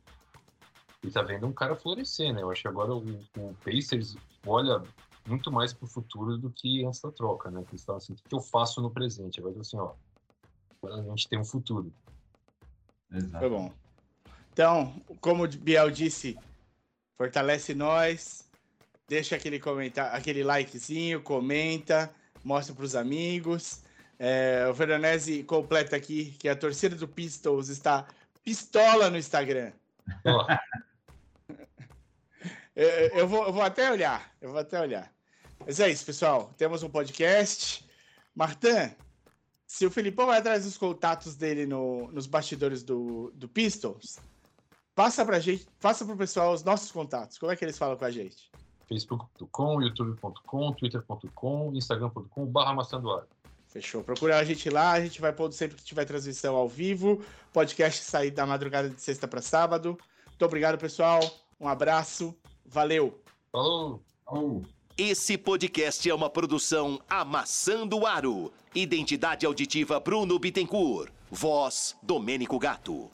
E 1.03 1.11
tá 1.11 1.22
vendo 1.22 1.45
um 1.45 1.53
cara 1.53 1.76
florescer, 1.76 2.34
né? 2.34 2.41
Eu 2.41 2.52
acho 2.52 2.64
que 2.64 2.68
agora 2.68 2.94
o, 2.94 3.22
o 3.38 3.56
Pacers 3.64 4.18
olha 4.45 4.81
muito 5.27 5.52
mais 5.52 5.72
pro 5.72 5.88
futuro 5.88 6.38
do 6.38 6.49
que 6.49 6.84
antes 6.84 6.99
da 6.99 7.11
troca, 7.11 7.52
né? 7.52 7.61
Que 7.64 7.72
eles 7.72 7.81
estavam 7.81 7.98
assim, 7.98 8.14
o 8.14 8.15
que 8.15 8.23
que 8.23 8.36
eu 8.36 8.41
faço 8.41 8.81
no 8.81 8.90
presente? 8.90 9.40
Agora 9.40 9.60
assim, 9.61 9.77
ó, 9.77 9.94
agora 10.81 11.02
a 11.02 11.03
gente 11.10 11.30
tem 11.30 11.40
um 11.40 11.45
futuro. 11.45 11.94
Exato. 13.11 13.40
Foi 13.40 13.49
bom. 13.49 13.72
Então, 14.52 14.99
como 15.22 15.44
o 15.44 15.48
Biel 15.48 15.91
disse, 15.91 16.38
fortalece 17.15 17.76
nós, 17.76 18.49
deixa 19.10 19.36
aquele 19.36 19.60
comentário, 19.60 20.15
aquele 20.15 20.44
likezinho, 20.44 21.22
comenta, 21.22 22.10
mostra 22.44 22.73
para 22.76 22.86
os 22.86 22.95
amigos. 22.95 23.81
É, 24.19 24.68
o 24.69 24.73
Veronese 24.73 25.44
completa 25.44 25.95
aqui 25.95 26.36
que 26.38 26.48
a 26.48 26.56
torcida 26.56 26.95
do 26.95 27.07
Pistols 27.07 27.69
está 27.69 28.06
pistola 28.44 29.10
no 29.10 29.18
Instagram. 29.18 29.72
Eu, 32.76 32.88
eu 32.88 33.27
vou, 33.27 33.45
eu 33.45 33.52
vou 33.52 33.61
até 33.61 33.91
olhar. 33.91 34.31
Eu 34.40 34.52
vou 34.52 34.60
até 34.60 34.80
olhar. 34.80 35.11
Mas 35.65 35.81
é 35.81 35.90
isso, 35.90 36.06
pessoal. 36.06 36.53
Temos 36.57 36.81
um 36.81 36.90
podcast. 36.90 37.86
Martan, 38.34 38.95
se 39.68 39.86
o 39.86 39.91
Filipão 39.91 40.27
vai 40.27 40.40
atrás 40.40 40.64
dos 40.64 40.77
contatos 40.77 41.36
dele 41.36 41.65
no, 41.65 42.10
nos 42.14 42.26
bastidores 42.26 42.81
do, 42.81 43.34
do 43.36 43.49
Pistols, 43.49 44.19
passa 44.95 45.26
pra 45.26 45.41
gente, 45.41 45.68
passa 45.81 46.06
pro 46.06 46.15
pessoal 46.15 46.53
os 46.53 46.64
nossos 46.64 46.90
contatos. 46.90 47.38
Como 47.38 47.52
é 47.52 47.56
que 47.57 47.65
eles 47.65 47.77
falam 47.77 47.98
com 47.98 48.06
a 48.06 48.11
gente? 48.11 48.49
facebook.com, 48.90 49.82
youtube.com, 49.82 50.74
twitter.com, 50.74 51.72
instagram.com, 51.76 52.45
barra 52.45 52.74
maçandoário. 52.74 53.28
Fechou. 53.68 54.03
Procura 54.03 54.38
a 54.38 54.44
gente 54.44 54.68
lá, 54.70 54.94
a 54.94 55.02
gente 55.02 55.22
vai 55.22 55.32
pondo 55.32 55.53
sempre 55.53 55.78
que 55.78 55.84
tiver 55.84 56.03
transmissão 56.03 56.56
ao 56.56 56.68
vivo. 56.68 57.24
Podcast 57.53 58.03
sair 58.03 58.32
da 58.32 58.45
madrugada 58.45 58.90
de 58.90 58.99
sexta 58.99 59.28
para 59.28 59.41
sábado. 59.41 59.98
Muito 60.26 60.45
obrigado, 60.45 60.78
pessoal. 60.80 61.20
Um 61.60 61.68
abraço. 61.68 62.36
Valeu. 62.66 63.22
Falou! 63.52 64.02
Oh. 64.26 64.61
Esse 64.98 65.38
podcast 65.38 66.10
é 66.10 66.14
uma 66.14 66.30
produção 66.30 66.99
Amassando 67.10 68.06
Aro. 68.06 68.52
Identidade 68.74 69.45
auditiva 69.45 69.99
Bruno 69.99 70.38
Bittencourt. 70.40 71.11
Voz 71.32 71.95
Domênico 72.02 72.57
Gato. 72.57 73.10